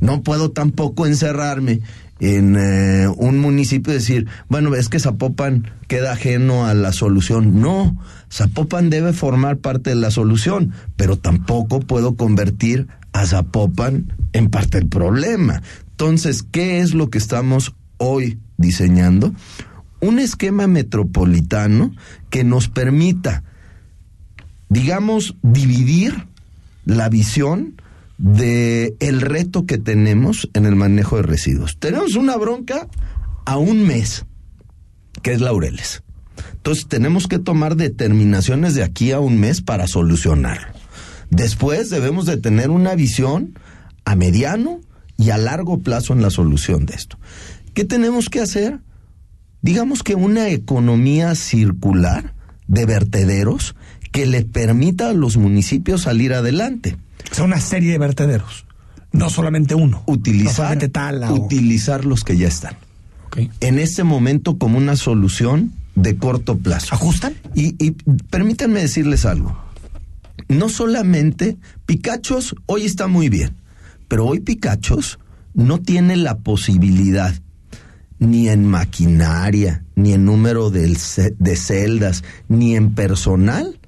No 0.00 0.22
puedo 0.22 0.50
tampoco 0.50 1.06
encerrarme 1.06 1.80
en 2.20 2.56
eh, 2.56 3.08
un 3.08 3.38
municipio 3.38 3.92
decir, 3.92 4.26
bueno, 4.48 4.74
es 4.74 4.88
que 4.88 4.98
Zapopan 4.98 5.70
queda 5.86 6.12
ajeno 6.12 6.66
a 6.66 6.74
la 6.74 6.92
solución. 6.92 7.60
No, 7.60 7.96
Zapopan 8.30 8.90
debe 8.90 9.12
formar 9.12 9.58
parte 9.58 9.90
de 9.90 9.96
la 9.96 10.10
solución, 10.10 10.72
pero 10.96 11.16
tampoco 11.16 11.80
puedo 11.80 12.16
convertir 12.16 12.88
a 13.12 13.26
Zapopan 13.26 14.12
en 14.32 14.50
parte 14.50 14.78
del 14.78 14.88
problema. 14.88 15.62
Entonces, 15.90 16.42
¿qué 16.42 16.80
es 16.80 16.94
lo 16.94 17.10
que 17.10 17.18
estamos 17.18 17.74
hoy 17.98 18.38
diseñando? 18.56 19.32
Un 20.00 20.18
esquema 20.18 20.66
metropolitano 20.66 21.92
que 22.30 22.44
nos 22.44 22.68
permita, 22.68 23.42
digamos, 24.68 25.36
dividir 25.42 26.26
la 26.84 27.08
visión 27.08 27.74
de 28.18 28.96
el 28.98 29.20
reto 29.20 29.64
que 29.64 29.78
tenemos 29.78 30.50
en 30.52 30.66
el 30.66 30.74
manejo 30.76 31.16
de 31.16 31.22
residuos. 31.22 31.78
Tenemos 31.78 32.16
una 32.16 32.36
bronca 32.36 32.88
a 33.46 33.56
un 33.56 33.86
mes, 33.86 34.26
que 35.22 35.32
es 35.32 35.40
Laureles. 35.40 36.02
Entonces 36.54 36.86
tenemos 36.86 37.28
que 37.28 37.38
tomar 37.38 37.76
determinaciones 37.76 38.74
de 38.74 38.82
aquí 38.82 39.12
a 39.12 39.20
un 39.20 39.38
mes 39.38 39.62
para 39.62 39.86
solucionarlo. 39.86 40.68
Después 41.30 41.90
debemos 41.90 42.26
de 42.26 42.36
tener 42.36 42.70
una 42.70 42.94
visión 42.94 43.58
a 44.04 44.16
mediano 44.16 44.80
y 45.16 45.30
a 45.30 45.38
largo 45.38 45.78
plazo 45.78 46.12
en 46.12 46.22
la 46.22 46.30
solución 46.30 46.86
de 46.86 46.94
esto. 46.94 47.18
¿Qué 47.74 47.84
tenemos 47.84 48.28
que 48.28 48.40
hacer? 48.40 48.80
Digamos 49.62 50.02
que 50.02 50.14
una 50.14 50.48
economía 50.48 51.34
circular 51.34 52.34
de 52.66 52.86
vertederos 52.86 53.74
que 54.12 54.26
le 54.26 54.44
permita 54.44 55.10
a 55.10 55.12
los 55.12 55.36
municipios 55.36 56.02
salir 56.02 56.32
adelante. 56.32 56.96
O 57.38 57.44
una 57.44 57.60
serie 57.60 57.92
de 57.92 57.98
vertederos, 57.98 58.66
no 59.12 59.30
solamente 59.30 59.74
uno. 59.74 60.02
Utilizar, 60.06 60.78
utilizar 61.30 62.04
los 62.04 62.24
que 62.24 62.36
ya 62.36 62.48
están. 62.48 62.76
En 63.60 63.78
este 63.78 64.04
momento 64.04 64.58
como 64.58 64.78
una 64.78 64.96
solución 64.96 65.72
de 65.94 66.16
corto 66.16 66.58
plazo. 66.58 66.94
¿Ajustan? 66.94 67.34
Y, 67.54 67.74
y 67.84 67.92
permítanme 68.30 68.80
decirles 68.80 69.24
algo. 69.26 69.56
No 70.48 70.68
solamente 70.68 71.56
Picachos 71.86 72.54
hoy 72.66 72.84
está 72.84 73.06
muy 73.06 73.28
bien, 73.28 73.54
pero 74.08 74.26
hoy 74.26 74.40
Picachos 74.40 75.18
no 75.54 75.80
tiene 75.80 76.16
la 76.16 76.38
posibilidad 76.38 77.34
ni 78.18 78.48
en 78.48 78.64
maquinaria, 78.64 79.84
ni 79.94 80.12
en 80.12 80.24
número 80.24 80.70
de, 80.70 80.96
de 81.38 81.56
celdas, 81.56 82.24
ni 82.48 82.74
en 82.74 82.94
personal 82.94 83.78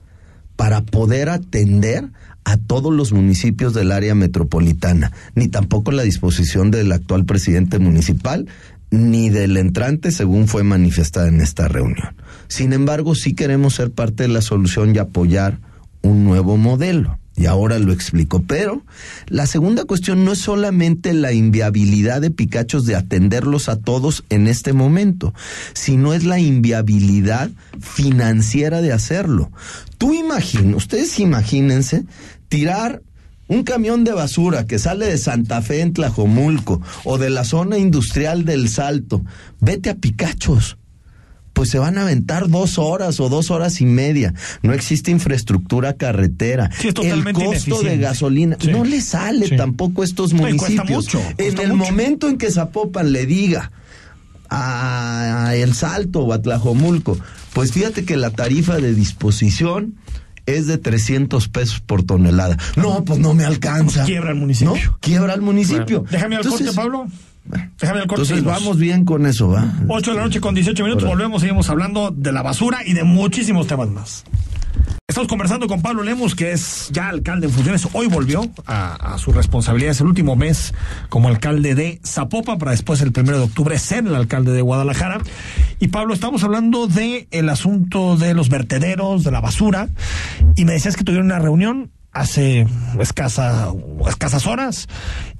para 0.56 0.82
poder 0.82 1.30
atender 1.30 2.10
a 2.44 2.56
todos 2.56 2.92
los 2.92 3.12
municipios 3.12 3.74
del 3.74 3.92
área 3.92 4.14
metropolitana, 4.14 5.12
ni 5.34 5.48
tampoco 5.48 5.92
la 5.92 6.02
disposición 6.02 6.70
del 6.70 6.92
actual 6.92 7.24
presidente 7.24 7.78
municipal, 7.78 8.48
ni 8.90 9.30
del 9.30 9.56
entrante, 9.56 10.10
según 10.10 10.48
fue 10.48 10.64
manifestada 10.64 11.28
en 11.28 11.40
esta 11.40 11.68
reunión. 11.68 12.16
Sin 12.48 12.72
embargo, 12.72 13.14
sí 13.14 13.34
queremos 13.34 13.74
ser 13.74 13.92
parte 13.92 14.24
de 14.24 14.28
la 14.30 14.42
solución 14.42 14.94
y 14.94 14.98
apoyar 14.98 15.58
un 16.02 16.24
nuevo 16.24 16.56
modelo. 16.56 17.19
Y 17.40 17.46
ahora 17.46 17.78
lo 17.78 17.94
explico. 17.94 18.42
Pero 18.46 18.84
la 19.26 19.46
segunda 19.46 19.86
cuestión 19.86 20.26
no 20.26 20.32
es 20.32 20.40
solamente 20.40 21.14
la 21.14 21.32
inviabilidad 21.32 22.20
de 22.20 22.30
Picachos 22.30 22.84
de 22.84 22.96
atenderlos 22.96 23.70
a 23.70 23.76
todos 23.76 24.24
en 24.28 24.46
este 24.46 24.74
momento, 24.74 25.32
sino 25.72 26.12
es 26.12 26.24
la 26.24 26.38
inviabilidad 26.38 27.48
financiera 27.80 28.82
de 28.82 28.92
hacerlo. 28.92 29.50
Tú 29.96 30.12
imagínate, 30.12 30.74
ustedes 30.74 31.18
imagínense 31.18 32.04
tirar 32.50 33.00
un 33.48 33.62
camión 33.62 34.04
de 34.04 34.12
basura 34.12 34.66
que 34.66 34.78
sale 34.78 35.06
de 35.06 35.16
Santa 35.16 35.62
Fe 35.62 35.80
en 35.80 35.94
Tlajomulco 35.94 36.82
o 37.04 37.16
de 37.16 37.30
la 37.30 37.44
zona 37.44 37.78
industrial 37.78 38.44
del 38.44 38.68
Salto, 38.68 39.24
vete 39.60 39.88
a 39.88 39.94
Picachos. 39.94 40.76
Pues 41.60 41.68
se 41.68 41.78
van 41.78 41.98
a 41.98 42.02
aventar 42.04 42.48
dos 42.48 42.78
horas 42.78 43.20
o 43.20 43.28
dos 43.28 43.50
horas 43.50 43.82
y 43.82 43.84
media. 43.84 44.32
No 44.62 44.72
existe 44.72 45.10
infraestructura 45.10 45.92
carretera. 45.92 46.70
el 46.82 47.32
costo 47.34 47.82
de 47.82 47.98
gasolina 47.98 48.56
no 48.72 48.82
le 48.82 49.02
sale 49.02 49.46
tampoco 49.58 50.00
a 50.00 50.06
estos 50.06 50.32
municipios. 50.32 51.08
en 51.36 51.58
el 51.58 51.74
momento 51.74 52.30
en 52.30 52.38
que 52.38 52.50
Zapopan 52.50 53.12
le 53.12 53.26
diga 53.26 53.72
a 54.48 55.52
El 55.54 55.74
Salto 55.74 56.20
o 56.20 56.32
a 56.32 56.40
Tlajomulco, 56.40 57.18
pues 57.52 57.72
fíjate 57.72 58.06
que 58.06 58.16
la 58.16 58.30
tarifa 58.30 58.78
de 58.78 58.94
disposición 58.94 59.96
es 60.46 60.66
de 60.66 60.78
300 60.78 61.48
pesos 61.48 61.80
por 61.80 62.04
tonelada. 62.04 62.56
No, 62.76 63.04
pues 63.04 63.18
no 63.18 63.34
me 63.34 63.44
alcanza. 63.44 64.06
quiebra 64.06 64.30
el 64.30 64.36
municipio. 64.36 64.72
¿No? 64.72 64.98
Quiebra 65.00 65.34
el 65.34 65.42
municipio. 65.42 66.06
Déjame 66.10 66.36
al 66.36 66.46
corte, 66.46 66.72
Pablo. 66.74 67.06
Déjame 67.80 68.00
al 68.00 68.06
corte. 68.06 68.22
Entonces 68.22 68.44
vamos 68.44 68.78
bien 68.78 69.04
con 69.04 69.26
eso, 69.26 69.48
¿va? 69.48 69.72
8 69.88 70.10
de 70.10 70.16
la 70.16 70.22
noche 70.24 70.40
con 70.40 70.54
18 70.54 70.84
minutos. 70.84 71.08
Volvemos, 71.08 71.40
seguimos 71.40 71.68
hablando 71.70 72.10
de 72.10 72.32
la 72.32 72.42
basura 72.42 72.80
y 72.84 72.92
de 72.92 73.04
muchísimos 73.04 73.66
temas 73.66 73.88
más. 73.88 74.24
Estamos 75.10 75.26
conversando 75.26 75.66
con 75.66 75.82
Pablo 75.82 76.04
Lemos, 76.04 76.36
que 76.36 76.52
es 76.52 76.88
ya 76.92 77.08
alcalde 77.08 77.48
en 77.48 77.52
funciones. 77.52 77.88
Hoy 77.94 78.06
volvió 78.06 78.48
a, 78.64 79.18
su 79.18 79.32
responsabilidad. 79.32 79.90
Es 79.90 80.00
el 80.00 80.06
último 80.06 80.36
mes 80.36 80.72
como 81.08 81.26
alcalde 81.26 81.74
de 81.74 82.00
Zapopa, 82.06 82.58
para 82.58 82.70
después 82.70 83.00
el 83.00 83.10
primero 83.10 83.38
de 83.38 83.44
octubre 83.44 83.76
ser 83.80 84.06
el 84.06 84.14
alcalde 84.14 84.52
de 84.52 84.62
Guadalajara. 84.62 85.18
Y 85.80 85.88
Pablo, 85.88 86.14
estamos 86.14 86.44
hablando 86.44 86.86
de 86.86 87.26
el 87.32 87.48
asunto 87.48 88.16
de 88.16 88.34
los 88.34 88.50
vertederos, 88.50 89.24
de 89.24 89.32
la 89.32 89.40
basura. 89.40 89.88
Y 90.54 90.64
me 90.64 90.74
decías 90.74 90.96
que 90.96 91.02
tuvieron 91.02 91.26
una 91.26 91.40
reunión 91.40 91.90
hace 92.12 92.66
escasa, 92.98 93.72
escasas 94.08 94.46
horas 94.46 94.88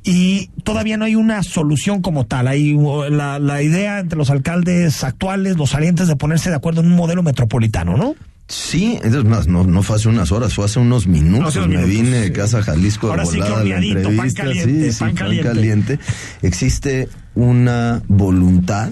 y 0.02 0.48
todavía 0.64 0.96
no 0.96 1.04
hay 1.04 1.14
una 1.14 1.42
solución 1.42 2.00
como 2.02 2.26
tal. 2.26 2.48
Hay 2.48 2.76
la, 3.10 3.38
la 3.38 3.62
idea 3.62 3.98
entre 3.98 4.18
los 4.18 4.30
alcaldes 4.30 5.04
actuales, 5.04 5.56
los 5.56 5.70
salientes, 5.70 6.08
de 6.08 6.16
ponerse 6.16 6.50
de 6.50 6.56
acuerdo 6.56 6.80
en 6.80 6.88
un 6.88 6.96
modelo 6.96 7.22
metropolitano, 7.22 7.96
¿no? 7.96 8.14
Sí, 8.50 8.98
es 9.04 9.12
más, 9.24 9.46
no, 9.46 9.62
no 9.62 9.84
fue 9.84 9.94
hace 9.94 10.08
unas 10.08 10.32
horas, 10.32 10.54
fue 10.54 10.64
hace 10.64 10.80
unos 10.80 11.06
minutos. 11.06 11.68
me 11.68 11.84
vine 11.84 12.18
de 12.18 12.32
casa 12.32 12.60
Jalisco 12.62 13.08
Ahora 13.08 13.24
sí 13.24 13.38
la 13.38 13.62
entrevista. 13.78 14.44
sí, 14.52 14.90
sí, 14.90 15.04
caliente. 15.14 16.00
Existe 16.42 17.08
una 17.36 18.02
voluntad 18.08 18.90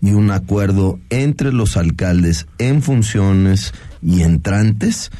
y 0.00 0.12
un 0.12 0.30
acuerdo 0.30 1.00
entre 1.10 1.52
los 1.52 1.76
alcaldes 1.76 2.46
en 2.58 2.82
funciones 2.82 3.74
y 4.00 4.22
entrantes 4.22 5.10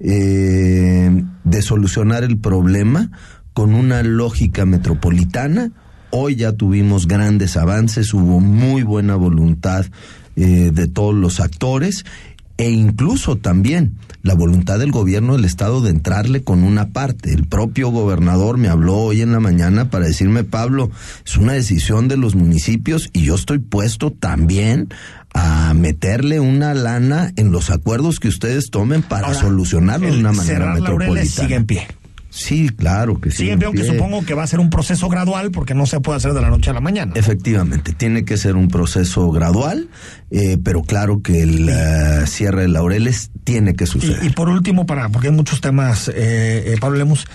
eh, 0.00 1.24
de 1.44 1.62
solucionar 1.62 2.24
el 2.24 2.38
problema 2.38 3.10
con 3.52 3.74
una 3.74 4.02
lógica 4.02 4.64
metropolitana. 4.64 5.72
Hoy 6.10 6.36
ya 6.36 6.52
tuvimos 6.52 7.06
grandes 7.06 7.56
avances, 7.56 8.14
hubo 8.14 8.40
muy 8.40 8.82
buena 8.82 9.16
voluntad 9.16 9.86
eh, 10.36 10.70
de 10.72 10.86
todos 10.86 11.14
los 11.14 11.40
actores 11.40 12.04
e 12.56 12.70
incluso 12.70 13.36
también 13.36 13.94
la 14.22 14.34
voluntad 14.34 14.78
del 14.78 14.90
gobierno 14.90 15.34
del 15.34 15.44
estado 15.44 15.80
de 15.80 15.90
entrarle 15.90 16.42
con 16.42 16.64
una 16.64 16.88
parte. 16.88 17.32
El 17.32 17.46
propio 17.46 17.90
gobernador 17.90 18.58
me 18.58 18.68
habló 18.68 18.96
hoy 18.96 19.22
en 19.22 19.32
la 19.32 19.40
mañana 19.40 19.90
para 19.90 20.06
decirme, 20.06 20.44
Pablo, 20.44 20.90
es 21.24 21.36
una 21.36 21.52
decisión 21.52 22.08
de 22.08 22.16
los 22.16 22.34
municipios 22.34 23.10
y 23.12 23.22
yo 23.22 23.34
estoy 23.34 23.58
puesto 23.58 24.10
también 24.10 24.88
a 25.34 25.74
meterle 25.74 26.40
una 26.40 26.74
lana 26.74 27.32
en 27.36 27.52
los 27.52 27.70
acuerdos 27.70 28.18
que 28.18 28.28
ustedes 28.28 28.70
tomen 28.70 29.02
para 29.02 29.34
solucionarlo 29.34 30.12
de 30.12 30.18
una 30.18 30.32
manera 30.32 30.74
metropolitana. 30.74 31.24
sigue 31.24 31.54
en 31.54 31.66
pie. 31.66 31.86
Sí, 32.38 32.68
claro 32.68 33.20
que 33.20 33.32
sí. 33.32 33.46
Sí, 33.46 33.50
aunque 33.50 33.82
supongo 33.82 34.24
que 34.24 34.32
va 34.32 34.44
a 34.44 34.46
ser 34.46 34.60
un 34.60 34.70
proceso 34.70 35.08
gradual 35.08 35.50
porque 35.50 35.74
no 35.74 35.86
se 35.86 35.98
puede 35.98 36.18
hacer 36.18 36.34
de 36.34 36.40
la 36.40 36.50
noche 36.50 36.70
a 36.70 36.72
la 36.72 36.80
mañana. 36.80 37.12
Efectivamente, 37.16 37.92
tiene 37.92 38.24
que 38.24 38.36
ser 38.36 38.54
un 38.54 38.68
proceso 38.68 39.32
gradual, 39.32 39.88
eh, 40.30 40.56
pero 40.62 40.82
claro 40.82 41.20
que 41.20 41.42
el 41.42 41.68
eh, 41.68 42.26
cierre 42.26 42.62
de 42.62 42.68
laureles 42.68 43.32
tiene 43.42 43.74
que 43.74 43.86
suceder. 43.86 44.22
Y, 44.22 44.30
por 44.30 44.48
último, 44.48 44.86
para 44.86 45.08
porque 45.08 45.28
hay 45.28 45.34
muchos 45.34 45.60
temas, 45.60 46.12
eh, 46.14 46.76
Pablo 46.80 46.96
Lemos, 46.98 47.26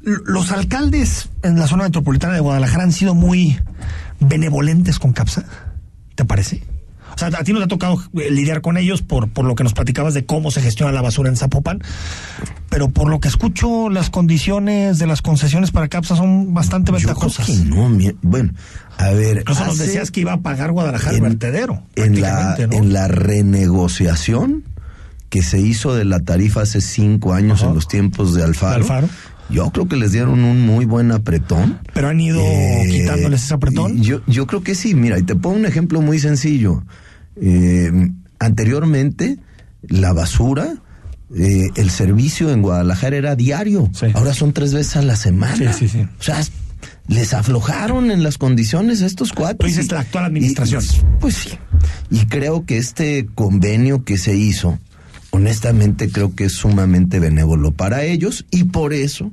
los 0.00 0.52
alcaldes 0.52 1.28
en 1.42 1.58
la 1.58 1.66
zona 1.66 1.82
metropolitana 1.82 2.34
de 2.34 2.40
Guadalajara 2.40 2.84
han 2.84 2.92
sido 2.92 3.16
muy 3.16 3.58
benevolentes 4.20 5.00
con 5.00 5.12
CAPSA, 5.12 5.44
¿te 6.14 6.24
parece? 6.24 6.62
O 7.16 7.18
sea, 7.18 7.28
a 7.28 7.44
ti 7.44 7.52
no 7.54 7.58
te 7.60 7.64
ha 7.64 7.68
tocado 7.68 7.98
eh, 8.14 8.30
lidiar 8.30 8.60
con 8.60 8.76
ellos 8.76 9.00
por, 9.00 9.30
por 9.30 9.46
lo 9.46 9.54
que 9.54 9.64
nos 9.64 9.72
platicabas 9.72 10.12
de 10.12 10.26
cómo 10.26 10.50
se 10.50 10.60
gestiona 10.60 10.92
la 10.92 11.00
basura 11.00 11.30
en 11.30 11.36
Zapopan, 11.36 11.82
pero 12.68 12.90
por 12.90 13.08
lo 13.08 13.20
que 13.20 13.28
escucho, 13.28 13.88
las 13.88 14.10
condiciones 14.10 14.98
de 14.98 15.06
las 15.06 15.22
concesiones 15.22 15.70
para 15.70 15.88
CAPSA 15.88 16.16
son 16.16 16.52
bastante 16.52 16.92
ventajosas. 16.92 17.48
no, 17.64 17.90
bueno, 18.20 18.52
a 18.98 19.10
ver. 19.12 19.38
Incluso 19.38 19.64
nos 19.64 19.78
decías 19.78 20.10
que 20.10 20.20
iba 20.20 20.34
a 20.34 20.40
pagar 20.42 20.72
Guadalajara 20.72 21.16
el 21.16 21.22
vertedero. 21.22 21.82
En 21.94 22.20
la, 22.20 22.54
en 22.58 22.92
la 22.92 23.08
renegociación 23.08 24.64
que 25.30 25.42
se 25.42 25.58
hizo 25.58 25.94
de 25.94 26.04
la 26.04 26.20
tarifa 26.20 26.62
hace 26.62 26.82
cinco 26.82 27.32
años 27.32 27.62
en 27.62 27.74
los 27.74 27.88
tiempos 27.88 28.34
de 28.34 28.44
Alfaro. 28.44 28.76
Alfaro 28.76 29.08
yo 29.48 29.70
creo 29.70 29.86
que 29.88 29.96
les 29.96 30.12
dieron 30.12 30.44
un 30.44 30.66
muy 30.66 30.84
buen 30.84 31.12
apretón. 31.12 31.78
Pero 31.94 32.08
han 32.08 32.20
ido 32.20 32.40
eh, 32.40 32.88
quitándoles 32.90 33.44
ese 33.44 33.54
apretón. 33.54 34.02
Yo, 34.02 34.20
yo 34.26 34.46
creo 34.46 34.62
que 34.62 34.74
sí. 34.74 34.94
Mira, 34.94 35.18
y 35.18 35.22
te 35.22 35.36
pongo 35.36 35.56
un 35.56 35.66
ejemplo 35.66 36.00
muy 36.00 36.18
sencillo. 36.18 36.82
Eh, 37.40 37.90
anteriormente, 38.38 39.38
la 39.82 40.12
basura, 40.12 40.74
eh, 41.34 41.68
el 41.76 41.90
servicio 41.90 42.50
en 42.50 42.62
Guadalajara 42.62 43.16
era 43.16 43.36
diario. 43.36 43.90
Ahora 44.14 44.34
son 44.34 44.52
tres 44.52 44.74
veces 44.74 44.96
a 44.96 45.02
la 45.02 45.16
semana. 45.16 45.72
Sí, 45.72 45.88
sí, 45.88 45.98
sí. 45.98 46.08
O 46.18 46.22
sea, 46.22 46.40
les 47.08 47.34
aflojaron 47.34 48.10
en 48.10 48.22
las 48.22 48.38
condiciones 48.38 49.02
a 49.02 49.06
estos 49.06 49.32
cuatro. 49.32 49.66
Dices 49.66 49.90
la 49.90 50.00
actual 50.00 50.24
administración. 50.26 50.82
pues 51.20 51.34
sí. 51.36 51.50
Y 52.10 52.26
creo 52.26 52.64
que 52.64 52.78
este 52.78 53.26
convenio 53.34 54.04
que 54.04 54.18
se 54.18 54.36
hizo, 54.36 54.78
honestamente 55.30 56.10
creo 56.10 56.34
que 56.34 56.44
es 56.44 56.52
sumamente 56.52 57.20
benévolo 57.20 57.72
para 57.72 58.04
ellos 58.04 58.44
y 58.50 58.64
por 58.64 58.92
eso 58.92 59.32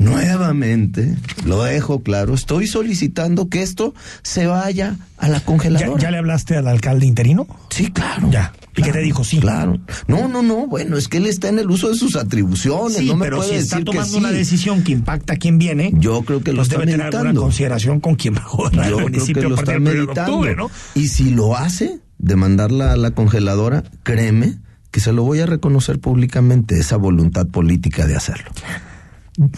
nuevamente, 0.00 1.14
lo 1.44 1.62
dejo 1.62 2.02
claro, 2.02 2.34
estoy 2.34 2.66
solicitando 2.66 3.48
que 3.48 3.62
esto 3.62 3.94
se 4.22 4.46
vaya 4.46 4.96
a 5.18 5.28
la 5.28 5.40
congeladora. 5.40 6.00
¿Ya, 6.00 6.10
le 6.10 6.18
hablaste 6.18 6.56
al 6.56 6.66
alcalde 6.66 7.06
interino? 7.06 7.46
Sí, 7.68 7.92
claro. 7.92 8.30
Ya. 8.30 8.52
¿Y 8.76 8.82
qué 8.82 8.92
te 8.92 9.00
dijo? 9.00 9.24
Sí. 9.24 9.40
Claro. 9.40 9.78
No, 10.06 10.26
no, 10.26 10.42
no. 10.42 10.66
Bueno, 10.66 10.96
es 10.96 11.08
que 11.08 11.18
él 11.18 11.26
está 11.26 11.48
en 11.48 11.58
el 11.58 11.70
uso 11.70 11.90
de 11.90 11.96
sus 11.96 12.16
atribuciones. 12.16 12.96
Sí, 12.96 13.06
no 13.06 13.16
me 13.16 13.26
pero 13.26 13.42
si 13.42 13.54
está 13.54 13.84
tomando 13.84 14.16
una 14.16 14.30
decisión 14.30 14.82
que 14.82 14.92
impacta 14.92 15.34
a 15.34 15.36
quien 15.36 15.58
viene. 15.58 15.92
Yo 15.94 16.22
creo 16.22 16.42
que 16.42 16.52
lo 16.52 16.58
pues 16.58 16.68
está 16.68 16.80
debe 16.80 16.96
meditando. 16.96 17.18
tener 17.18 17.34
consideración 17.34 18.00
con 18.00 18.14
quien 18.14 18.34
va 18.34 18.46
a 18.46 18.88
Yo 18.88 18.96
creo 18.96 19.26
que 19.26 19.42
lo 19.42 19.54
está 19.56 19.78
meditando. 19.78 20.54
¿no? 20.56 20.70
Y 20.94 21.08
si 21.08 21.30
lo 21.30 21.56
hace, 21.56 22.00
de 22.18 22.36
mandarla 22.36 22.92
a 22.92 22.96
la 22.96 23.10
congeladora, 23.10 23.84
créeme 24.02 24.58
que 24.90 25.00
se 25.00 25.12
lo 25.12 25.24
voy 25.24 25.40
a 25.40 25.46
reconocer 25.46 26.00
públicamente, 26.00 26.78
esa 26.78 26.96
voluntad 26.96 27.46
política 27.46 28.06
de 28.06 28.16
hacerlo. 28.16 28.50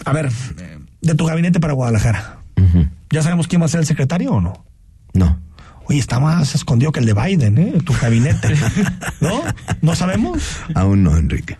A 0.05 0.13
ver, 0.13 0.31
de 1.01 1.15
tu 1.15 1.25
gabinete 1.25 1.59
para 1.59 1.73
Guadalajara, 1.73 2.39
¿ya 3.09 3.21
sabemos 3.21 3.47
quién 3.47 3.61
va 3.61 3.65
a 3.65 3.69
ser 3.69 3.81
el 3.81 3.85
secretario 3.85 4.31
o 4.33 4.41
no? 4.41 4.65
No. 5.13 5.39
Oye, 5.85 5.99
está 5.99 6.19
más 6.19 6.55
escondido 6.55 6.91
que 6.91 7.01
el 7.01 7.05
de 7.05 7.13
Biden, 7.13 7.57
¿eh? 7.57 7.73
Tu 7.85 7.93
gabinete. 7.93 8.55
¿No? 9.21 9.43
¿No 9.81 9.95
sabemos? 9.95 10.41
Aún 10.75 11.03
no, 11.03 11.17
Enrique. 11.17 11.57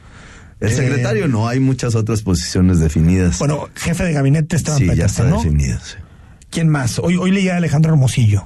El 0.61 0.69
eh, 0.69 0.75
secretario 0.75 1.27
no, 1.27 1.47
hay 1.49 1.59
muchas 1.59 1.93
otras 1.93 2.21
posiciones 2.21 2.79
definidas. 2.79 3.39
Bueno, 3.39 3.67
jefe 3.75 4.05
de 4.05 4.13
gabinete 4.13 4.55
está 4.55 4.77
Sí, 4.77 4.87
ya 4.95 5.05
está 5.05 5.25
definido. 5.25 5.77
¿Quién 6.49 6.69
más? 6.69 6.99
Hoy, 6.99 7.17
hoy 7.17 7.31
leía 7.31 7.55
a 7.55 7.57
Alejandro 7.57 7.91
Hermosillo. 7.91 8.45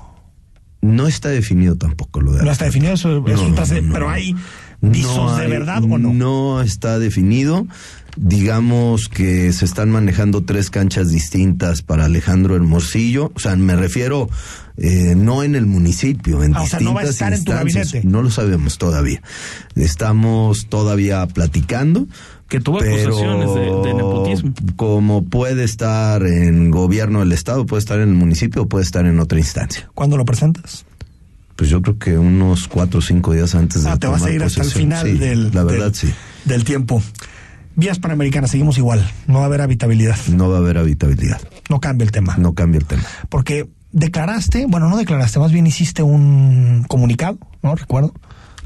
No 0.82 1.08
está 1.08 1.30
definido 1.30 1.76
tampoco 1.76 2.22
lo 2.22 2.34
de 2.34 2.44
No 2.44 2.52
está 2.52 2.66
definido, 2.66 2.94
eso 2.94 3.18
es 3.28 3.36
No, 3.36 3.44
un 3.44 3.56
no, 3.56 3.94
pero 3.94 4.10
hay 4.10 4.36
visos 4.82 5.38
de 5.38 5.44
hay- 5.44 5.50
verdad 5.52 5.84
o 5.84 5.98
no. 5.98 6.14
No 6.14 6.62
está 6.62 7.00
definido. 7.00 7.66
Digamos 8.20 9.10
que 9.10 9.54
se 9.54 9.64
están 9.64 9.92
manejando 9.92 10.44
tres 10.44 10.72
canchas 10.72 11.12
distintas 11.12 11.84
para 11.84 12.06
Alejandro 12.06 12.56
Hermosillo. 12.56 13.32
O 13.36 13.40
sea, 13.40 13.56
me 13.56 13.76
refiero 13.76 14.28
eh, 14.78 15.14
no 15.16 15.44
en 15.44 15.56
el 15.56 15.68
municipio, 15.68 16.44
en 16.44 16.56
Ah, 16.56 16.62
o 16.64 16.66
sea, 16.68 16.80
distintas 16.80 16.82
no 16.84 16.94
va 16.96 17.02
a 17.02 17.04
estar 17.04 17.34
en 17.34 17.44
tu 17.44 17.52
instancias. 17.52 17.88
gabinete. 17.92 18.08
No 18.10 18.24
lo 18.24 18.32
sabemos 18.32 18.78
todavía. 18.80 19.22
Estamos 19.76 20.68
todavía 20.68 21.26
platicando. 21.28 22.08
Que 22.50 22.60
tuvo 22.62 22.80
pero 22.80 23.10
acusaciones 23.16 23.54
de, 23.54 23.62
de 23.90 23.94
nepotismo. 23.94 24.54
Como 24.78 25.26
puede 25.26 25.64
estar 25.66 26.26
en 26.26 26.72
gobierno 26.72 27.20
del 27.20 27.34
estado, 27.34 27.66
puede 27.66 27.82
estar 27.82 28.00
en 28.00 28.10
el 28.10 28.16
municipio 28.16 28.64
o 28.64 28.68
puede 28.68 28.84
estar 28.86 29.06
en 29.06 29.20
otra 29.20 29.38
instancia. 29.38 29.90
¿Cuándo 29.94 30.16
lo 30.18 30.26
presentas? 30.26 30.86
Pues 31.58 31.70
yo 31.70 31.82
creo 31.82 31.98
que 32.00 32.18
unos 32.18 32.68
cuatro 32.70 33.00
o 33.00 33.02
cinco 33.02 33.34
días 33.34 33.54
antes 33.56 33.84
de 33.84 33.90
Ah, 33.90 33.98
te 33.98 34.08
vas 34.08 34.24
a 34.24 34.32
ir 34.32 34.42
hasta 34.44 34.62
el 34.62 34.70
final 34.72 35.06
Sí, 35.08 35.18
del, 35.18 35.52
La 35.54 35.64
verdad, 35.66 35.86
del- 35.88 35.96
sí. 35.96 36.14
del 36.46 36.64
tiempo. 36.64 37.04
Vías 37.76 38.00
Panamericanas, 38.00 38.52
seguimos 38.52 38.78
igual. 38.78 39.06
No 39.28 39.40
va 39.40 39.44
a 39.44 39.46
haber 39.48 39.62
habitabilidad. 39.62 40.18
No 40.30 40.50
va 40.50 40.56
a 40.58 40.60
haber 40.60 40.78
habitabilidad. 40.78 41.42
No 41.70 41.80
cambia 41.82 42.06
el 42.06 42.12
tema. 42.12 42.38
No 42.38 42.54
cambia 42.54 42.80
el 42.80 42.86
tema. 42.86 43.04
Porque 43.30 43.70
declaraste, 43.92 44.66
bueno, 44.68 44.88
no 44.90 44.98
declaraste, 44.98 45.40
más 45.40 45.52
bien 45.52 45.68
hiciste 45.68 46.02
un 46.04 46.86
comunicado, 46.88 47.38
¿no? 47.62 47.76
Recuerdo. 47.76 48.14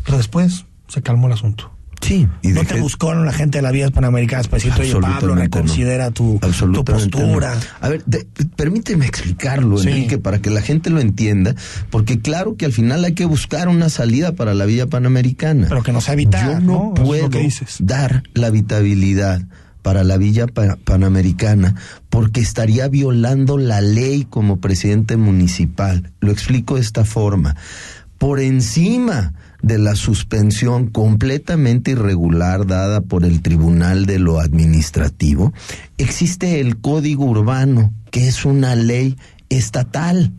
Pero 0.05 0.17
después 0.17 0.65
se 0.87 1.01
calmó 1.01 1.27
el 1.27 1.33
asunto. 1.33 1.71
Sí. 2.01 2.27
Y 2.41 2.49
no 2.49 2.61
dejé- 2.61 2.75
te 2.75 2.81
buscaron 2.81 3.25
la 3.25 3.31
gente 3.31 3.59
de 3.59 3.61
las 3.61 3.71
vías 3.71 3.91
panamericanas 3.91 4.47
para 4.47 4.57
decirte, 4.57 4.81
oye, 4.81 4.91
Pablo, 4.93 5.07
Absolutamente 5.07 5.57
no. 5.59 5.63
reconsidera 5.63 6.11
tu, 6.11 6.39
tu 6.73 6.83
postura. 6.85 7.55
no. 7.55 7.61
A 7.79 7.89
ver, 7.89 8.03
de- 8.05 8.27
permíteme 8.55 9.05
explicarlo, 9.05 9.77
Sí. 9.77 9.89
Enrique, 9.89 10.17
para 10.17 10.39
que 10.39 10.49
la 10.49 10.61
gente 10.61 10.89
lo 10.89 10.99
entienda, 10.99 11.55
porque 11.89 12.19
claro 12.19 12.55
que 12.57 12.65
al 12.65 12.73
final 12.73 13.05
hay 13.05 13.13
que 13.13 13.25
buscar 13.25 13.67
una 13.69 13.89
salida 13.89 14.33
para 14.33 14.53
la 14.53 14.65
Villa 14.65 14.87
Panamericana. 14.87 15.67
Pero 15.69 15.83
que 15.83 15.91
no 15.93 16.01
sea 16.01 16.15
vital, 16.15 16.59
Yo 16.59 16.59
no, 16.59 16.93
puedo 16.95 17.29
dices. 17.29 17.77
dar 17.79 18.23
la 18.33 18.47
habitabilidad 18.47 19.43
para 19.81 20.03
la 20.03 20.17
Villa 20.17 20.47
Pa- 20.47 20.77
Panamericana 20.83 21.75
porque 22.09 22.39
estaría 22.41 22.87
violando 22.87 23.57
la 23.57 23.81
ley 23.81 24.25
como 24.29 24.59
presidente 24.59 25.17
municipal. 25.17 26.11
Lo 26.19 26.31
explico 26.31 26.75
de 26.75 26.81
esta 26.81 27.05
forma. 27.05 27.55
Por 28.17 28.39
encima 28.39 29.33
de 29.61 29.77
la 29.77 29.95
suspensión 29.95 30.87
completamente 30.87 31.91
irregular 31.91 32.65
dada 32.65 33.01
por 33.01 33.25
el 33.25 33.41
Tribunal 33.41 34.05
de 34.05 34.19
lo 34.19 34.39
Administrativo, 34.39 35.53
existe 35.97 36.59
el 36.59 36.77
Código 36.77 37.25
Urbano, 37.25 37.93
que 38.09 38.27
es 38.27 38.45
una 38.45 38.75
ley 38.75 39.17
estatal, 39.51 40.31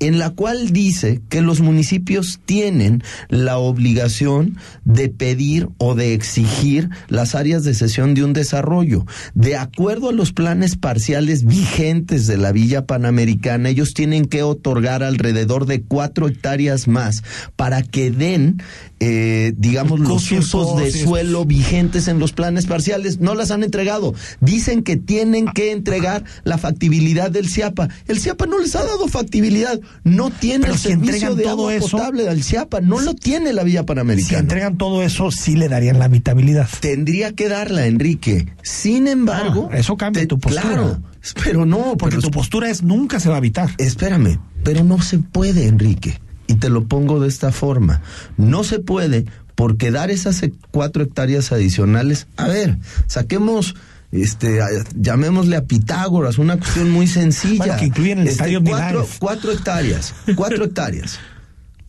en 0.00 0.18
la 0.18 0.30
cual 0.30 0.72
dice 0.72 1.20
que 1.28 1.42
los 1.42 1.60
municipios 1.60 2.40
tienen 2.44 3.02
la 3.28 3.58
obligación 3.58 4.56
de 4.84 5.10
pedir 5.10 5.68
o 5.78 5.94
de 5.94 6.14
exigir 6.14 6.88
las 7.08 7.34
áreas 7.34 7.62
de 7.64 7.74
sesión 7.74 8.14
de 8.14 8.24
un 8.24 8.32
desarrollo. 8.32 9.04
De 9.34 9.56
acuerdo 9.56 10.08
a 10.08 10.12
los 10.12 10.32
planes 10.32 10.76
parciales 10.76 11.44
vigentes 11.44 12.26
de 12.26 12.38
la 12.38 12.52
Villa 12.52 12.86
Panamericana, 12.86 13.68
ellos 13.68 13.92
tienen 13.92 14.24
que 14.24 14.42
otorgar 14.42 15.02
alrededor 15.02 15.66
de 15.66 15.82
cuatro 15.82 16.26
hectáreas 16.26 16.88
más 16.88 17.22
para 17.56 17.82
que 17.82 18.10
den, 18.10 18.62
eh, 18.98 19.52
digamos, 19.58 20.00
los 20.00 20.32
usos 20.32 20.78
de 20.78 20.90
suelo 20.90 21.44
vigentes 21.44 22.08
en 22.08 22.18
los 22.18 22.32
planes 22.32 22.64
parciales. 22.64 23.20
No 23.20 23.34
las 23.34 23.50
han 23.50 23.62
entregado. 23.62 24.14
Dicen 24.40 24.82
que 24.82 24.96
tienen 24.96 25.46
que 25.48 25.72
entregar 25.72 26.24
la 26.44 26.56
factibilidad 26.56 27.30
del 27.30 27.48
CIAPA. 27.48 27.90
El 28.06 28.20
CIAPA 28.20 28.46
no 28.46 28.53
les 28.58 28.74
ha 28.76 28.84
dado 28.84 29.08
factibilidad. 29.08 29.78
No 30.04 30.30
tiene 30.30 30.68
el 30.68 30.74
si 30.78 30.88
servicio 30.88 31.34
de 31.34 31.42
todo 31.44 31.52
agua 31.52 31.74
eso- 31.74 31.88
potable 31.96 32.24
del 32.24 32.42
CIAPA. 32.42 32.80
No 32.80 33.00
lo 33.00 33.14
tiene 33.14 33.52
la 33.52 33.62
Villa 33.64 33.80
Si 33.80 33.86
Panamericana. 33.86 34.38
entregan 34.38 34.76
todo 34.78 35.02
eso, 35.02 35.30
sí 35.30 35.56
le 35.56 35.68
darían 35.68 35.98
la 35.98 36.06
habitabilidad. 36.06 36.68
Tendría 36.80 37.32
que 37.32 37.48
darla, 37.48 37.86
Enrique. 37.86 38.46
Sin 38.62 39.08
embargo. 39.08 39.68
Ah, 39.72 39.78
eso 39.78 39.96
cambia 39.96 40.26
tu 40.26 40.38
postura. 40.38 40.62
Claro. 40.62 41.00
Pero 41.42 41.64
no, 41.64 41.96
Porque 41.96 42.16
pero 42.16 42.22
tu 42.28 42.30
postura 42.30 42.68
es 42.70 42.82
nunca 42.82 43.18
se 43.20 43.28
va 43.28 43.36
a 43.36 43.38
habitar. 43.38 43.70
Espérame, 43.78 44.38
pero 44.62 44.84
no 44.84 45.00
se 45.00 45.18
puede, 45.18 45.66
Enrique. 45.68 46.20
Y 46.46 46.56
te 46.56 46.68
lo 46.68 46.84
pongo 46.86 47.20
de 47.20 47.28
esta 47.28 47.50
forma. 47.52 48.02
No 48.36 48.64
se 48.64 48.78
puede 48.78 49.24
porque 49.54 49.90
dar 49.90 50.10
esas 50.10 50.42
e- 50.42 50.52
cuatro 50.70 51.02
hectáreas 51.02 51.52
adicionales, 51.52 52.26
a 52.36 52.48
ver, 52.48 52.76
saquemos, 53.06 53.74
este, 54.22 54.60
llamémosle 54.94 55.56
a 55.56 55.64
Pitágoras, 55.64 56.38
una 56.38 56.56
cuestión 56.56 56.90
muy 56.90 57.06
sencilla. 57.06 57.56
Bueno, 57.56 57.76
que 57.76 57.86
incluyen 57.86 58.18
el 58.20 58.28
estadio 58.28 58.62
cuatro, 58.62 59.08
cuatro 59.18 59.52
hectáreas, 59.52 60.14
cuatro 60.36 60.64
hectáreas. 60.66 61.18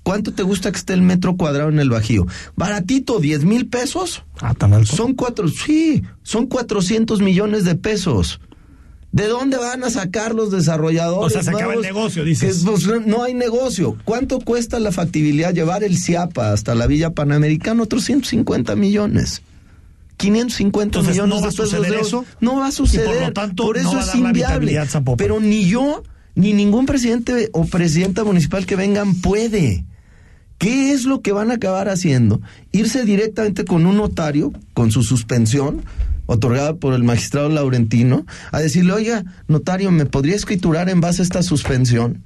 ¿Cuánto 0.01 0.33
te 0.33 0.43
gusta 0.43 0.71
que 0.71 0.77
esté 0.77 0.93
el 0.93 1.01
metro 1.01 1.35
cuadrado 1.35 1.69
en 1.69 1.79
el 1.79 1.89
Bajío? 1.89 2.27
Baratito, 2.55 3.19
10 3.19 3.43
mil 3.45 3.67
pesos. 3.67 4.23
Ah, 4.39 4.53
tan 4.53 4.73
alto. 4.73 4.95
Son 4.95 5.15
cuatro, 5.15 5.47
sí, 5.47 6.03
son 6.21 6.45
400 6.45 7.21
millones 7.21 7.63
de 7.63 7.75
pesos. 7.75 8.39
¿De 9.11 9.27
dónde 9.27 9.57
van 9.57 9.83
a 9.83 9.89
sacar 9.89 10.35
los 10.35 10.51
desarrolladores? 10.51 11.27
O 11.27 11.29
sea, 11.29 11.43
se 11.43 11.49
acaba 11.49 11.73
el 11.73 11.81
negocio, 11.81 12.23
dices. 12.23 12.59
Que, 12.59 12.69
pues, 12.69 12.85
no 13.07 13.23
hay 13.23 13.33
negocio. 13.33 13.97
¿Cuánto 14.03 14.39
cuesta 14.39 14.79
la 14.79 14.91
factibilidad 14.91 15.53
llevar 15.53 15.83
el 15.83 15.97
CIAPA 15.97 16.51
hasta 16.51 16.75
la 16.75 16.85
Villa 16.85 17.11
Panamericana? 17.11 17.81
Otros 17.81 18.03
150 18.03 18.75
millones. 18.75 19.41
550 20.17 20.99
Entonces, 20.99 21.11
millones 21.13 21.35
¿no 21.35 21.41
va 21.41 21.47
a 21.47 21.51
de 21.51 21.55
pesos 21.55 21.69
suceder 21.69 21.91
de 21.91 22.01
eso? 22.01 22.25
No 22.39 22.55
va 22.57 22.67
a 22.67 22.69
Y 22.69 22.71
por 22.71 22.87
suceder. 22.87 23.21
lo 23.27 23.33
tanto, 23.33 23.63
por 23.63 23.75
no 23.75 23.81
eso 23.81 23.97
va 23.97 24.03
a 24.03 24.05
es 24.05 24.15
inviable. 24.15 24.79
Pero 25.17 25.39
ni 25.39 25.65
yo, 25.65 26.03
ni 26.35 26.53
ningún 26.53 26.85
presidente 26.85 27.49
o 27.53 27.65
presidenta 27.65 28.23
municipal 28.23 28.65
que 28.65 28.75
vengan 28.75 29.15
puede. 29.15 29.85
¿Qué 30.57 30.93
es 30.93 31.03
lo 31.03 31.21
que 31.21 31.33
van 31.33 31.51
a 31.51 31.55
acabar 31.55 31.89
haciendo? 31.89 32.41
Irse 32.71 33.03
directamente 33.03 33.65
con 33.65 33.85
un 33.85 33.97
notario, 33.97 34.53
con 34.73 34.89
su 34.89 35.03
suspensión, 35.03 35.83
otorgada 36.27 36.75
por 36.75 36.93
el 36.93 37.03
magistrado 37.03 37.49
Laurentino, 37.49 38.25
a 38.51 38.59
decirle, 38.59 38.93
oiga, 38.93 39.25
notario, 39.47 39.91
¿me 39.91 40.05
podría 40.05 40.35
escriturar 40.35 40.89
en 40.89 41.01
base 41.01 41.21
a 41.21 41.23
esta 41.23 41.43
suspensión? 41.43 42.23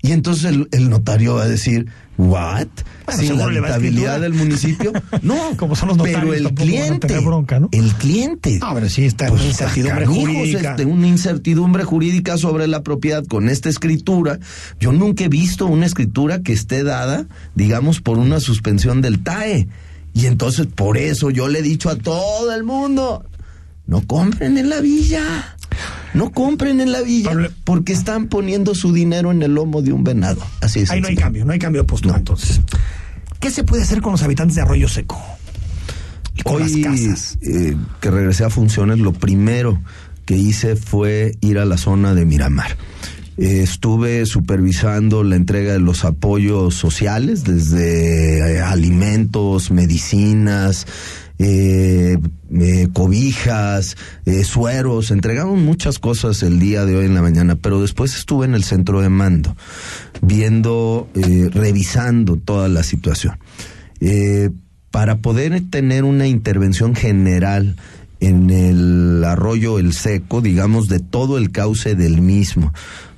Y 0.00 0.12
entonces 0.12 0.46
el, 0.46 0.68
el 0.72 0.88
notario 0.88 1.34
va 1.34 1.42
a 1.42 1.48
decir, 1.48 1.88
¿what? 2.18 2.66
Bueno, 3.06 3.22
Sin 3.22 3.38
la 3.38 3.68
escriturar. 3.70 4.20
del 4.20 4.34
municipio. 4.34 4.92
No, 5.22 5.56
Como 5.56 5.74
son 5.74 5.88
los 5.88 5.98
pero 5.98 6.34
el 6.34 6.52
cliente, 6.52 7.06
tener 7.06 7.22
bronca, 7.24 7.58
¿no? 7.58 7.68
el 7.72 7.94
cliente. 7.94 8.58
Ah, 8.60 8.72
pero 8.74 8.88
sí 8.90 9.04
está 9.06 9.28
Pues, 9.28 9.40
una 9.40 9.48
incertidumbre 9.50 10.04
canijos, 10.04 10.28
jurídica. 10.28 10.70
este, 10.72 10.84
una 10.84 11.06
incertidumbre 11.06 11.84
jurídica 11.84 12.36
sobre 12.36 12.66
la 12.66 12.82
propiedad 12.82 13.24
con 13.24 13.48
esta 13.48 13.70
escritura. 13.70 14.38
Yo 14.78 14.92
nunca 14.92 15.24
he 15.24 15.28
visto 15.28 15.64
una 15.66 15.86
escritura 15.86 16.42
que 16.42 16.52
esté 16.52 16.82
dada, 16.84 17.24
digamos, 17.54 18.00
por 18.02 18.18
una 18.18 18.40
suspensión 18.40 19.00
del 19.00 19.22
TAE. 19.22 19.68
Y 20.12 20.26
entonces, 20.26 20.66
por 20.66 20.98
eso 20.98 21.30
yo 21.30 21.48
le 21.48 21.60
he 21.60 21.62
dicho 21.62 21.88
a 21.88 21.96
todo 21.96 22.52
el 22.54 22.64
mundo, 22.64 23.24
no 23.86 24.02
compren 24.06 24.58
en 24.58 24.68
la 24.68 24.80
villa. 24.80 25.56
No 26.14 26.30
compren 26.30 26.80
en 26.80 26.92
la 26.92 27.02
villa 27.02 27.30
Pablo- 27.30 27.50
porque 27.64 27.92
están 27.92 28.28
poniendo 28.28 28.74
su 28.74 28.92
dinero 28.92 29.30
en 29.32 29.42
el 29.42 29.54
lomo 29.54 29.82
de 29.82 29.92
un 29.92 30.04
venado. 30.04 30.40
Así 30.60 30.80
es. 30.80 30.90
Ahí 30.90 31.00
no 31.00 31.08
hay 31.08 31.16
cambio, 31.16 31.44
no 31.44 31.52
hay 31.52 31.58
cambio 31.58 31.82
de 31.82 31.86
postura 31.86 32.14
No. 32.14 32.18
entonces. 32.18 32.60
¿Qué 33.40 33.50
se 33.50 33.62
puede 33.64 33.82
hacer 33.82 34.00
con 34.02 34.12
los 34.12 34.22
habitantes 34.22 34.56
de 34.56 34.62
Arroyo 34.62 34.88
Seco? 34.88 35.20
Y 36.34 36.42
con 36.42 36.62
Hoy 36.62 36.82
las 36.82 36.92
casas. 36.92 37.38
eh, 37.42 37.76
que 38.00 38.10
regresé 38.10 38.44
a 38.44 38.50
funciones, 38.50 38.98
lo 38.98 39.12
primero 39.12 39.80
que 40.24 40.36
hice 40.36 40.76
fue 40.76 41.36
ir 41.40 41.58
a 41.58 41.64
la 41.64 41.76
zona 41.78 42.14
de 42.14 42.24
Miramar. 42.24 42.76
Eh, 43.38 43.60
estuve 43.62 44.26
supervisando 44.26 45.22
la 45.22 45.36
entrega 45.36 45.72
de 45.72 45.78
los 45.78 46.04
apoyos 46.04 46.74
sociales, 46.74 47.44
desde 47.44 48.56
eh, 48.56 48.60
alimentos, 48.60 49.70
medicinas, 49.70 50.86
eh, 51.38 52.18
eh, 52.50 52.88
cobijas, 52.92 53.96
eh, 54.24 54.42
sueros, 54.42 55.10
entregamos 55.10 55.58
muchas 55.58 55.98
cosas 55.98 56.42
el 56.42 56.58
día 56.58 56.84
de 56.84 56.96
hoy 56.96 57.06
en 57.06 57.14
la 57.14 57.22
mañana, 57.22 57.56
pero 57.56 57.80
después 57.80 58.16
estuve 58.16 58.46
en 58.46 58.54
el 58.54 58.64
centro 58.64 59.00
de 59.00 59.08
mando, 59.08 59.56
viendo, 60.22 61.08
eh, 61.14 61.50
revisando 61.52 62.36
toda 62.36 62.68
la 62.68 62.82
situación. 62.82 63.38
Para 64.90 65.18
poder 65.18 65.60
tener 65.70 66.04
una 66.04 66.26
intervención 66.26 66.94
general 66.94 67.76
en 68.20 68.50
el 68.50 69.22
arroyo 69.24 69.78
El 69.78 69.92
Seco, 69.92 70.40
digamos, 70.40 70.88
de 70.88 71.00
todo 71.00 71.36
el 71.36 71.50
cauce 71.50 71.94
del 71.94 72.22
mismo, 72.22 72.72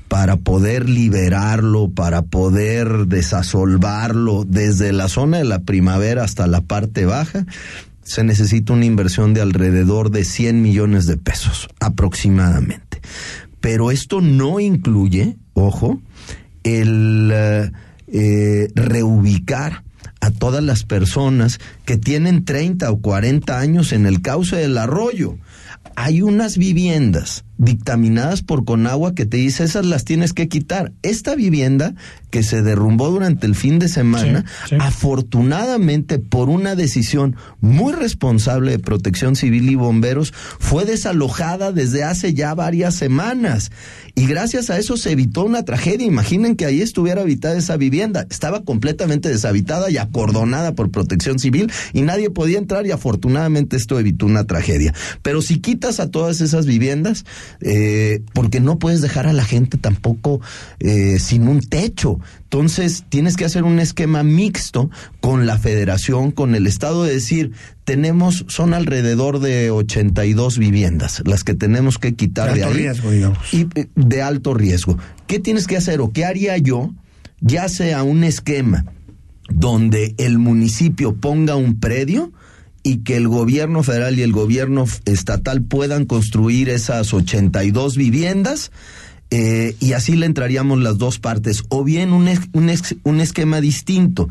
para 0.08 0.36
poder 0.36 0.88
liberarlo, 0.88 1.88
para 1.88 2.22
poder 2.22 3.06
desasolvarlo 3.06 4.44
desde 4.44 4.92
la 4.92 5.08
zona 5.08 5.38
de 5.38 5.44
la 5.44 5.60
primavera 5.60 6.24
hasta 6.24 6.48
la 6.48 6.62
parte 6.62 7.06
baja, 7.06 7.46
se 8.10 8.24
necesita 8.24 8.72
una 8.72 8.86
inversión 8.86 9.34
de 9.34 9.40
alrededor 9.40 10.10
de 10.10 10.24
100 10.24 10.60
millones 10.60 11.06
de 11.06 11.16
pesos 11.16 11.68
aproximadamente. 11.78 13.00
Pero 13.60 13.92
esto 13.92 14.20
no 14.20 14.58
incluye, 14.58 15.36
ojo, 15.52 16.02
el 16.64 17.30
eh, 17.32 17.70
eh, 18.08 18.68
reubicar 18.74 19.84
a 20.20 20.32
todas 20.32 20.64
las 20.64 20.82
personas 20.82 21.60
que 21.84 21.98
tienen 21.98 22.44
30 22.44 22.90
o 22.90 23.00
40 23.00 23.56
años 23.56 23.92
en 23.92 24.06
el 24.06 24.22
cauce 24.22 24.56
del 24.56 24.76
arroyo. 24.76 25.38
Hay 25.94 26.20
unas 26.20 26.58
viviendas 26.58 27.44
dictaminadas 27.60 28.42
por 28.42 28.64
Conagua 28.64 29.14
que 29.14 29.26
te 29.26 29.36
dice 29.36 29.64
esas 29.64 29.84
las 29.84 30.04
tienes 30.04 30.32
que 30.32 30.48
quitar. 30.48 30.92
Esta 31.02 31.34
vivienda 31.34 31.94
que 32.30 32.42
se 32.42 32.62
derrumbó 32.62 33.10
durante 33.10 33.46
el 33.46 33.54
fin 33.54 33.78
de 33.78 33.88
semana, 33.88 34.44
Sí, 34.68 34.70
sí. 34.70 34.76
afortunadamente 34.80 36.18
por 36.18 36.48
una 36.48 36.74
decisión 36.74 37.36
muy 37.60 37.92
responsable 37.92 38.72
de 38.72 38.78
Protección 38.78 39.36
Civil 39.36 39.68
y 39.70 39.74
Bomberos, 39.74 40.32
fue 40.58 40.84
desalojada 40.84 41.72
desde 41.72 42.02
hace 42.04 42.34
ya 42.34 42.54
varias 42.54 42.94
semanas. 42.94 43.70
Y 44.14 44.26
gracias 44.26 44.70
a 44.70 44.78
eso 44.78 44.96
se 44.96 45.12
evitó 45.12 45.44
una 45.44 45.64
tragedia. 45.64 46.06
Imaginen 46.06 46.56
que 46.56 46.66
ahí 46.66 46.80
estuviera 46.82 47.22
habitada 47.22 47.56
esa 47.56 47.76
vivienda. 47.76 48.26
Estaba 48.30 48.64
completamente 48.64 49.28
deshabitada 49.28 49.90
y 49.90 49.98
acordonada 49.98 50.74
por 50.74 50.90
Protección 50.90 51.38
Civil 51.38 51.70
y 51.92 52.02
nadie 52.02 52.30
podía 52.30 52.58
entrar 52.58 52.86
y 52.86 52.90
afortunadamente 52.90 53.76
esto 53.76 53.98
evitó 54.00 54.26
una 54.26 54.44
tragedia. 54.44 54.94
Pero 55.22 55.42
si 55.42 55.58
quitas 55.60 56.00
a 56.00 56.10
todas 56.10 56.40
esas 56.40 56.66
viviendas, 56.66 57.24
eh, 57.60 58.22
porque 58.32 58.60
no 58.60 58.78
puedes 58.78 59.00
dejar 59.00 59.26
a 59.26 59.32
la 59.32 59.44
gente 59.44 59.78
tampoco 59.78 60.40
eh, 60.78 61.18
sin 61.18 61.48
un 61.48 61.60
techo. 61.60 62.18
Entonces 62.44 63.04
tienes 63.08 63.36
que 63.36 63.44
hacer 63.44 63.64
un 63.64 63.78
esquema 63.78 64.22
mixto 64.22 64.90
con 65.20 65.46
la 65.46 65.58
federación, 65.58 66.32
con 66.32 66.54
el 66.54 66.66
Estado, 66.66 67.04
de 67.04 67.14
decir, 67.14 67.52
tenemos, 67.84 68.44
son 68.48 68.74
alrededor 68.74 69.40
de 69.40 69.70
82 69.70 70.58
viviendas 70.58 71.22
las 71.24 71.44
que 71.44 71.54
tenemos 71.54 71.98
que 71.98 72.14
quitar 72.14 72.52
De 72.52 72.60
de, 72.60 72.64
alto 72.64 72.76
ahí. 72.76 72.82
riesgo, 72.82 73.10
digamos. 73.10 73.54
Y 73.54 73.68
eh, 73.74 73.88
de 73.94 74.22
alto 74.22 74.54
riesgo. 74.54 74.98
¿Qué 75.26 75.38
tienes 75.38 75.66
que 75.66 75.76
hacer 75.76 76.00
o 76.00 76.12
qué 76.12 76.24
haría 76.24 76.56
yo? 76.58 76.92
Ya 77.40 77.68
sea 77.68 78.02
un 78.02 78.24
esquema 78.24 78.84
donde 79.48 80.14
el 80.18 80.38
municipio 80.38 81.14
ponga 81.16 81.56
un 81.56 81.80
predio 81.80 82.32
y 82.82 82.98
que 82.98 83.16
el 83.16 83.28
gobierno 83.28 83.82
federal 83.82 84.18
y 84.18 84.22
el 84.22 84.32
gobierno 84.32 84.86
estatal 85.04 85.62
puedan 85.62 86.06
construir 86.06 86.68
esas 86.68 87.12
82 87.12 87.96
viviendas 87.96 88.70
eh, 89.30 89.76
y 89.78 89.92
así 89.92 90.16
le 90.16 90.26
entraríamos 90.26 90.80
las 90.80 90.98
dos 90.98 91.18
partes. 91.18 91.62
O 91.68 91.84
bien 91.84 92.12
un, 92.12 92.28
un, 92.52 92.72
un 93.04 93.20
esquema 93.20 93.60
distinto, 93.60 94.28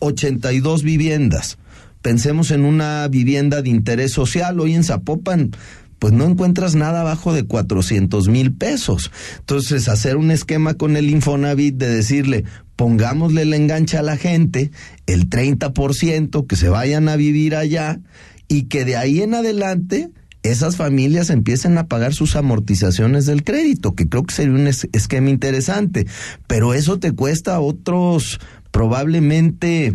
82 0.00 0.82
viviendas. 0.82 1.58
Pensemos 2.02 2.50
en 2.50 2.64
una 2.64 3.06
vivienda 3.08 3.62
de 3.62 3.70
interés 3.70 4.12
social. 4.12 4.60
Hoy 4.60 4.74
en 4.74 4.84
Zapopan, 4.84 5.52
pues 5.98 6.12
no 6.12 6.24
encuentras 6.24 6.74
nada 6.74 7.02
abajo 7.02 7.32
de 7.32 7.44
400 7.44 8.28
mil 8.28 8.52
pesos. 8.52 9.10
Entonces, 9.38 9.88
hacer 9.88 10.16
un 10.16 10.30
esquema 10.32 10.74
con 10.74 10.96
el 10.96 11.08
Infonavit 11.08 11.76
de 11.76 11.88
decirle, 11.88 12.44
pongámosle 12.76 13.42
el 13.42 13.54
enganche 13.54 13.96
a 13.98 14.02
la 14.02 14.16
gente, 14.16 14.70
el 15.06 15.28
30%, 15.28 16.46
que 16.46 16.56
se 16.56 16.68
vayan 16.68 17.08
a 17.08 17.16
vivir 17.16 17.54
allá 17.56 18.00
y 18.48 18.64
que 18.64 18.84
de 18.84 18.96
ahí 18.96 19.20
en 19.22 19.34
adelante 19.34 20.10
esas 20.42 20.76
familias 20.76 21.30
empiecen 21.30 21.78
a 21.78 21.86
pagar 21.86 22.14
sus 22.14 22.34
amortizaciones 22.34 23.26
del 23.26 23.44
crédito, 23.44 23.94
que 23.94 24.08
creo 24.08 24.24
que 24.24 24.34
sería 24.34 24.52
un 24.54 24.66
es- 24.66 24.88
esquema 24.92 25.30
interesante, 25.30 26.06
pero 26.48 26.74
eso 26.74 26.98
te 26.98 27.12
cuesta 27.12 27.60
otros 27.60 28.40
probablemente 28.72 29.94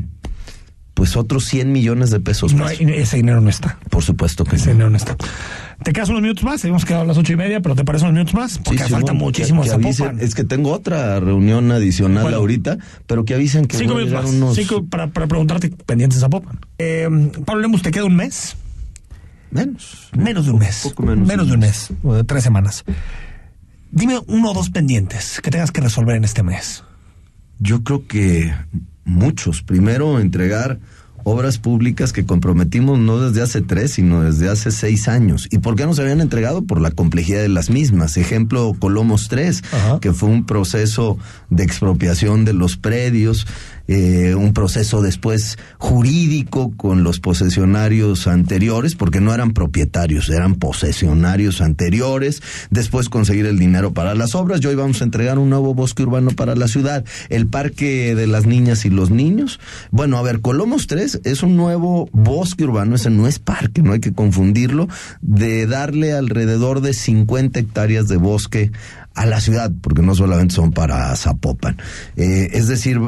pues 0.98 1.16
otros 1.16 1.46
100 1.46 1.72
millones 1.72 2.10
de 2.10 2.20
pesos 2.20 2.56
No 2.56 2.64
más. 2.64 2.74
ese 2.82 3.18
dinero 3.18 3.40
no 3.40 3.52
está. 3.52 3.78
Por 3.92 4.02
supuesto 4.04 4.44
que 4.44 4.56
Ese 4.56 4.72
dinero 4.72 4.90
no 4.90 4.98
está. 4.98 5.16
Te 5.84 5.94
quedas 5.94 6.10
unos 6.10 6.24
minutos 6.24 6.44
más, 6.44 6.64
habíamos 6.64 6.86
quedado 6.86 7.04
a 7.04 7.06
las 7.06 7.20
ocho 7.20 7.34
y 7.34 7.36
media, 7.36 7.62
pero 7.62 7.76
¿te 7.76 7.86
parece 7.86 8.06
unos 8.06 8.14
minutos 8.16 8.34
más? 8.34 8.58
Porque 8.58 8.80
Sí, 8.80 8.86
sí, 8.86 8.92
falta 8.94 9.12
bueno, 9.12 9.26
muchísimo 9.26 9.62
que- 9.62 9.70
avisen. 9.70 10.20
Es 10.20 10.34
que 10.34 10.44
tengo 10.44 10.72
otra 10.72 11.20
reunión 11.20 11.72
adicional 11.72 12.24
Bueno. 12.24 12.38
ahorita, 12.40 12.80
pero 13.06 13.26
que 13.26 13.36
avisen 13.36 13.68
que 13.68 13.78
Cinco 13.78 13.94
voy 13.94 14.02
a 14.02 14.06
minutos 14.08 14.26
más. 14.26 14.34
unos 14.34 14.56
Cinco 14.56 14.88
para, 14.88 15.12
para 15.12 15.28
preguntarte 15.28 15.70
pendientes 15.70 16.18
a 16.18 16.22
Zapopan. 16.22 16.60
Eh, 16.80 17.08
Pablo 17.46 17.62
Lemus, 17.62 17.84
¿te 17.84 17.92
queda 17.92 18.06
un 18.06 18.16
mes? 18.16 18.56
menos. 19.52 20.10
Menos 20.18 20.46
de 20.46 20.52
un 20.52 20.60
mes. 20.60 20.80
Poco 20.84 21.04
menos. 21.04 21.48
de 21.48 21.54
un 21.54 21.60
mes. 21.60 21.90
o 22.04 22.16
de 22.16 22.24
tres 22.24 22.44
semanas. 22.44 22.84
Dime 23.92 24.20
uno 24.28 24.50
o 24.52 24.54
dos 24.56 24.72
pendientes 24.72 25.40
que 25.44 25.52
tengas 25.52 25.72
que 25.72 25.80
resolver 25.82 26.16
en 26.16 26.24
este 26.26 26.42
mes. 26.44 26.84
Yo 27.60 27.84
creo 27.84 28.06
que 28.08 28.52
muchos. 29.08 29.64
Primero, 29.64 30.20
entregar 30.20 30.80
obras 31.24 31.58
públicas 31.58 32.14
que 32.14 32.26
comprometimos 32.26 33.00
no 33.00 33.20
desde 33.20 33.42
hace 33.42 33.62
tres, 33.62 33.92
sino 33.92 34.22
desde 34.22 34.48
hace 34.50 34.72
seis 34.72 35.10
años. 35.10 35.50
¿Y 35.52 35.58
por 35.58 35.76
qué 35.76 35.86
no 35.86 35.94
se 35.94 36.02
habían 36.02 36.22
entregado? 36.22 36.62
Por 36.62 36.80
la 36.80 36.92
complejidad 36.92 37.42
de 37.42 37.50
las 37.50 37.70
mismas. 37.70 38.16
Ejemplo, 38.16 38.74
Colomos 38.80 39.28
3, 39.28 39.62
Ajá. 39.74 40.00
que 40.00 40.14
fue 40.14 40.30
un 40.30 40.46
proceso 40.46 41.18
de 41.50 41.64
expropiación 41.64 42.46
de 42.46 42.54
los 42.54 42.78
predios, 42.78 43.46
eh, 43.88 44.36
un 44.36 44.54
proceso 44.54 45.02
después 45.02 45.58
jurídico 45.78 46.74
con 46.76 47.04
los 47.04 47.20
posesionarios 47.20 48.28
anteriores, 48.28 48.96
porque 48.96 49.22
no 49.22 49.34
eran 49.34 49.54
propietarios, 49.54 50.30
eran 50.30 50.56
posesionarios 50.56 51.62
anteriores, 51.62 52.42
después 52.70 53.10
conseguir 53.10 53.46
el 53.46 53.60
dinero 53.60 53.94
para 53.94 54.16
las 54.16 54.36
obras, 54.36 54.62
y 54.62 54.68
hoy 54.68 54.76
vamos 54.76 55.02
a 55.02 55.06
entregar 55.06 55.40
un 55.40 55.50
nuevo 55.50 55.74
bosque 55.74 56.04
urbano 56.04 56.32
para 56.32 56.56
la 56.56 56.68
ciudad, 56.68 57.06
el 57.30 57.48
parque 57.48 58.16
de 58.16 58.28
las 58.28 58.46
niñas 58.46 58.86
y 58.86 58.90
los 58.90 59.10
niños. 59.10 59.60
Bueno, 59.92 60.18
a 60.18 60.22
ver, 60.22 60.42
Colomos 60.42 60.88
3 60.88 61.22
es 61.24 61.44
un 61.44 61.56
nuevo 61.56 62.10
bosque 62.12 62.66
urbano, 62.66 62.96
ese 62.96 63.10
no 63.10 63.28
es 63.28 63.40
parque, 63.40 63.82
no 63.82 63.94
hay 63.94 64.00
que 64.00 64.14
confundirlo, 64.14 64.88
de 65.22 65.68
darle 65.68 66.14
alrededor 66.14 66.82
de 66.82 66.94
50 66.94 67.60
hectáreas 67.60 68.08
de 68.08 68.18
bosque 68.18 68.72
a 69.18 69.26
la 69.26 69.42
ciudad, 69.42 69.72
porque 69.82 70.04
no 70.04 70.14
solamente 70.14 70.54
son 70.54 70.72
para 70.72 71.14
Zapopan. 71.16 71.78
Eh, 72.18 72.50
es 72.54 72.68
decir, 72.68 73.02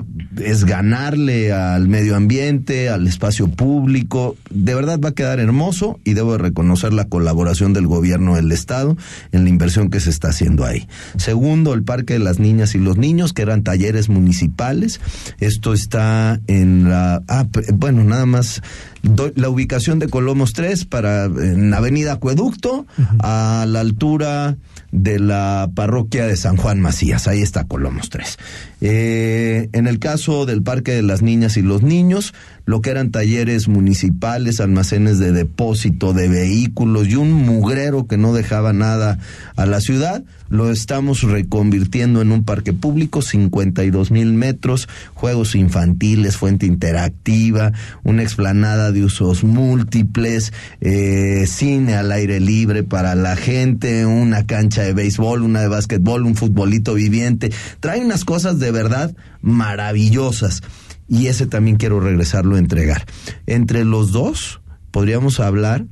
es 0.44 0.66
ganarle 0.66 1.54
al 1.54 1.88
medio 1.88 2.16
ambiente, 2.16 2.90
al 2.90 3.06
espacio 3.06 3.48
público. 3.48 4.36
De 4.50 4.74
verdad 4.74 5.00
va 5.00 5.10
a 5.10 5.12
quedar 5.14 5.40
hermoso 5.40 6.00
y 6.04 6.16
debo 6.16 6.32
de 6.32 6.40
reconocer 6.40 6.94
la 6.94 7.06
colaboración 7.06 7.74
del 7.74 7.86
gobierno 7.86 8.36
del 8.36 8.52
Estado 8.52 8.98
en 9.32 9.44
la 9.44 9.52
inversión 9.52 9.92
que 9.92 10.00
se 10.00 10.10
está 10.10 10.30
haciendo 10.30 10.66
ahí. 10.66 10.88
Segundo, 11.18 11.76
el 11.76 11.84
Parque 11.84 12.14
de 12.14 12.20
las 12.20 12.40
Niñas 12.40 12.74
y 12.74 12.80
los 12.80 12.98
Niños, 12.98 13.32
que 13.32 13.44
eran 13.44 13.62
talleres 13.62 14.10
municipales. 14.10 15.00
Esto 15.40 15.74
está 15.74 16.42
en 16.48 16.90
la... 16.90 17.22
Ah, 17.28 17.46
bueno, 17.72 18.04
nada 18.04 18.26
más 18.26 18.64
doy 19.04 19.32
la 19.36 19.50
ubicación 19.50 20.00
de 20.00 20.10
Colomos 20.10 20.54
3 20.54 20.86
para 20.86 21.26
en 21.26 21.74
Avenida 21.74 22.14
Acueducto 22.14 22.88
a 23.20 23.66
la 23.68 23.80
altura 23.80 24.58
de 24.92 25.20
la 25.20 25.70
parroquia 25.74 26.26
de 26.26 26.36
San 26.36 26.58
Juan 26.58 26.80
Macías. 26.80 27.28
Ahí 27.28 27.42
está 27.42 27.66
Colomos 27.66 28.10
3. 28.10 28.38
Eh, 28.82 29.70
en 29.74 29.88
el 29.88 30.00
caso 30.00 30.46
del 30.46 30.64
Parque 30.64 30.92
de 30.92 31.04
las 31.04 31.22
Niñas 31.22 31.58
y 31.58 31.62
los 31.62 31.84
Niños, 31.84 32.34
lo 32.66 32.82
que 32.82 32.90
eran 32.92 33.12
talleres 33.12 33.68
municipales, 33.68 34.60
almacenes 34.60 35.20
de 35.20 35.32
depósito 35.32 36.14
de 36.14 36.28
vehículos 36.28 37.08
y 37.08 37.16
un 37.16 37.32
mugrero 37.32 38.08
que 38.08 38.18
no 38.18 38.34
dejaba 38.34 38.74
nada 38.74 39.20
a 39.56 39.66
la 39.66 39.82
ciudad, 39.82 40.24
lo 40.50 40.72
estamos 40.72 41.22
reconvirtiendo 41.22 42.22
en 42.22 42.32
un 42.32 42.44
parque 42.44 42.74
público, 42.74 43.22
52 43.22 44.12
mil 44.12 44.34
metros, 44.34 44.90
juegos 45.14 45.56
infantiles, 45.56 46.38
fuente 46.38 46.66
interactiva, 46.66 47.72
una 48.04 48.24
explanada 48.24 48.92
de 48.92 49.04
usos 49.04 49.44
múltiples, 49.44 50.54
eh, 50.82 51.46
cine 51.48 51.96
al 51.96 52.12
aire 52.12 52.40
libre 52.40 52.84
para 52.84 53.16
la 53.16 53.36
gente, 53.36 54.06
una 54.06 54.46
cancha 54.46 54.82
de 54.82 54.94
béisbol, 54.94 55.44
una 55.44 55.62
de 55.62 55.68
básquetbol, 55.68 56.26
un 56.26 56.36
futbolito 56.36 56.96
viviente. 56.96 57.52
Trae 57.80 58.04
unas 58.04 58.26
cosas 58.26 58.60
de 58.60 58.72
verdad 58.72 59.16
maravillosas. 59.42 60.62
Y 61.08 61.28
ese 61.28 61.48
también 61.48 61.78
quiero 61.78 62.00
regresarlo 62.00 62.56
a 62.56 62.60
entregar. 62.60 63.06
Entre 63.48 63.84
los 63.84 64.12
dos, 64.12 64.62
podríamos 64.92 65.40
hablar 65.40 65.86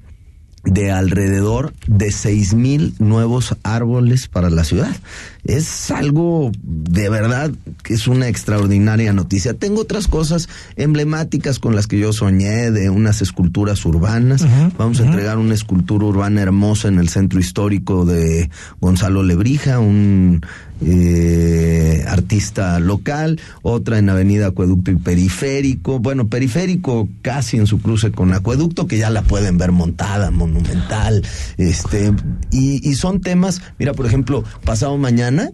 de 0.67 0.91
alrededor 0.91 1.73
de 1.87 2.11
seis 2.11 2.53
mil 2.53 2.93
nuevos 2.99 3.55
árboles 3.63 4.27
para 4.27 4.49
la 4.49 4.63
ciudad. 4.63 4.95
Es 5.43 5.91
algo 5.91 6.51
de 6.61 7.09
verdad 7.09 7.51
que 7.83 7.93
es 7.93 8.07
una 8.07 8.27
extraordinaria 8.27 9.13
noticia. 9.13 9.53
Tengo 9.53 9.81
otras 9.81 10.07
cosas 10.07 10.49
emblemáticas 10.75 11.59
con 11.59 11.73
las 11.75 11.87
que 11.87 11.99
yo 11.99 12.11
soñé 12.11 12.71
de 12.71 12.89
unas 12.89 13.21
esculturas 13.21 13.85
urbanas. 13.85 14.45
Vamos 14.77 14.99
a 14.99 15.05
entregar 15.05 15.37
una 15.37 15.53
escultura 15.53 16.05
urbana 16.05 16.41
hermosa 16.41 16.89
en 16.89 16.99
el 16.99 17.07
centro 17.07 17.39
histórico 17.39 18.05
de 18.05 18.49
Gonzalo 18.81 19.23
Lebrija, 19.23 19.79
un 19.79 20.41
eh, 20.85 22.03
artista 22.07 22.79
local, 22.79 23.39
otra 23.61 23.97
en 23.97 24.09
Avenida 24.09 24.47
Acueducto 24.47 24.91
y 24.91 24.95
Periférico, 24.95 25.99
bueno, 25.99 26.27
Periférico 26.27 27.09
casi 27.21 27.57
en 27.57 27.67
su 27.67 27.79
cruce 27.79 28.11
con 28.11 28.33
Acueducto, 28.33 28.87
que 28.87 28.97
ya 28.97 29.09
la 29.09 29.23
pueden 29.23 29.57
ver 29.57 29.71
montada, 29.71 30.31
monumental, 30.31 31.23
este, 31.57 32.13
y, 32.51 32.93
son 32.95 33.21
temas, 33.21 33.61
mira, 33.79 33.93
por 33.93 34.05
ejemplo, 34.05 34.43
pasado 34.63 34.97
mañana, 34.97 35.51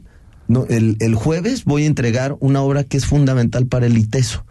no, 0.47 0.65
el, 0.69 0.97
el 0.99 1.15
jueves 1.15 1.65
voy 1.65 1.83
a 1.83 1.87
entregar 1.87 2.35
una 2.39 2.61
obra 2.61 2.83
que 2.83 2.97
es 2.97 3.05
fundamental 3.05 3.65
para 3.65 3.85
el 3.85 3.97
ITESO. 3.97 4.45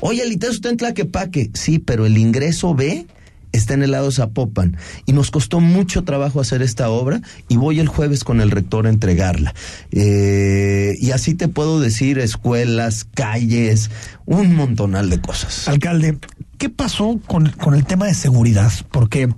Oye, 0.00 0.22
el 0.22 0.32
ITESO 0.32 0.52
está 0.52 0.68
en 0.70 0.76
Tlaquepaque, 0.76 1.50
sí, 1.54 1.78
pero 1.78 2.06
el 2.06 2.16
ingreso 2.16 2.74
B 2.74 3.06
está 3.52 3.74
en 3.74 3.82
el 3.82 3.92
lado 3.92 4.10
Zapopan 4.10 4.76
y 5.06 5.12
nos 5.12 5.30
costó 5.30 5.60
mucho 5.60 6.04
trabajo 6.04 6.40
hacer 6.40 6.62
esta 6.62 6.88
obra 6.90 7.20
y 7.48 7.56
voy 7.56 7.80
el 7.80 7.88
jueves 7.88 8.24
con 8.24 8.40
el 8.40 8.50
rector 8.50 8.86
a 8.86 8.90
entregarla. 8.90 9.54
Eh, 9.92 10.96
y 11.00 11.10
así 11.10 11.34
te 11.34 11.48
puedo 11.48 11.80
decir 11.80 12.18
escuelas, 12.18 13.04
calles, 13.04 13.90
un 14.26 14.54
montonal 14.54 15.10
de 15.10 15.20
cosas. 15.20 15.68
Alcalde, 15.68 16.18
¿qué 16.58 16.70
pasó 16.70 17.20
con, 17.26 17.50
con 17.50 17.74
el 17.74 17.84
tema 17.84 18.06
de 18.06 18.14
seguridad? 18.14 18.72
Porque 18.90 19.28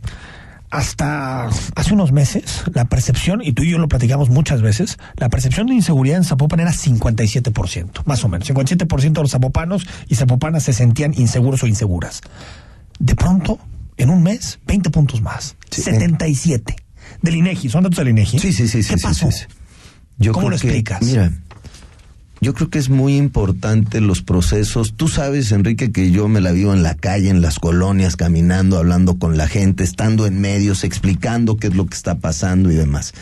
hasta 0.72 1.48
hace 1.76 1.92
unos 1.92 2.12
meses, 2.12 2.64
la 2.72 2.86
percepción, 2.86 3.42
y 3.44 3.52
tú 3.52 3.62
y 3.62 3.70
yo 3.70 3.78
lo 3.78 3.88
platicamos 3.88 4.30
muchas 4.30 4.62
veces, 4.62 4.96
la 5.16 5.28
percepción 5.28 5.66
de 5.66 5.74
inseguridad 5.74 6.16
en 6.16 6.24
Zapopan 6.24 6.60
era 6.60 6.72
57%, 6.72 8.04
más 8.06 8.24
o 8.24 8.28
menos. 8.28 8.48
57% 8.48 9.12
de 9.12 9.20
los 9.20 9.30
zapopanos 9.32 9.86
y 10.08 10.14
zapopanas 10.14 10.62
se 10.62 10.72
sentían 10.72 11.12
inseguros 11.14 11.62
o 11.62 11.66
inseguras. 11.66 12.22
De 12.98 13.14
pronto, 13.14 13.58
en 14.02 14.10
un 14.10 14.22
mes, 14.22 14.58
20 14.66 14.90
puntos 14.90 15.20
más. 15.22 15.56
Sí. 15.70 15.82
77. 15.82 16.76
Del 17.22 17.36
INEGI, 17.36 17.68
son 17.68 17.84
datos 17.84 17.98
del 17.98 18.08
INEGI. 18.08 18.38
Sí, 18.38 18.52
sí, 18.52 18.68
sí. 18.68 18.78
¿Qué 18.78 18.96
sí, 18.98 19.02
pasó? 19.02 19.30
sí. 19.30 19.44
Yo 20.18 20.32
¿Cómo 20.32 20.50
lo 20.50 20.56
que- 20.58 20.66
explicas? 20.68 21.02
mira, 21.02 21.32
yo 22.40 22.54
creo 22.54 22.68
que 22.70 22.78
es 22.80 22.88
muy 22.88 23.16
importante 23.16 24.00
los 24.00 24.22
procesos. 24.22 24.94
Tú 24.96 25.06
sabes, 25.08 25.52
Enrique, 25.52 25.92
que 25.92 26.10
yo 26.10 26.26
me 26.26 26.40
la 26.40 26.50
vivo 26.50 26.74
en 26.74 26.82
la 26.82 26.96
calle, 26.96 27.30
en 27.30 27.40
las 27.40 27.60
colonias, 27.60 28.16
caminando, 28.16 28.78
hablando 28.78 29.18
con 29.18 29.36
la 29.36 29.46
gente, 29.46 29.84
estando 29.84 30.26
en 30.26 30.40
medios, 30.40 30.82
explicando 30.82 31.56
qué 31.56 31.68
es 31.68 31.74
lo 31.76 31.86
que 31.86 31.94
está 31.94 32.16
pasando 32.16 32.70
y 32.72 32.74
demás. 32.74 33.12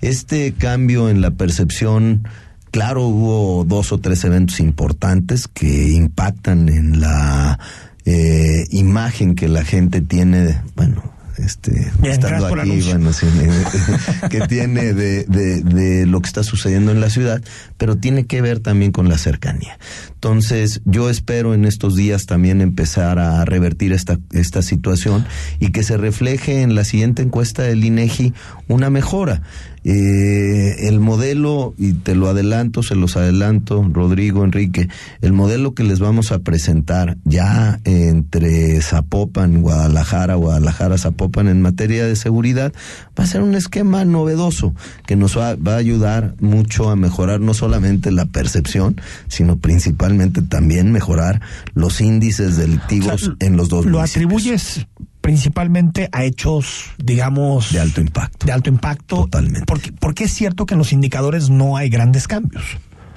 Este 0.00 0.52
cambio 0.52 1.08
en 1.10 1.20
la 1.20 1.32
percepción, 1.32 2.28
claro, 2.70 3.02
hubo 3.08 3.64
dos 3.64 3.90
o 3.90 3.98
tres 3.98 4.22
eventos 4.24 4.60
importantes 4.60 5.48
que 5.48 5.88
impactan 5.90 6.68
en 6.68 7.00
la 7.00 7.58
eh, 8.04 8.66
imagen 8.70 9.34
que 9.34 9.48
la 9.48 9.64
gente 9.64 10.00
tiene, 10.00 10.60
bueno, 10.76 11.14
este, 11.38 11.90
estando 12.04 12.46
aquí, 12.46 12.80
bueno, 12.82 13.12
sí, 13.12 13.26
eh, 13.26 14.28
que 14.30 14.46
tiene 14.46 14.94
de, 14.94 15.24
de, 15.24 15.62
de 15.62 16.06
lo 16.06 16.20
que 16.20 16.28
está 16.28 16.44
sucediendo 16.44 16.92
en 16.92 17.00
la 17.00 17.10
ciudad, 17.10 17.42
pero 17.76 17.96
tiene 17.96 18.26
que 18.26 18.40
ver 18.40 18.60
también 18.60 18.92
con 18.92 19.08
la 19.08 19.18
cercanía. 19.18 19.78
Entonces, 20.12 20.80
yo 20.84 21.10
espero 21.10 21.52
en 21.54 21.64
estos 21.64 21.96
días 21.96 22.26
también 22.26 22.60
empezar 22.60 23.18
a 23.18 23.44
revertir 23.44 23.92
esta, 23.92 24.18
esta 24.32 24.62
situación 24.62 25.26
y 25.58 25.70
que 25.70 25.82
se 25.82 25.96
refleje 25.96 26.62
en 26.62 26.74
la 26.74 26.84
siguiente 26.84 27.22
encuesta 27.22 27.62
del 27.62 27.84
INEGI 27.84 28.32
una 28.68 28.90
mejora. 28.90 29.42
Eh, 29.84 30.88
el 30.88 30.98
modelo, 30.98 31.74
y 31.76 31.92
te 31.92 32.14
lo 32.14 32.28
adelanto, 32.28 32.82
se 32.82 32.94
los 32.94 33.18
adelanto, 33.18 33.86
Rodrigo, 33.92 34.42
Enrique, 34.42 34.88
el 35.20 35.34
modelo 35.34 35.74
que 35.74 35.84
les 35.84 36.00
vamos 36.00 36.32
a 36.32 36.38
presentar 36.38 37.18
ya 37.24 37.80
entre 37.84 38.80
Zapopan, 38.80 39.60
Guadalajara, 39.60 40.36
Guadalajara, 40.36 40.96
Zapopan 40.96 41.48
en 41.48 41.60
materia 41.60 42.06
de 42.06 42.16
seguridad, 42.16 42.72
va 43.18 43.24
a 43.24 43.26
ser 43.26 43.42
un 43.42 43.54
esquema 43.54 44.06
novedoso 44.06 44.74
que 45.06 45.16
nos 45.16 45.36
va, 45.38 45.54
va 45.56 45.74
a 45.74 45.78
ayudar 45.78 46.34
mucho 46.40 46.88
a 46.88 46.96
mejorar 46.96 47.40
no 47.40 47.52
solamente 47.52 48.10
la 48.10 48.24
percepción, 48.24 49.00
sino 49.28 49.58
principalmente 49.58 50.40
también 50.40 50.92
mejorar 50.92 51.42
los 51.74 52.00
índices 52.00 52.56
delictivos 52.56 53.12
O 53.12 53.18
sea, 53.18 53.34
en 53.40 53.56
los 53.56 53.68
dos 53.68 53.84
Lo 53.84 53.98
municipios. 53.98 54.24
atribuyes 54.24 54.86
principalmente 55.24 56.10
a 56.12 56.22
hechos, 56.24 56.90
digamos... 57.02 57.72
De 57.72 57.80
alto 57.80 58.02
impacto. 58.02 58.44
De 58.44 58.52
alto 58.52 58.68
impacto. 58.68 59.16
Totalmente. 59.22 59.62
Porque, 59.66 59.90
porque 59.90 60.24
es 60.24 60.34
cierto 60.34 60.66
que 60.66 60.74
en 60.74 60.78
los 60.78 60.92
indicadores 60.92 61.48
no 61.48 61.78
hay 61.78 61.88
grandes 61.88 62.28
cambios. 62.28 62.62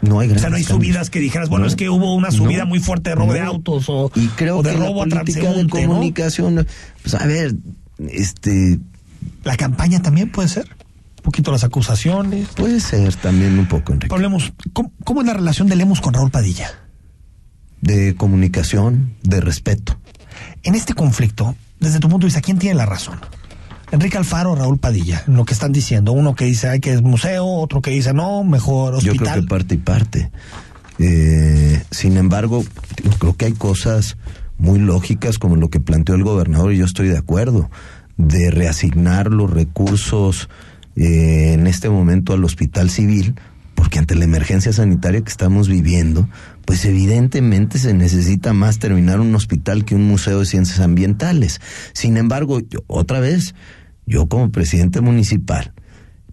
No 0.02 0.22
hay 0.22 0.32
O 0.32 0.40
sea, 0.40 0.50
no 0.50 0.56
hay 0.56 0.64
grandes 0.64 0.68
cambios. 0.70 0.88
subidas 0.88 1.10
que 1.10 1.20
dijeras, 1.20 1.50
bueno, 1.50 1.66
No. 1.66 1.70
es 1.70 1.76
que 1.76 1.90
hubo 1.90 2.16
una 2.16 2.32
subida 2.32 2.60
No. 2.60 2.68
muy 2.68 2.80
fuerte 2.80 3.10
de 3.10 3.16
robo 3.18 3.34
de 3.34 3.42
autos 3.42 3.90
o, 3.90 4.10
y 4.16 4.28
creo 4.28 4.60
o 4.60 4.64
de 4.64 4.72
que 4.72 4.78
robo 4.78 5.06
la 5.06 5.20
política 5.20 5.52
de 5.52 5.68
comunicación, 5.68 6.66
pues 7.02 7.14
a 7.16 7.26
ver, 7.26 7.54
este 8.08 8.80
La 9.44 9.58
campaña 9.58 10.02
también 10.02 10.32
puede 10.32 10.48
ser. 10.48 10.64
Un 11.18 11.24
poquito 11.24 11.52
las 11.52 11.66
acusaciones. 11.66 12.48
puede 12.56 12.80
ser 12.80 13.14
también 13.16 13.60
un 13.60 13.66
poco 13.66 13.92
Enrique 13.92 14.16
Hablemos, 14.16 14.54
¿cómo, 14.72 14.94
cómo 15.04 15.20
es 15.20 15.28
la 15.28 15.34
relación 15.34 15.68
de 15.68 15.76
Lemos 15.76 16.00
con 16.00 16.14
Raúl 16.14 16.32
Padilla? 16.32 16.70
de 17.82 18.16
comunicación, 18.16 19.14
de 19.24 19.42
respeto. 19.42 20.00
En 20.64 20.74
este 20.74 20.94
conflicto, 20.94 21.56
desde 21.80 22.00
tu 22.00 22.10
punto 22.10 22.26
de 22.26 22.30
vista, 22.30 22.42
¿quién 22.42 22.58
tiene 22.58 22.76
la 22.76 22.86
razón? 22.86 23.20
Enrique 23.92 24.18
Alfaro 24.18 24.52
o 24.52 24.56
Raúl 24.56 24.78
Padilla, 24.78 25.24
en 25.28 25.36
lo 25.36 25.46
que 25.46 25.54
están 25.54 25.72
diciendo. 25.72 26.12
Uno 26.12 26.36
que 26.36 26.46
dice 26.46 26.68
hay 26.68 26.80
que 26.80 26.94
es 26.94 27.02
museo, 27.02 27.46
otro 27.46 27.82
que 27.82 27.92
dice 27.92 28.14
no, 28.14 28.44
mejor 28.44 28.96
Yo 28.96 29.00
creo 29.00 29.14
hospital. 29.14 29.42
que 29.42 29.48
parte 29.48 29.76
y 29.76 29.78
parte. 29.78 30.32
Eh, 31.00 31.84
sin 31.92 32.18
embargo, 32.18 32.64
yo 33.04 33.12
creo 33.12 33.36
que 33.38 33.46
hay 33.46 33.54
cosas 33.54 34.18
muy 34.58 34.80
lógicas 34.80 35.38
como 35.38 35.56
lo 35.56 35.70
que 35.70 35.80
planteó 35.80 36.16
el 36.16 36.24
gobernador 36.24 36.74
y 36.74 36.78
yo 36.78 36.86
estoy 36.86 37.08
de 37.08 37.18
acuerdo 37.18 37.70
de 38.18 38.50
reasignar 38.50 39.32
los 39.32 39.50
recursos 39.50 40.50
eh, 40.96 41.54
en 41.54 41.68
este 41.68 41.90
momento 41.90 42.34
al 42.34 42.44
hospital 42.44 42.90
civil 42.90 43.36
porque 43.78 44.00
ante 44.00 44.16
la 44.16 44.26
emergencia 44.26 44.74
sanitaria 44.74 45.22
que 45.22 45.30
estamos 45.30 45.70
viviendo, 45.70 46.28
pues 46.66 46.84
evidentemente 46.84 47.78
se 47.78 47.94
necesita 47.94 48.52
más 48.52 48.80
terminar 48.80 49.20
un 49.20 49.34
hospital 49.36 49.86
que 49.86 49.94
un 49.94 50.04
museo 50.04 50.40
de 50.40 50.46
ciencias 50.48 50.80
ambientales. 50.80 51.62
Sin 51.94 52.18
embargo, 52.18 52.60
yo- 52.60 52.80
otra 52.88 53.20
vez, 53.20 53.54
yo 54.08 54.28
como 54.28 54.52
presidente 54.52 55.00
municipal 55.00 55.74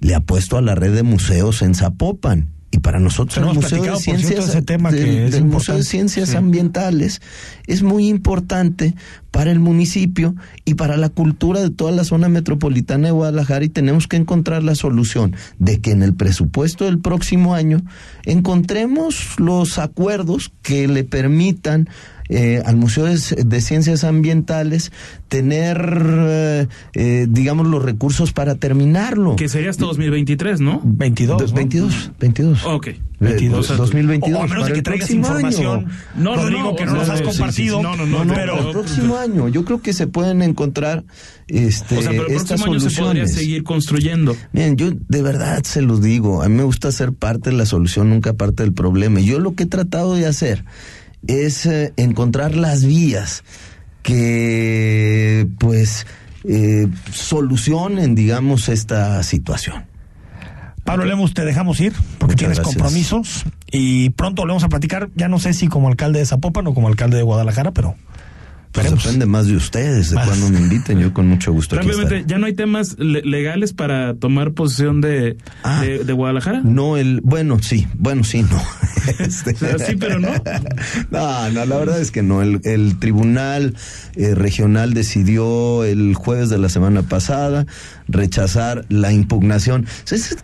le 0.01 0.15
apuesto 0.15 0.57
a 0.57 0.63
la 0.63 0.75
red 0.75 0.95
de 0.95 1.03
museos 1.03 1.61
en 1.61 1.75
Zapopan. 1.75 2.54
Y 2.75 2.79
para 2.81 2.99
nosotros 2.99 3.37
el 3.39 3.55
Museo 3.55 3.79
de 3.79 3.83
cierto, 3.85 4.01
Ciencias, 4.01 4.49
ese 4.49 4.61
tema 4.63 4.91
del- 4.91 5.05
que 5.05 5.27
es 5.27 5.33
del 5.33 5.45
Museo 5.45 5.77
de. 5.77 5.85
Ciencias 5.85 6.31
Sí. 6.31 6.37
Ambientales 6.37 7.23
es 7.69 7.85
muy 7.85 8.09
importante 8.09 8.95
para 9.31 9.53
el 9.53 9.61
municipio 9.61 10.35
y 10.65 10.75
para 10.75 10.97
la 10.97 11.09
cultura 11.09 11.61
de 11.61 11.71
toda 11.71 11.93
la 11.93 12.03
zona 12.03 12.29
metropolitana 12.29 13.07
de 13.07 13.13
Guadalajara 13.13 13.65
y 13.65 13.69
tenemos 13.69 14.09
que 14.09 14.17
encontrar 14.17 14.65
la 14.65 14.75
solución 14.75 15.37
de 15.61 15.81
que 15.81 15.93
en 15.93 16.03
el 16.03 16.15
presupuesto 16.15 16.85
del 16.85 16.99
próximo 16.99 17.55
año 17.55 17.81
encontremos 18.25 19.39
los 19.39 19.79
acuerdos 19.79 20.53
que 20.63 20.89
le 20.89 21.05
permitan 21.05 21.89
eh, 22.29 22.63
al 22.65 22.77
Museo 22.77 23.05
de, 23.05 23.19
de 23.45 23.61
Ciencias 23.61 24.05
Ambientales 24.05 24.93
tener, 25.29 25.79
eh, 26.29 26.67
eh, 26.95 27.27
digamos, 27.29 27.67
los 27.67 27.83
recursos 27.83 28.33
para 28.33 28.55
terminarlo. 28.55 29.37
Que 29.37 29.49
sería 29.49 29.71
hasta 29.71 29.85
2023, 29.85 30.61
¿no? 30.61 30.81
22. 30.85 31.39
Dos- 31.41 31.51
¿no? 31.51 31.57
22, 31.57 32.11
22. 32.21 32.65
Ok. 32.65 32.87
Eh, 32.89 32.99
22. 33.21 33.69
dos- 33.69 33.77
2022. 33.79 34.39
O 34.41 34.43
a 34.43 34.47
menos 34.47 34.63
para 34.63 34.69
de 34.69 34.75
que 34.75 34.83
traigas 34.83 35.11
información, 35.11 35.79
año. 35.87 35.89
No, 36.17 36.37
no, 36.37 36.43
Rodrigo, 36.43 36.63
no, 36.71 36.77
que 36.77 36.87
no 36.87 36.95
nos 36.95 37.09
has 37.09 37.19
sí, 37.19 37.25
sí, 37.25 37.31
sí. 37.33 37.39
compartido. 37.39 37.83
No, 37.83 37.97
no, 37.97 38.07
no, 38.07 38.19
No, 38.19 38.25
no, 38.25 38.35
pero 38.35 38.59
el 38.67 38.71
próximo 38.73 39.17
año. 39.17 39.49
Yo 39.49 39.65
creo 39.65 39.81
que 39.81 39.93
se 39.93 40.07
pueden 40.07 40.43
encontrar 40.43 41.05
este, 41.47 41.99
O 41.99 42.03
sea, 42.03 42.11
pero 42.11 42.27
el 42.27 42.33
estas 42.35 42.61
próximo 42.63 42.73
año 42.73 42.81
se 42.81 42.87
podría 42.87 43.05
soluciones. 43.27 43.35
seguir 43.35 43.63
construyendo. 43.65 44.37
Miren, 44.53 44.77
yo 44.77 44.91
de 44.93 45.23
verdad 45.23 45.63
se 45.65 45.83
los 45.83 46.03
digo, 46.03 46.43
a 46.43 46.49
mí 46.49 46.55
me 46.57 46.65
gusta 46.65 46.91
ser 46.93 47.13
parte 47.13 47.51
de 47.51 47.57
la 47.57 47.67
solución, 47.67 48.11
nunca 48.11 48.33
parte 48.33 48.63
del 48.63 48.73
problema. 48.73 49.21
Y 49.21 49.27
Yo 49.27 49.39
lo 49.39 49.55
que 49.55 49.65
he 49.65 49.67
tratado 49.67 50.15
de 50.15 50.27
hacer 50.27 50.65
es 51.27 51.67
eh, 51.67 51.93
encontrar 51.97 52.55
las 52.57 52.85
vías 52.85 53.45
que, 54.03 55.47
pues, 55.59 56.07
eh, 56.45 56.89
solucionen, 57.13 58.15
digamos, 58.15 58.69
esta 58.69 59.23
situación. 59.23 59.87
Pablo 60.85 61.07
Lemos, 61.07 61.33
te 61.33 61.47
dejamos 61.47 61.81
ir 61.81 61.95
porque 62.19 62.35
Muchas 62.35 62.37
tienes 62.37 62.59
gracias. 62.59 62.77
compromisos 62.77 63.45
y 63.71 64.11
pronto 64.11 64.43
volvemos 64.43 64.65
a 64.65 64.69
platicar. 64.69 65.09
Ya 65.15 65.29
no 65.29 65.39
sé 65.39 65.55
si 65.55 65.69
como 65.69 65.89
alcalde 65.89 66.19
de 66.19 66.27
Zapopan 66.27 66.67
o 66.67 66.75
como 66.75 66.89
alcalde 66.89 67.17
de 67.17 67.23
Guadalajara, 67.23 67.73
pero 67.73 67.95
Pues 68.75 68.91
depende 68.91 69.25
más 69.27 69.47
de 69.47 69.55
ustedes, 69.57 70.11
de 70.11 70.17
cuando 70.17 70.51
me 70.51 70.59
inviten, 70.61 70.99
yo 70.99 71.13
con 71.15 71.29
mucho 71.29 71.53
gusto 71.53 71.77
Rápidamente. 71.77 72.25
¿ya 72.27 72.39
no 72.39 72.47
hay 72.47 72.55
temas 72.55 72.97
le- 72.99 73.23
legales 73.23 73.73
para 73.73 74.15
tomar 74.15 74.53
posesión 74.53 75.01
de, 75.01 75.37
Ah. 75.63 75.81
de, 75.81 76.03
de 76.05 76.13
Guadalajara? 76.13 76.61
No, 76.65 76.97
el, 76.97 77.21
bueno, 77.23 77.59
sí, 77.63 77.87
bueno, 77.97 78.25
sí, 78.25 78.43
no. 78.43 78.61
Este- 79.21 79.53
O 79.53 79.57
sea, 79.57 79.79
sí, 79.79 79.97
pero 79.97 80.19
no. 80.19 80.29
No, 81.11 81.51
no, 81.51 81.65
la 81.67 81.77
verdad 81.79 82.01
es 82.01 82.11
que 82.11 82.23
no. 82.23 82.43
El, 82.43 82.61
el 82.65 82.99
tribunal 82.99 83.77
eh, 84.17 84.35
regional 84.35 84.93
decidió 84.95 85.85
el 85.85 86.15
jueves 86.15 86.49
de 86.51 86.59
la 86.59 86.69
semana 86.69 87.03
pasada 87.03 87.67
rechazar 88.09 88.85
la 88.89 89.13
impugnación. 89.13 89.87
Es- 90.11 90.37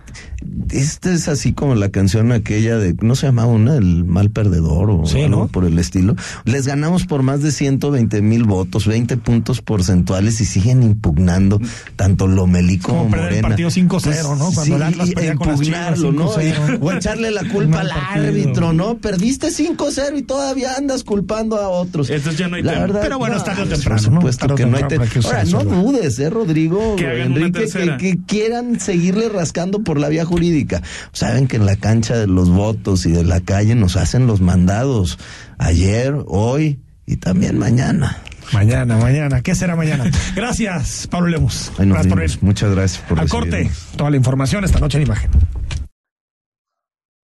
Esta 0.70 1.12
es 1.12 1.28
así 1.28 1.52
como 1.52 1.74
la 1.74 1.90
canción 1.90 2.32
aquella 2.32 2.76
de, 2.78 2.94
¿no 3.02 3.14
se 3.14 3.26
llamaba 3.26 3.48
una? 3.52 3.76
El 3.76 4.04
mal 4.04 4.30
perdedor 4.30 4.90
o 4.90 5.04
Sí, 5.06 5.22
algo 5.22 5.40
¿no? 5.42 5.48
por 5.48 5.64
el 5.64 5.78
estilo. 5.78 6.16
Les 6.44 6.66
ganamos 6.66 7.04
por 7.06 7.22
más 7.22 7.42
de 7.42 7.52
120 7.52 8.19
mil 8.22 8.44
votos, 8.44 8.86
20 8.86 9.16
puntos 9.18 9.62
porcentuales 9.62 10.40
y 10.40 10.44
siguen 10.44 10.82
impugnando 10.82 11.60
tanto 11.96 12.26
Lomelí 12.26 12.78
como, 12.78 12.98
Como 12.98 13.10
perder 13.10 13.26
el 13.34 13.42
Morena. 13.42 13.48
partido 13.48 13.70
5-0, 13.70 14.38
¿no? 14.38 14.50
Cuando 14.52 14.76
el 14.76 14.82
Atlas 14.82 15.08
y 15.08 15.12
perdía 15.12 15.34
con 15.36 15.48
las 15.48 15.60
Chivas 15.60 15.98
impugnarlo, 15.98 16.12
¿no? 16.12 16.32
5-0. 16.34 16.78
O 16.80 16.92
echarle 16.92 17.30
la 17.30 17.44
culpa 17.48 17.80
al 17.80 17.90
árbitro, 17.92 18.72
¿no? 18.72 18.98
Perdiste 18.98 19.48
5-0 19.48 20.18
y 20.18 20.22
todavía 20.22 20.74
andas 20.76 21.04
culpando 21.04 21.56
a 21.56 21.68
otros. 21.68 22.10
Entonces 22.10 22.38
ya 22.38 22.48
no 22.48 22.56
hay 22.56 22.62
La 22.62 22.72
tema. 22.72 22.86
verdad, 22.86 23.00
Pero 23.02 23.18
bueno, 23.18 23.36
es 23.36 23.44
tarde 23.44 23.62
o 23.62 23.66
pues, 23.66 23.78
temprano, 23.80 24.02
Por 24.02 24.12
¿no? 24.12 24.20
supuesto 24.20 24.46
Tarde 24.46 24.54
o 24.54 24.56
que 24.56 24.66
no 24.66 24.76
hay 24.76 24.84
tema. 24.84 25.06
Ahora, 25.24 25.44
no 25.44 25.64
dudes, 25.64 26.18
¿eh, 26.18 26.30
Rodrigo? 26.30 26.96
Que 26.96 27.22
Enrique, 27.22 27.66
que, 27.66 27.96
que 27.98 28.18
quieran 28.26 28.80
seguirle 28.80 29.28
rascando 29.28 29.82
por 29.82 29.98
la 29.98 30.08
vía 30.08 30.24
jurídica. 30.24 30.82
Saben 31.12 31.46
que 31.48 31.56
en 31.56 31.66
la 31.66 31.76
cancha 31.76 32.16
de 32.16 32.26
los 32.26 32.48
votos 32.50 33.06
y 33.06 33.10
de 33.12 33.24
la 33.24 33.40
calle 33.40 33.74
nos 33.74 33.96
hacen 33.96 34.26
los 34.26 34.40
mandados. 34.40 35.18
Ayer, 35.58 36.14
hoy 36.26 36.78
y 37.10 37.16
también 37.16 37.58
mañana. 37.58 38.22
Mañana, 38.52 38.96
mañana. 38.96 39.42
¿Qué 39.42 39.56
será 39.56 39.74
mañana? 39.74 40.08
Gracias, 40.36 41.08
Pablo 41.08 41.40
nos 41.40 41.72
Gracias 41.76 42.06
por 42.06 42.18
venir. 42.18 42.38
Muchas 42.40 42.72
gracias 42.72 43.02
por 43.08 43.18
Al 43.18 43.28
corte, 43.28 43.68
toda 43.96 44.10
la 44.10 44.16
información 44.16 44.64
esta 44.64 44.78
noche 44.78 44.98
en 44.98 45.06
imagen. 45.06 45.30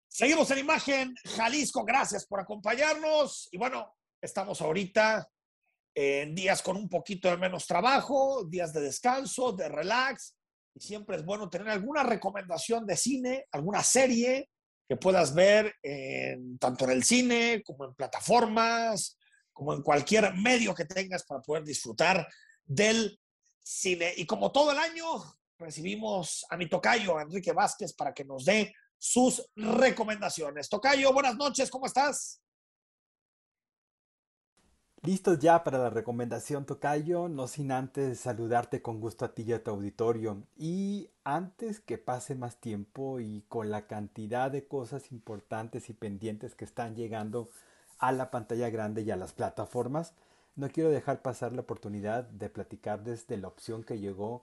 Seguimos 0.08 0.48
en 0.52 0.58
imagen, 0.58 1.14
Jalisco, 1.36 1.84
gracias 1.84 2.26
por 2.26 2.38
acompañarnos. 2.38 3.48
Y 3.50 3.58
bueno, 3.58 3.96
estamos 4.20 4.60
ahorita 4.60 5.28
en 5.96 6.34
días 6.34 6.62
con 6.62 6.76
un 6.76 6.88
poquito 6.88 7.28
de 7.28 7.36
menos 7.36 7.66
trabajo, 7.66 8.44
días 8.44 8.72
de 8.72 8.82
descanso, 8.82 9.50
de 9.52 9.68
relax. 9.68 10.36
Y 10.76 10.80
siempre 10.80 11.16
es 11.16 11.24
bueno 11.24 11.50
tener 11.50 11.70
alguna 11.70 12.04
recomendación 12.04 12.86
de 12.86 12.96
cine, 12.96 13.46
alguna 13.50 13.82
serie 13.82 14.48
que 14.88 14.96
puedas 14.96 15.34
ver 15.34 15.74
en, 15.82 16.56
tanto 16.58 16.84
en 16.84 16.92
el 16.92 17.02
cine 17.02 17.62
como 17.64 17.84
en 17.86 17.94
plataformas, 17.94 19.18
como 19.52 19.74
en 19.74 19.82
cualquier 19.82 20.34
medio 20.34 20.74
que 20.74 20.84
tengas 20.84 21.24
para 21.24 21.40
poder 21.40 21.64
disfrutar 21.64 22.26
del 22.64 23.18
cine. 23.62 24.12
Y 24.16 24.26
como 24.26 24.50
todo 24.50 24.72
el 24.72 24.78
año, 24.78 25.04
recibimos 25.58 26.44
a 26.50 26.56
mi 26.56 26.68
tocayo, 26.68 27.20
Enrique 27.20 27.52
Vázquez, 27.52 27.92
para 27.92 28.12
que 28.12 28.24
nos 28.24 28.44
dé 28.44 28.74
sus 28.98 29.50
recomendaciones. 29.56 30.68
Tocayo, 30.68 31.12
buenas 31.12 31.36
noches, 31.36 31.70
¿cómo 31.70 31.86
estás? 31.86 32.40
Listos 35.04 35.40
ya 35.40 35.64
para 35.64 35.78
la 35.78 35.90
recomendación, 35.90 36.64
Tocayo, 36.64 37.28
no 37.28 37.48
sin 37.48 37.72
antes 37.72 38.20
saludarte 38.20 38.82
con 38.82 39.00
gusto 39.00 39.24
a 39.24 39.34
ti 39.34 39.42
y 39.42 39.52
a 39.52 39.64
tu 39.64 39.72
auditorio. 39.72 40.46
Y 40.56 41.10
antes 41.24 41.80
que 41.80 41.98
pase 41.98 42.36
más 42.36 42.60
tiempo 42.60 43.18
y 43.18 43.44
con 43.48 43.72
la 43.72 43.88
cantidad 43.88 44.48
de 44.48 44.68
cosas 44.68 45.10
importantes 45.10 45.90
y 45.90 45.92
pendientes 45.92 46.54
que 46.54 46.64
están 46.64 46.94
llegando 46.94 47.50
a 48.02 48.10
la 48.10 48.32
pantalla 48.32 48.68
grande 48.68 49.02
y 49.02 49.12
a 49.12 49.16
las 49.16 49.32
plataformas, 49.32 50.12
no 50.56 50.68
quiero 50.68 50.90
dejar 50.90 51.22
pasar 51.22 51.52
la 51.52 51.60
oportunidad 51.60 52.24
de 52.24 52.50
platicar 52.50 53.04
desde 53.04 53.36
la 53.36 53.46
opción 53.46 53.84
que 53.84 54.00
llegó 54.00 54.42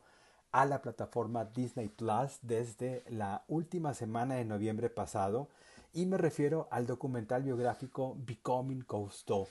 a 0.53 0.66
la 0.66 0.82
plataforma 0.82 1.43
Disney 1.43 1.89
Plus 1.89 2.39
desde 2.41 3.03
la 3.10 3.43
última 3.49 3.93
semana 3.93 4.36
de 4.36 4.45
noviembre 4.45 4.89
pasado 4.89 5.49
y 5.93 6.05
me 6.05 6.18
refiero 6.18 6.70
al 6.72 6.88
documental 6.88 7.43
biográfico 7.43 8.16
Becoming 8.26 8.84
Cousteau 8.84 9.45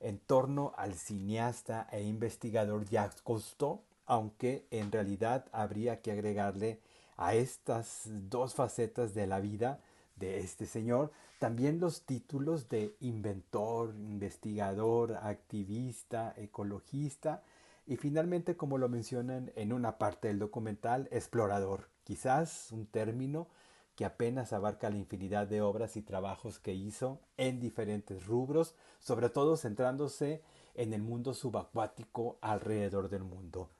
en 0.00 0.18
torno 0.18 0.74
al 0.76 0.92
cineasta 0.92 1.88
e 1.90 2.02
investigador 2.02 2.84
Jacques 2.84 3.22
Cousteau, 3.22 3.80
aunque 4.04 4.66
en 4.70 4.92
realidad 4.92 5.46
habría 5.50 6.02
que 6.02 6.12
agregarle 6.12 6.78
a 7.16 7.32
estas 7.32 8.02
dos 8.04 8.54
facetas 8.54 9.14
de 9.14 9.26
la 9.26 9.40
vida 9.40 9.80
de 10.16 10.38
este 10.38 10.66
señor 10.66 11.12
también 11.38 11.80
los 11.80 12.06
títulos 12.06 12.70
de 12.70 12.96
inventor, 13.00 13.94
investigador, 13.98 15.18
activista, 15.22 16.32
ecologista 16.36 17.42
y 17.86 17.96
finalmente, 17.96 18.56
como 18.56 18.78
lo 18.78 18.88
mencionan 18.88 19.52
en 19.54 19.72
una 19.72 19.98
parte 19.98 20.28
del 20.28 20.38
documental, 20.38 21.08
explorador, 21.12 21.90
quizás 22.04 22.72
un 22.72 22.86
término 22.86 23.48
que 23.96 24.06
apenas 24.06 24.52
abarca 24.52 24.90
la 24.90 24.96
infinidad 24.96 25.46
de 25.46 25.60
obras 25.60 25.96
y 25.96 26.02
trabajos 26.02 26.58
que 26.58 26.74
hizo 26.74 27.20
en 27.36 27.60
diferentes 27.60 28.26
rubros, 28.26 28.74
sobre 28.98 29.28
todo 29.28 29.56
centrándose 29.56 30.42
en 30.74 30.92
el 30.92 31.02
mundo 31.02 31.34
subacuático 31.34 32.38
alrededor 32.40 33.08
del 33.08 33.24
mundo. 33.24 33.70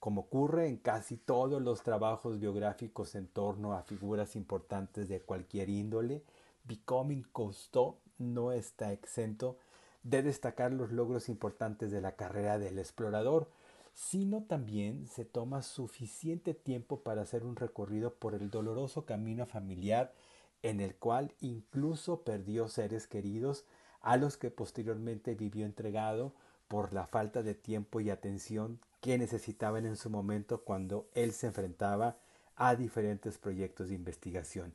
Como 0.00 0.22
ocurre 0.22 0.66
en 0.66 0.78
casi 0.78 1.18
todos 1.18 1.60
los 1.60 1.82
trabajos 1.82 2.40
biográficos 2.40 3.14
en 3.14 3.26
torno 3.28 3.74
a 3.74 3.82
figuras 3.82 4.34
importantes 4.34 5.08
de 5.08 5.20
cualquier 5.20 5.68
índole, 5.68 6.24
Becoming 6.64 7.26
Cousteau 7.32 7.98
no 8.18 8.50
está 8.52 8.92
exento 8.92 9.58
de 10.02 10.22
destacar 10.22 10.72
los 10.72 10.90
logros 10.90 11.28
importantes 11.28 11.90
de 11.90 12.00
la 12.00 12.16
carrera 12.16 12.58
del 12.58 12.78
explorador, 12.78 13.50
sino 13.92 14.44
también 14.44 15.06
se 15.06 15.26
toma 15.26 15.60
suficiente 15.60 16.54
tiempo 16.54 17.00
para 17.00 17.20
hacer 17.20 17.44
un 17.44 17.56
recorrido 17.56 18.14
por 18.14 18.34
el 18.34 18.50
doloroso 18.50 19.04
camino 19.04 19.44
familiar 19.44 20.14
en 20.62 20.80
el 20.80 20.94
cual 20.94 21.34
incluso 21.40 22.22
perdió 22.22 22.68
seres 22.68 23.06
queridos 23.06 23.66
a 24.00 24.16
los 24.16 24.38
que 24.38 24.50
posteriormente 24.50 25.34
vivió 25.34 25.66
entregado 25.66 26.32
por 26.68 26.94
la 26.94 27.06
falta 27.06 27.42
de 27.42 27.54
tiempo 27.54 28.00
y 28.00 28.08
atención 28.08 28.80
que 29.00 29.18
necesitaban 29.18 29.86
en 29.86 29.96
su 29.96 30.10
momento 30.10 30.62
cuando 30.62 31.08
él 31.14 31.32
se 31.32 31.46
enfrentaba 31.46 32.18
a 32.56 32.76
diferentes 32.76 33.38
proyectos 33.38 33.88
de 33.88 33.94
investigación. 33.94 34.74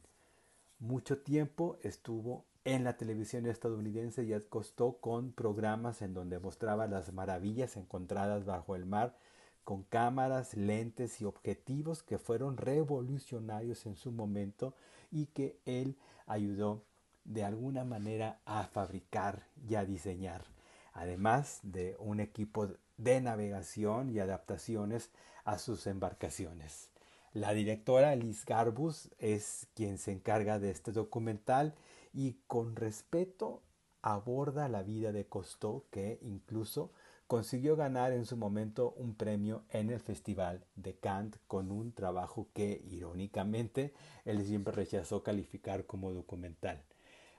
Mucho 0.79 1.19
tiempo 1.19 1.77
estuvo 1.83 2.45
en 2.65 2.83
la 2.83 2.97
televisión 2.97 3.45
estadounidense 3.45 4.23
y 4.23 4.33
acostó 4.33 4.97
con 4.97 5.31
programas 5.31 6.01
en 6.01 6.13
donde 6.13 6.39
mostraba 6.39 6.87
las 6.87 7.13
maravillas 7.13 7.77
encontradas 7.77 8.43
bajo 8.45 8.75
el 8.75 8.85
mar 8.85 9.15
con 9.63 9.83
cámaras, 9.83 10.55
lentes 10.55 11.21
y 11.21 11.25
objetivos 11.25 12.03
que 12.03 12.19
fueron 12.19 12.57
revolucionarios 12.57 13.85
en 13.85 13.95
su 13.95 14.11
momento 14.11 14.75
y 15.11 15.25
que 15.27 15.59
él 15.65 15.97
ayudó 16.27 16.83
de 17.23 17.43
alguna 17.43 17.83
manera 17.83 18.39
a 18.45 18.65
fabricar 18.65 19.47
y 19.67 19.75
a 19.75 19.83
diseñar, 19.83 20.45
además 20.93 21.59
de 21.63 21.95
un 21.99 22.19
equipo 22.19 22.69
de 22.97 23.21
navegación 23.21 24.09
y 24.09 24.19
adaptaciones 24.19 25.11
a 25.43 25.57
sus 25.57 25.87
embarcaciones. 25.87 26.91
La 27.33 27.53
directora 27.53 28.15
Liz 28.15 28.45
Garbus 28.45 29.09
es 29.19 29.67
quien 29.73 29.97
se 29.97 30.11
encarga 30.11 30.59
de 30.59 30.71
este 30.71 30.91
documental 30.91 31.75
y 32.13 32.37
con 32.47 32.75
respeto 32.75 33.61
aborda 34.01 34.69
la 34.69 34.83
vida 34.83 35.11
de 35.11 35.25
Cousteau 35.25 35.83
que 35.91 36.19
incluso 36.21 36.91
consiguió 37.27 37.75
ganar 37.75 38.11
en 38.11 38.25
su 38.25 38.37
momento 38.37 38.93
un 38.97 39.15
premio 39.15 39.63
en 39.69 39.89
el 39.89 39.99
Festival 39.99 40.63
de 40.75 40.95
Cannes 40.95 41.39
con 41.47 41.71
un 41.71 41.91
trabajo 41.91 42.47
que 42.53 42.81
irónicamente 42.87 43.93
él 44.23 44.45
siempre 44.45 44.73
rechazó 44.73 45.23
calificar 45.23 45.85
como 45.85 46.13
documental. 46.13 46.83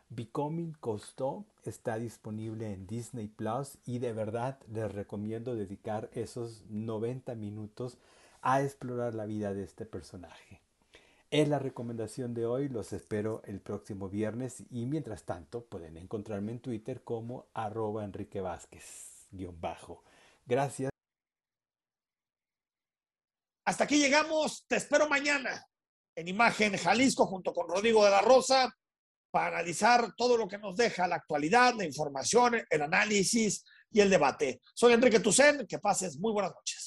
Becoming 0.08 0.72
Cousteau 0.80 1.44
está 1.64 1.98
disponible 1.98 2.72
en 2.72 2.86
Disney 2.86 3.28
Plus 3.28 3.78
y 3.84 3.98
de 3.98 4.12
verdad 4.12 4.58
les 4.68 4.92
recomiendo 4.92 5.56
dedicar 5.56 6.10
esos 6.12 6.64
90 6.68 7.34
minutos 7.34 7.98
a 8.40 8.62
explorar 8.62 9.14
la 9.14 9.26
vida 9.26 9.52
de 9.52 9.64
este 9.64 9.84
personaje. 9.84 10.60
Es 11.30 11.48
la 11.48 11.58
recomendación 11.58 12.34
de 12.34 12.46
hoy, 12.46 12.68
los 12.68 12.92
espero 12.92 13.42
el 13.46 13.60
próximo 13.60 14.08
viernes 14.08 14.62
y 14.70 14.86
mientras 14.86 15.24
tanto 15.24 15.64
pueden 15.64 15.96
encontrarme 15.96 16.52
en 16.52 16.60
Twitter 16.60 17.02
como 17.02 17.46
arroba 17.52 18.04
Enrique 18.04 18.40
Vázquez, 18.40 19.26
bajo. 19.60 20.04
Gracias. 20.44 20.90
Hasta 23.64 23.82
aquí 23.82 23.98
llegamos, 23.98 24.64
te 24.68 24.76
espero 24.76 25.08
mañana 25.08 25.66
en 26.14 26.28
Imagen 26.28 26.76
Jalisco 26.76 27.26
junto 27.26 27.52
con 27.52 27.68
Rodrigo 27.68 28.04
de 28.04 28.12
la 28.12 28.20
Rosa 28.20 28.72
para 29.36 29.58
analizar 29.58 30.14
todo 30.16 30.38
lo 30.38 30.48
que 30.48 30.56
nos 30.56 30.74
deja 30.78 31.06
la 31.06 31.16
actualidad, 31.16 31.74
la 31.76 31.84
información, 31.84 32.56
el 32.70 32.80
análisis 32.80 33.66
y 33.90 34.00
el 34.00 34.08
debate. 34.08 34.62
Soy 34.72 34.94
Enrique 34.94 35.20
Tucen, 35.20 35.66
que 35.66 35.78
pases 35.78 36.18
muy 36.18 36.32
buenas 36.32 36.52
noches. 36.54 36.85